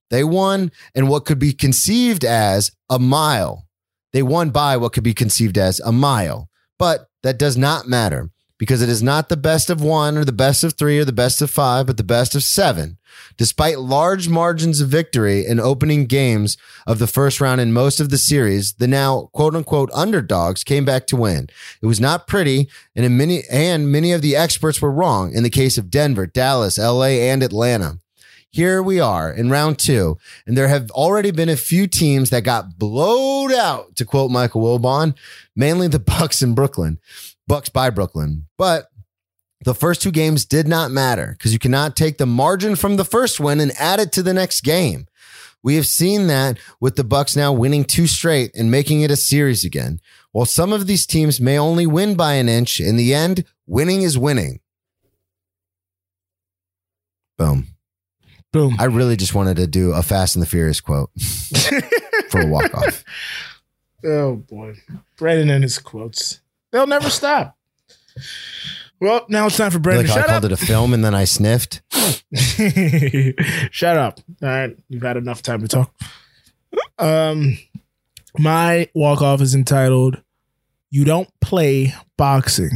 They 0.09 0.23
won 0.23 0.71
in 0.95 1.09
what 1.09 1.25
could 1.25 1.39
be 1.39 1.51
conceived 1.51 2.23
as 2.23 2.71
a 2.89 2.97
mile. 2.97 3.67
They 4.13 4.23
won 4.23 4.51
by 4.51 4.77
what 4.77 4.93
could 4.93 5.03
be 5.03 5.13
conceived 5.13 5.57
as 5.57 5.81
a 5.81 5.91
mile. 5.91 6.49
But 6.77 7.09
that 7.23 7.37
does 7.37 7.57
not 7.57 7.87
matter 7.87 8.29
because 8.57 8.81
it 8.81 8.89
is 8.89 9.03
not 9.03 9.27
the 9.29 9.35
best 9.35 9.69
of 9.69 9.81
one 9.81 10.17
or 10.17 10.23
the 10.23 10.31
best 10.31 10.63
of 10.63 10.73
three 10.73 10.97
or 10.99 11.05
the 11.05 11.11
best 11.11 11.41
of 11.41 11.49
five, 11.51 11.85
but 11.85 11.97
the 11.97 12.03
best 12.03 12.33
of 12.33 12.43
seven. 12.43 12.97
Despite 13.35 13.79
large 13.79 14.29
margins 14.29 14.79
of 14.79 14.89
victory 14.89 15.45
in 15.45 15.59
opening 15.59 16.05
games 16.05 16.57
of 16.87 16.99
the 16.99 17.07
first 17.07 17.41
round 17.41 17.59
in 17.59 17.73
most 17.73 17.99
of 17.99 18.09
the 18.09 18.17
series, 18.17 18.73
the 18.75 18.87
now 18.87 19.29
quote 19.33 19.55
unquote 19.55 19.89
underdogs 19.93 20.63
came 20.63 20.85
back 20.85 21.07
to 21.07 21.17
win. 21.17 21.47
It 21.81 21.87
was 21.87 21.99
not 21.99 22.27
pretty, 22.27 22.69
and 22.95 23.17
many 23.17 23.43
and 23.51 23.91
many 23.91 24.13
of 24.13 24.21
the 24.21 24.35
experts 24.35 24.81
were 24.81 24.91
wrong 24.91 25.33
in 25.33 25.43
the 25.43 25.49
case 25.49 25.77
of 25.77 25.91
Denver, 25.91 26.25
Dallas, 26.25 26.77
LA, 26.77 27.19
and 27.31 27.43
Atlanta. 27.43 27.99
Here 28.53 28.83
we 28.83 28.99
are 28.99 29.33
in 29.33 29.49
round 29.49 29.79
two, 29.79 30.19
and 30.45 30.55
there 30.55 30.67
have 30.67 30.91
already 30.91 31.31
been 31.31 31.49
a 31.49 31.57
few 31.57 31.87
teams 31.87 32.29
that 32.29 32.43
got 32.43 32.77
blowed 32.77 33.51
out, 33.51 33.95
to 33.95 34.05
quote 34.05 34.29
Michael 34.29 34.61
Wilbon, 34.61 35.15
mainly 35.55 35.87
the 35.87 35.97
Bucks 36.19 36.43
in 36.43 36.53
Brooklyn, 36.53 36.99
Bucks 37.47 37.69
by 37.69 37.89
Brooklyn. 37.89 38.45
But 38.55 38.91
the 39.63 39.73
first 39.73 40.03
two 40.03 40.11
games 40.11 40.45
did 40.45 40.67
not 40.67 40.91
matter 40.91 41.33
because 41.35 41.51
you 41.51 41.57
cannot 41.57 41.95
take 41.95 42.19
the 42.19 42.27
margin 42.27 42.75
from 42.75 42.97
the 42.97 43.03
first 43.03 43.39
win 43.39 43.59
and 43.59 43.71
add 43.79 43.99
it 43.99 44.11
to 44.11 44.21
the 44.21 44.35
next 44.35 44.61
game. 44.61 45.07
We 45.63 45.75
have 45.75 45.87
seen 45.87 46.27
that 46.27 46.59
with 46.79 46.95
the 46.95 47.03
Bucks 47.03 47.35
now 47.35 47.51
winning 47.53 47.85
two 47.85 48.05
straight 48.05 48.53
and 48.53 48.69
making 48.69 49.01
it 49.01 49.09
a 49.09 49.15
series 49.15 49.65
again. 49.65 49.99
While 50.31 50.45
some 50.45 50.71
of 50.71 50.85
these 50.85 51.07
teams 51.07 51.41
may 51.41 51.57
only 51.57 51.87
win 51.87 52.15
by 52.15 52.33
an 52.33 52.49
inch, 52.49 52.79
in 52.79 52.97
the 52.97 53.15
end, 53.15 53.45
winning 53.65 54.03
is 54.03 54.15
winning. 54.15 54.59
Boom. 57.35 57.72
Boom. 58.53 58.75
I 58.79 58.85
really 58.85 59.17
just 59.17 59.35
wanted 59.35 59.57
to 59.57 59.67
do 59.67 59.91
a 59.91 60.01
Fast 60.01 60.35
and 60.37 60.41
the 60.41 60.47
Furious 60.47 60.79
quote 60.79 61.09
for 62.29 62.39
a 62.41 62.47
walk 62.47 62.73
off. 62.73 63.03
Oh 64.05 64.35
boy, 64.37 64.75
Brennan 65.17 65.49
and 65.49 65.63
his 65.63 65.77
quotes. 65.79 66.39
They'll 66.71 66.87
never 66.87 67.09
stop. 67.09 67.57
Well, 69.01 69.25
now 69.27 69.47
it's 69.47 69.57
time 69.57 69.71
for 69.71 69.77
Like 69.79 69.83
Brendan. 69.83 70.05
how 70.07 70.13
I 70.13 70.17
Shut 70.19 70.27
called 70.27 70.45
up. 70.45 70.51
it 70.51 70.61
a 70.61 70.65
film 70.65 70.93
and 70.93 71.03
then 71.03 71.13
I 71.15 71.25
sniffed. 71.25 71.81
Shut 73.71 73.97
up. 73.97 74.19
All 74.41 74.47
right, 74.49 74.77
you've 74.87 75.03
had 75.03 75.17
enough 75.17 75.41
time 75.41 75.61
to 75.61 75.67
talk. 75.67 75.93
Um, 76.99 77.57
my 78.37 78.87
walk 78.93 79.21
off 79.21 79.41
is 79.41 79.55
entitled 79.55 80.21
"You 80.89 81.03
Don't 81.05 81.29
Play 81.41 81.93
Boxing." 82.17 82.71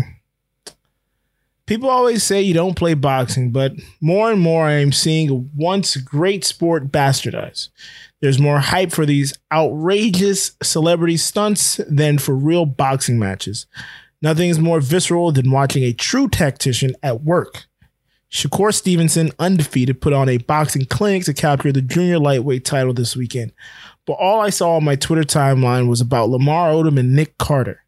People 1.68 1.90
always 1.90 2.24
say 2.24 2.42
you 2.42 2.54
don't 2.54 2.78
play 2.78 2.94
boxing, 2.94 3.52
but 3.52 3.74
more 4.00 4.32
and 4.32 4.40
more 4.40 4.66
I 4.66 4.76
am 4.76 4.94
seeing 4.94 5.30
a 5.30 5.36
once 5.36 5.98
great 5.98 6.46
sport 6.46 6.92
bastardized. 6.94 7.70
There's 8.22 8.40
more 8.40 8.60
hype 8.60 8.92
for 8.92 9.06
these 9.06 9.34
outrageous 9.52 10.54
celebrity 10.64 11.18
stunts 11.18 11.82
than 11.90 12.20
for 12.20 12.36
real 12.36 12.66
boxing 12.66 13.20
matches. 13.20 13.68
Nothing 14.22 14.50
is 14.50 14.60
more 14.60 14.80
visceral 14.80 15.34
than 15.34 15.52
watching 15.52 15.84
a 15.84 15.92
true 15.92 16.30
tactician 16.30 16.96
at 17.04 17.24
work. 17.24 17.66
Shakur 18.32 18.74
Stevenson, 18.74 19.32
undefeated, 19.38 20.02
put 20.02 20.14
on 20.14 20.30
a 20.30 20.38
boxing 20.38 20.86
clinic 20.86 21.26
to 21.26 21.34
capture 21.34 21.72
the 21.72 21.82
junior 21.82 22.18
lightweight 22.18 22.64
title 22.66 22.94
this 22.94 23.16
weekend. 23.16 23.52
But 24.06 24.14
all 24.14 24.40
I 24.40 24.52
saw 24.52 24.78
on 24.78 24.86
my 24.86 24.96
Twitter 24.96 25.24
timeline 25.24 25.88
was 25.90 26.00
about 26.00 26.30
Lamar 26.30 26.72
Odom 26.72 26.98
and 26.98 27.14
Nick 27.14 27.38
Carter. 27.38 27.84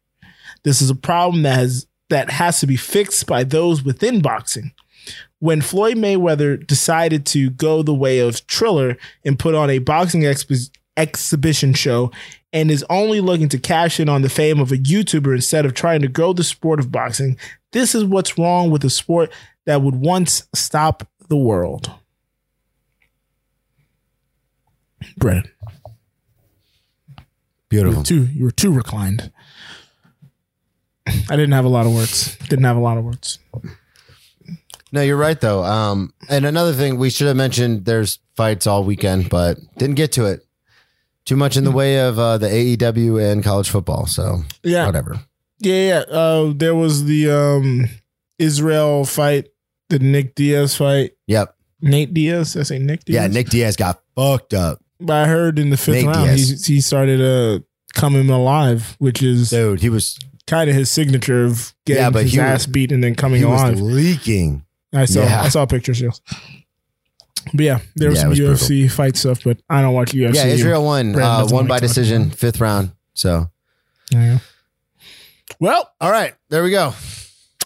This 0.64 0.82
is 0.82 0.90
a 0.90 0.94
problem 0.94 1.42
that 1.42 1.56
has 1.58 1.86
that 2.10 2.30
has 2.30 2.60
to 2.60 2.66
be 2.66 2.76
fixed 2.76 3.26
by 3.26 3.42
those 3.44 3.82
within 3.82 4.20
boxing. 4.20 4.72
When 5.38 5.62
Floyd 5.62 5.96
Mayweather 5.96 6.64
decided 6.66 7.24
to 7.26 7.48
go 7.50 7.82
the 7.82 7.94
way 7.94 8.18
of 8.18 8.46
Triller 8.46 8.98
and 9.24 9.38
put 9.38 9.54
on 9.54 9.70
a 9.70 9.78
boxing 9.78 10.20
expo- 10.22 10.70
exhibition 10.96 11.72
show 11.72 12.12
and 12.52 12.70
is 12.70 12.84
only 12.90 13.20
looking 13.20 13.48
to 13.48 13.58
cash 13.58 13.98
in 13.98 14.08
on 14.08 14.22
the 14.22 14.28
fame 14.28 14.60
of 14.60 14.70
a 14.70 14.76
YouTuber 14.76 15.34
instead 15.34 15.64
of 15.64 15.72
trying 15.72 16.02
to 16.02 16.08
grow 16.08 16.32
the 16.34 16.44
sport 16.44 16.78
of 16.78 16.92
boxing, 16.92 17.38
this 17.72 17.94
is 17.94 18.04
what's 18.04 18.36
wrong 18.36 18.70
with 18.70 18.84
a 18.84 18.90
sport 18.90 19.32
that 19.64 19.80
would 19.80 19.94
once 19.96 20.46
stop 20.54 21.08
the 21.28 21.36
world. 21.36 21.90
Brennan, 25.16 25.50
you 27.16 27.24
Beautiful. 27.68 28.00
were 28.00 28.04
too 28.04 28.26
you 28.26 28.44
were 28.44 28.50
too 28.50 28.72
reclined. 28.72 29.32
I 31.28 31.36
didn't 31.36 31.52
have 31.52 31.64
a 31.64 31.68
lot 31.68 31.86
of 31.86 31.94
words. 31.94 32.36
Didn't 32.48 32.64
have 32.64 32.76
a 32.76 32.80
lot 32.80 32.98
of 32.98 33.04
words. 33.04 33.38
No, 34.92 35.02
you're 35.02 35.16
right 35.16 35.40
though. 35.40 35.62
Um, 35.62 36.12
and 36.28 36.44
another 36.44 36.72
thing 36.72 36.98
we 36.98 37.10
should 37.10 37.28
have 37.28 37.36
mentioned: 37.36 37.84
there's 37.84 38.18
fights 38.36 38.66
all 38.66 38.82
weekend, 38.84 39.28
but 39.30 39.58
didn't 39.78 39.96
get 39.96 40.12
to 40.12 40.26
it. 40.26 40.44
Too 41.24 41.36
much 41.36 41.56
in 41.56 41.64
the 41.64 41.70
way 41.70 42.00
of 42.00 42.18
uh, 42.18 42.38
the 42.38 42.48
AEW 42.48 43.30
and 43.32 43.44
college 43.44 43.70
football. 43.70 44.06
So 44.06 44.42
Yeah, 44.64 44.86
whatever. 44.86 45.20
yeah, 45.60 45.74
yeah. 46.08 46.16
Uh, 46.16 46.52
there 46.54 46.74
was 46.74 47.04
the 47.04 47.30
um, 47.30 47.86
Israel 48.38 49.04
fight, 49.04 49.48
the 49.90 49.98
Nick 50.00 50.34
Diaz 50.34 50.76
fight. 50.76 51.12
Yep. 51.28 51.54
Nate 51.82 52.12
Diaz. 52.12 52.56
I 52.56 52.62
say 52.64 52.78
Nick 52.78 53.04
Diaz. 53.04 53.14
Yeah, 53.14 53.26
Nick 53.28 53.48
Diaz 53.50 53.76
got 53.76 54.00
fucked 54.16 54.54
up. 54.54 54.80
But 54.98 55.14
I 55.24 55.26
heard 55.28 55.58
in 55.58 55.70
the 55.70 55.76
fifth 55.76 55.94
Nate 55.94 56.06
round, 56.06 56.30
he, 56.38 56.54
he 56.74 56.80
started 56.80 57.20
uh, 57.20 57.60
coming 57.94 58.28
alive, 58.28 58.96
which 58.98 59.22
is 59.22 59.50
Dude, 59.50 59.80
he 59.80 59.88
was 59.88 60.18
kind 60.50 60.68
of 60.68 60.74
his 60.76 60.90
signature 60.90 61.44
of 61.44 61.72
getting 61.86 62.02
Yeah, 62.02 62.10
but 62.10 62.24
his 62.24 62.32
he 62.32 62.38
was- 62.38 62.44
ass 62.46 62.66
beat 62.66 62.90
and 62.92 63.02
then 63.02 63.14
coming 63.14 63.38
he 63.40 63.44
was 63.46 63.80
leaking. 63.80 64.64
I 64.92 65.04
saw 65.04 65.20
yeah. 65.22 65.42
I 65.42 65.48
saw 65.48 65.64
pictures. 65.66 66.00
Yes. 66.00 66.20
But 67.54 67.64
yeah, 67.64 67.78
there 67.96 68.10
was 68.10 68.18
Yeah, 68.18 68.22
some 68.22 68.30
was 68.30 68.40
UFC 68.40 68.90
fight 68.90 69.16
stuff, 69.16 69.44
but 69.44 69.58
I 69.70 69.80
don't 69.80 69.94
watch 69.94 70.12
UFC. 70.12 70.34
Yeah, 70.34 70.44
Israel 70.46 70.84
won. 70.84 71.12
Brandon 71.12 71.48
Uh, 71.48 71.54
won 71.54 71.66
by 71.66 71.78
decision, 71.78 72.22
about 72.24 72.34
fifth 72.38 72.60
round. 72.60 72.90
So, 73.14 73.48
Yeah. 74.10 74.40
Well, 75.60 75.90
all 76.00 76.10
right, 76.10 76.34
there 76.48 76.62
we 76.64 76.70
go. 76.70 76.94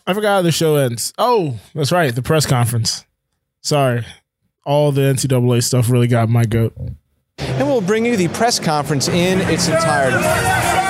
I 0.07 0.13
forgot 0.15 0.37
how 0.37 0.43
the 0.43 0.53
show 0.53 0.77
ends. 0.77 1.13
Oh, 1.17 1.59
that's 1.75 1.91
right, 1.93 2.15
the 2.15 2.23
press 2.23 2.45
conference. 2.47 3.05
Sorry, 3.63 4.05
all 4.67 4.93
the 4.93 5.01
NCAA 5.03 5.63
stuff 5.63 5.89
really 5.91 6.07
got 6.09 6.29
my 6.29 6.45
goat. 6.45 6.75
And 7.39 7.67
we'll 7.67 7.81
bring 7.81 8.05
you 8.05 8.17
the 8.17 8.29
press 8.29 8.59
conference 8.61 9.09
in 9.09 9.41
its 9.51 9.69
entirety. 9.69 10.83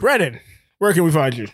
Brennan, 0.00 0.40
where 0.78 0.94
can 0.94 1.04
we 1.04 1.12
find 1.12 1.36
you? 1.36 1.46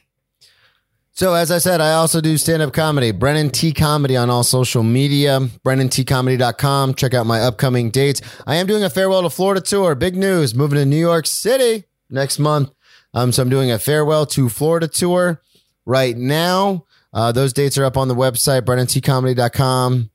So, 1.11 1.35
as 1.35 1.51
I 1.51 1.59
said, 1.59 1.81
I 1.81 1.95
also 1.95 2.21
do 2.21 2.37
stand 2.37 2.63
up 2.63 2.73
comedy. 2.73 3.11
Brennan 3.11 3.51
T 3.51 3.73
Comedy 3.73 4.17
on 4.17 4.31
all 4.31 4.45
social 4.45 4.83
media. 4.83 5.41
BrennanTComedy.com. 5.65 6.95
Check 6.95 7.13
out 7.15 7.27
my 7.27 7.41
upcoming 7.41 7.91
dates. 7.91 8.21
I 8.47 8.57
am 8.57 8.67
doing 8.67 8.85
a 8.85 8.91
farewell 8.91 9.23
to 9.23 9.31
Florida 9.31 9.61
tour. 9.61 9.95
Big 9.95 10.15
news. 10.15 10.55
Moving 10.55 10.79
to 10.79 10.87
New 10.87 10.99
York 10.99 11.27
City 11.27 11.85
next 12.09 12.39
month. 12.39 12.71
Um, 13.15 13.33
so, 13.33 13.43
I'm 13.43 13.49
doing 13.49 13.73
a 13.73 13.79
farewell 13.79 14.27
to 14.27 14.49
Florida 14.49 14.87
tour 14.87 15.43
right 15.85 16.17
now. 16.17 16.85
Uh, 17.13 17.33
those 17.33 17.53
dates 17.53 17.77
are 17.79 17.85
up 17.85 17.97
on 17.97 18.09
the 18.09 18.15
website, 18.15 18.63
BrennanTComedy.com. 18.63 20.11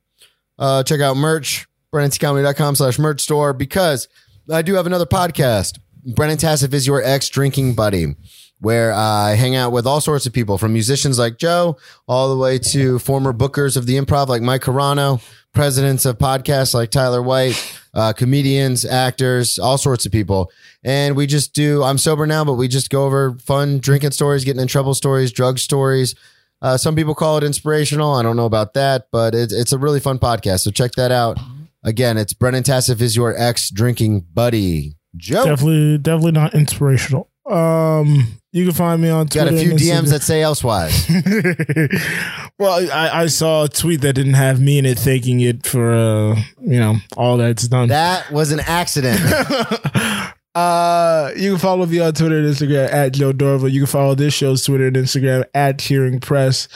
Uh, 0.58 0.82
check 0.84 1.00
out 1.00 1.16
merch, 1.16 1.66
BrennanTComedy.com 1.92 2.76
slash 2.76 2.98
merch 2.98 3.20
store, 3.20 3.52
because 3.52 4.08
I 4.50 4.62
do 4.62 4.74
have 4.74 4.86
another 4.86 5.06
podcast. 5.06 5.80
Brennan 6.04 6.36
Tassif 6.36 6.72
is 6.72 6.86
your 6.86 7.02
ex 7.02 7.28
drinking 7.28 7.74
buddy 7.74 8.16
where 8.62 8.92
I 8.92 9.34
hang 9.34 9.56
out 9.56 9.72
with 9.72 9.88
all 9.88 10.00
sorts 10.00 10.24
of 10.24 10.32
people 10.32 10.56
from 10.56 10.72
musicians 10.72 11.18
like 11.18 11.36
Joe 11.36 11.76
all 12.06 12.30
the 12.30 12.40
way 12.40 12.60
to 12.60 13.00
former 13.00 13.32
bookers 13.32 13.76
of 13.76 13.86
the 13.86 13.96
improv 13.96 14.28
like 14.28 14.40
Mike 14.40 14.62
Carano, 14.62 15.20
presidents 15.52 16.04
of 16.06 16.16
podcasts 16.18 16.72
like 16.72 16.90
Tyler 16.92 17.20
White, 17.20 17.80
uh, 17.92 18.12
comedians, 18.12 18.84
actors, 18.84 19.58
all 19.58 19.78
sorts 19.78 20.06
of 20.06 20.12
people. 20.12 20.52
And 20.84 21.16
we 21.16 21.26
just 21.26 21.54
do, 21.54 21.82
I'm 21.82 21.98
sober 21.98 22.24
now, 22.24 22.44
but 22.44 22.54
we 22.54 22.68
just 22.68 22.88
go 22.88 23.04
over 23.04 23.36
fun 23.40 23.80
drinking 23.80 24.12
stories, 24.12 24.44
getting 24.44 24.62
in 24.62 24.68
trouble 24.68 24.94
stories, 24.94 25.32
drug 25.32 25.58
stories. 25.58 26.14
Uh, 26.60 26.76
some 26.76 26.94
people 26.94 27.16
call 27.16 27.38
it 27.38 27.44
inspirational. 27.44 28.14
I 28.14 28.22
don't 28.22 28.36
know 28.36 28.46
about 28.46 28.74
that, 28.74 29.08
but 29.10 29.34
it's, 29.34 29.52
it's 29.52 29.72
a 29.72 29.78
really 29.78 29.98
fun 29.98 30.20
podcast. 30.20 30.60
So 30.60 30.70
check 30.70 30.92
that 30.92 31.10
out. 31.10 31.36
Again, 31.82 32.16
it's 32.16 32.32
Brennan 32.32 32.62
Tassif 32.62 33.00
is 33.00 33.16
your 33.16 33.36
ex 33.36 33.70
drinking 33.70 34.20
buddy. 34.32 34.94
Joe. 35.16 35.44
Definitely, 35.44 35.98
definitely 35.98 36.32
not 36.32 36.54
inspirational. 36.54 37.28
Um, 37.48 38.38
you 38.52 38.64
can 38.64 38.74
find 38.74 39.02
me 39.02 39.08
on 39.08 39.26
Got 39.26 39.48
Twitter. 39.48 39.56
a 39.56 39.58
few 39.58 39.90
DMs 39.92 40.10
that 40.10 40.22
say 40.22 40.42
elsewise. 40.42 41.08
well, 42.58 42.88
I, 42.92 43.22
I 43.22 43.26
saw 43.26 43.64
a 43.64 43.68
tweet 43.68 44.00
that 44.02 44.12
didn't 44.12 44.34
have 44.34 44.60
me 44.60 44.78
in 44.78 44.86
it, 44.86 44.98
thanking 44.98 45.40
it 45.40 45.66
for 45.66 45.92
uh, 45.92 46.36
you 46.60 46.78
know 46.78 46.96
all 47.16 47.36
that's 47.36 47.66
done. 47.68 47.88
That 47.88 48.30
was 48.30 48.52
an 48.52 48.60
accident. 48.60 49.20
Uh, 50.54 51.30
you 51.34 51.52
can 51.52 51.58
follow 51.58 51.86
me 51.86 51.98
on 51.98 52.12
Twitter 52.12 52.38
and 52.38 52.46
Instagram 52.46 52.92
at 52.92 53.14
Joe 53.14 53.32
Dorval. 53.32 53.70
You 53.70 53.80
can 53.80 53.86
follow 53.86 54.14
this 54.14 54.34
show's 54.34 54.62
Twitter 54.62 54.86
and 54.86 54.96
Instagram 54.96 55.44
at 55.54 55.80
Hearing 55.80 56.20
Press. 56.20 56.68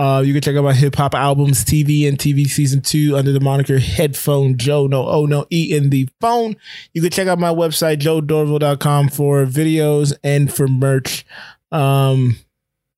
Uh, 0.00 0.22
you 0.22 0.32
can 0.32 0.40
check 0.40 0.56
out 0.56 0.64
my 0.64 0.72
hip 0.72 0.96
hop 0.96 1.14
albums, 1.14 1.62
TV 1.62 2.08
and 2.08 2.16
TV 2.16 2.46
season 2.46 2.80
two 2.80 3.18
under 3.18 3.32
the 3.32 3.40
moniker 3.40 3.78
Headphone 3.78 4.56
Joe. 4.56 4.86
No 4.86 5.06
oh 5.06 5.26
no 5.26 5.44
E 5.52 5.76
in 5.76 5.90
the 5.90 6.08
phone. 6.22 6.56
You 6.94 7.02
can 7.02 7.10
check 7.10 7.28
out 7.28 7.38
my 7.38 7.50
website, 7.50 7.98
joedorval.com 7.98 9.10
for 9.10 9.44
videos 9.44 10.14
and 10.24 10.50
for 10.50 10.66
merch. 10.66 11.26
Um, 11.70 12.38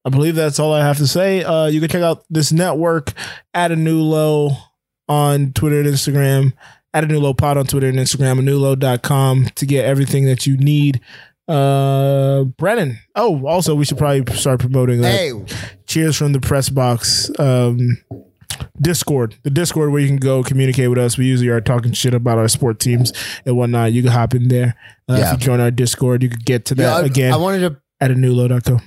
I 0.05 0.11
believe 0.11 0.36
that's 0.36 0.61
all 0.61 0.72
I 0.72 0.84
have 0.84 0.98
to 0.98 1.09
say. 1.09 1.42
Uh, 1.42 1.66
you 1.66 1.80
can 1.80 1.88
check 1.88 2.03
out 2.03 2.22
this 2.30 2.53
network 2.53 3.12
at 3.53 3.72
a 3.72 3.76
new 3.76 4.00
low 4.00 4.53
on 5.09 5.53
Twitter 5.55 5.80
and 5.80 5.88
Instagram, 5.88 6.53
at 6.94 7.03
a 7.03 7.09
new 7.09 7.18
low 7.18 7.34
pod 7.34 7.59
on 7.59 7.66
Twitter 7.66 7.88
and 7.88 7.98
Instagram, 7.98 8.38
anewlow.com 8.38 9.46
to 9.57 9.66
get 9.66 9.84
everything 9.86 10.26
that 10.26 10.46
you 10.46 10.57
need. 10.57 11.00
Uh, 11.49 12.45
Brennan. 12.45 12.99
Oh, 13.14 13.47
also, 13.47 13.74
we 13.74 13.84
should 13.84 13.99
probably 13.99 14.34
start 14.36 14.61
promoting 14.61 15.01
that. 15.01 15.12
hey, 15.12 15.32
Cheers 15.86 16.16
from 16.16 16.32
the 16.32 16.40
press 16.40 16.68
box. 16.68 17.30
Um, 17.38 17.99
Discord, 18.80 19.36
the 19.43 19.51
Discord 19.51 19.90
where 19.93 20.01
you 20.01 20.07
can 20.09 20.16
go 20.18 20.43
communicate 20.43 20.88
with 20.88 20.99
us. 20.99 21.18
We 21.18 21.26
usually 21.26 21.49
are 21.49 21.61
talking 21.61 21.93
shit 21.93 22.14
about 22.14 22.38
our 22.38 22.49
sport 22.49 22.78
teams 22.78 23.12
and 23.45 23.57
whatnot. 23.57 23.93
You 23.93 24.03
can 24.03 24.12
hop 24.12 24.34
in 24.34 24.49
there. 24.49 24.76
Uh, 25.09 25.14
Yeah. 25.18 25.26
If 25.26 25.32
you 25.32 25.38
join 25.47 25.61
our 25.61 25.70
Discord, 25.70 26.22
you 26.22 26.28
could 26.28 26.45
get 26.45 26.64
to 26.66 26.74
yeah, 26.74 26.84
that 26.95 27.05
I, 27.05 27.07
again 27.07 27.32
I 27.32 27.36
wanted 27.36 27.61
to 27.61 27.80
at 28.01 28.11
anewlow.com. 28.11 28.80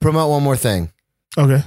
promote 0.00 0.30
one 0.30 0.42
more 0.42 0.56
thing. 0.56 0.92
Okay. 1.36 1.62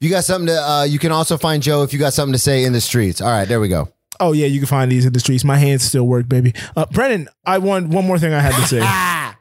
You 0.00 0.10
got 0.10 0.24
something 0.24 0.48
to, 0.48 0.60
uh, 0.60 0.82
you 0.84 0.98
can 0.98 1.12
also 1.12 1.36
find 1.36 1.62
Joe 1.62 1.82
if 1.82 1.92
you 1.92 1.98
got 1.98 2.12
something 2.12 2.32
to 2.32 2.38
say 2.38 2.64
in 2.64 2.72
the 2.72 2.80
streets. 2.80 3.20
All 3.20 3.28
right, 3.30 3.46
there 3.46 3.60
we 3.60 3.68
go. 3.68 3.88
Oh 4.24 4.30
yeah, 4.32 4.46
you 4.46 4.60
can 4.60 4.68
find 4.68 4.88
these 4.90 5.04
in 5.04 5.12
the 5.12 5.18
streets. 5.18 5.42
My 5.42 5.56
hands 5.56 5.82
still 5.82 6.06
work, 6.06 6.28
baby. 6.28 6.54
Uh, 6.76 6.86
Brennan, 6.92 7.28
I 7.44 7.58
want 7.58 7.88
one 7.88 8.06
more 8.06 8.20
thing 8.20 8.32
I 8.32 8.38
had 8.38 8.54
to 8.54 8.66
say. 8.68 8.80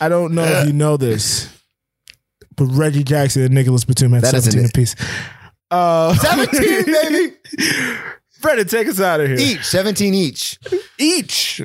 I 0.00 0.08
don't 0.08 0.34
know 0.34 0.44
if 0.44 0.66
you 0.66 0.72
know 0.72 0.96
this, 0.96 1.48
but 2.56 2.64
Reggie 2.66 3.04
Jackson 3.04 3.42
and 3.42 3.54
Nicolas 3.54 3.84
Batum 3.84 4.12
had 4.12 4.22
That 4.24 4.34
isn't 4.34 4.52
17 4.52 4.64
it. 4.64 4.70
apiece. 4.70 4.96
Uh, 5.70 6.14
17, 6.14 6.84
baby. 6.84 7.34
Brennan, 8.40 8.66
take 8.66 8.88
us 8.88 9.00
out 9.00 9.20
of 9.20 9.28
here. 9.28 9.36
Each, 9.38 9.64
17 9.64 10.14
each. 10.14 10.58
Each. 10.98 11.60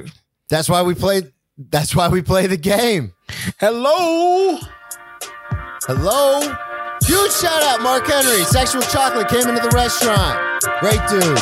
That's 0.49 0.69
why 0.69 0.83
we 0.83 0.93
play, 0.93 1.23
that's 1.57 1.95
why 1.95 2.07
we 2.07 2.21
play 2.21 2.45
the 2.47 2.57
game. 2.57 3.13
Hello. 3.59 4.59
Hello? 5.87 6.55
Huge 7.05 7.31
shout 7.33 7.63
out, 7.63 7.81
Mark 7.81 8.07
Henry. 8.07 8.43
Sexual 8.43 8.81
Chocolate 8.83 9.27
came 9.27 9.47
into 9.47 9.61
the 9.61 9.71
restaurant. 9.75 10.39
Great 10.79 11.01
dude. 11.09 11.39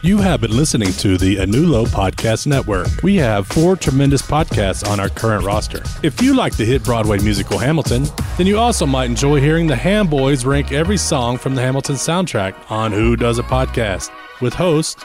You 0.00 0.18
have 0.18 0.40
been 0.40 0.56
listening 0.56 0.92
to 0.92 1.18
the 1.18 1.38
A 1.38 1.46
New 1.46 1.66
Low 1.66 1.84
Podcast 1.84 2.46
Network. 2.46 2.86
We 3.02 3.16
have 3.16 3.46
four 3.46 3.76
tremendous 3.76 4.22
podcasts 4.22 4.88
on 4.88 5.00
our 5.00 5.08
current 5.08 5.44
roster. 5.44 5.82
If 6.02 6.22
you 6.22 6.34
like 6.34 6.56
the 6.56 6.64
hit 6.64 6.84
Broadway 6.84 7.18
musical 7.18 7.58
Hamilton, 7.58 8.04
then 8.36 8.46
you 8.46 8.58
also 8.58 8.86
might 8.86 9.06
enjoy 9.06 9.40
hearing 9.40 9.66
the 9.66 9.76
Ham 9.76 10.06
Boys 10.06 10.46
rank 10.46 10.72
every 10.72 10.96
song 10.96 11.36
from 11.36 11.54
the 11.54 11.60
Hamilton 11.60 11.96
soundtrack 11.96 12.54
on 12.70 12.92
Who 12.92 13.16
Does 13.16 13.38
a 13.38 13.42
Podcast 13.42 14.10
with 14.40 14.54
hosts 14.54 15.04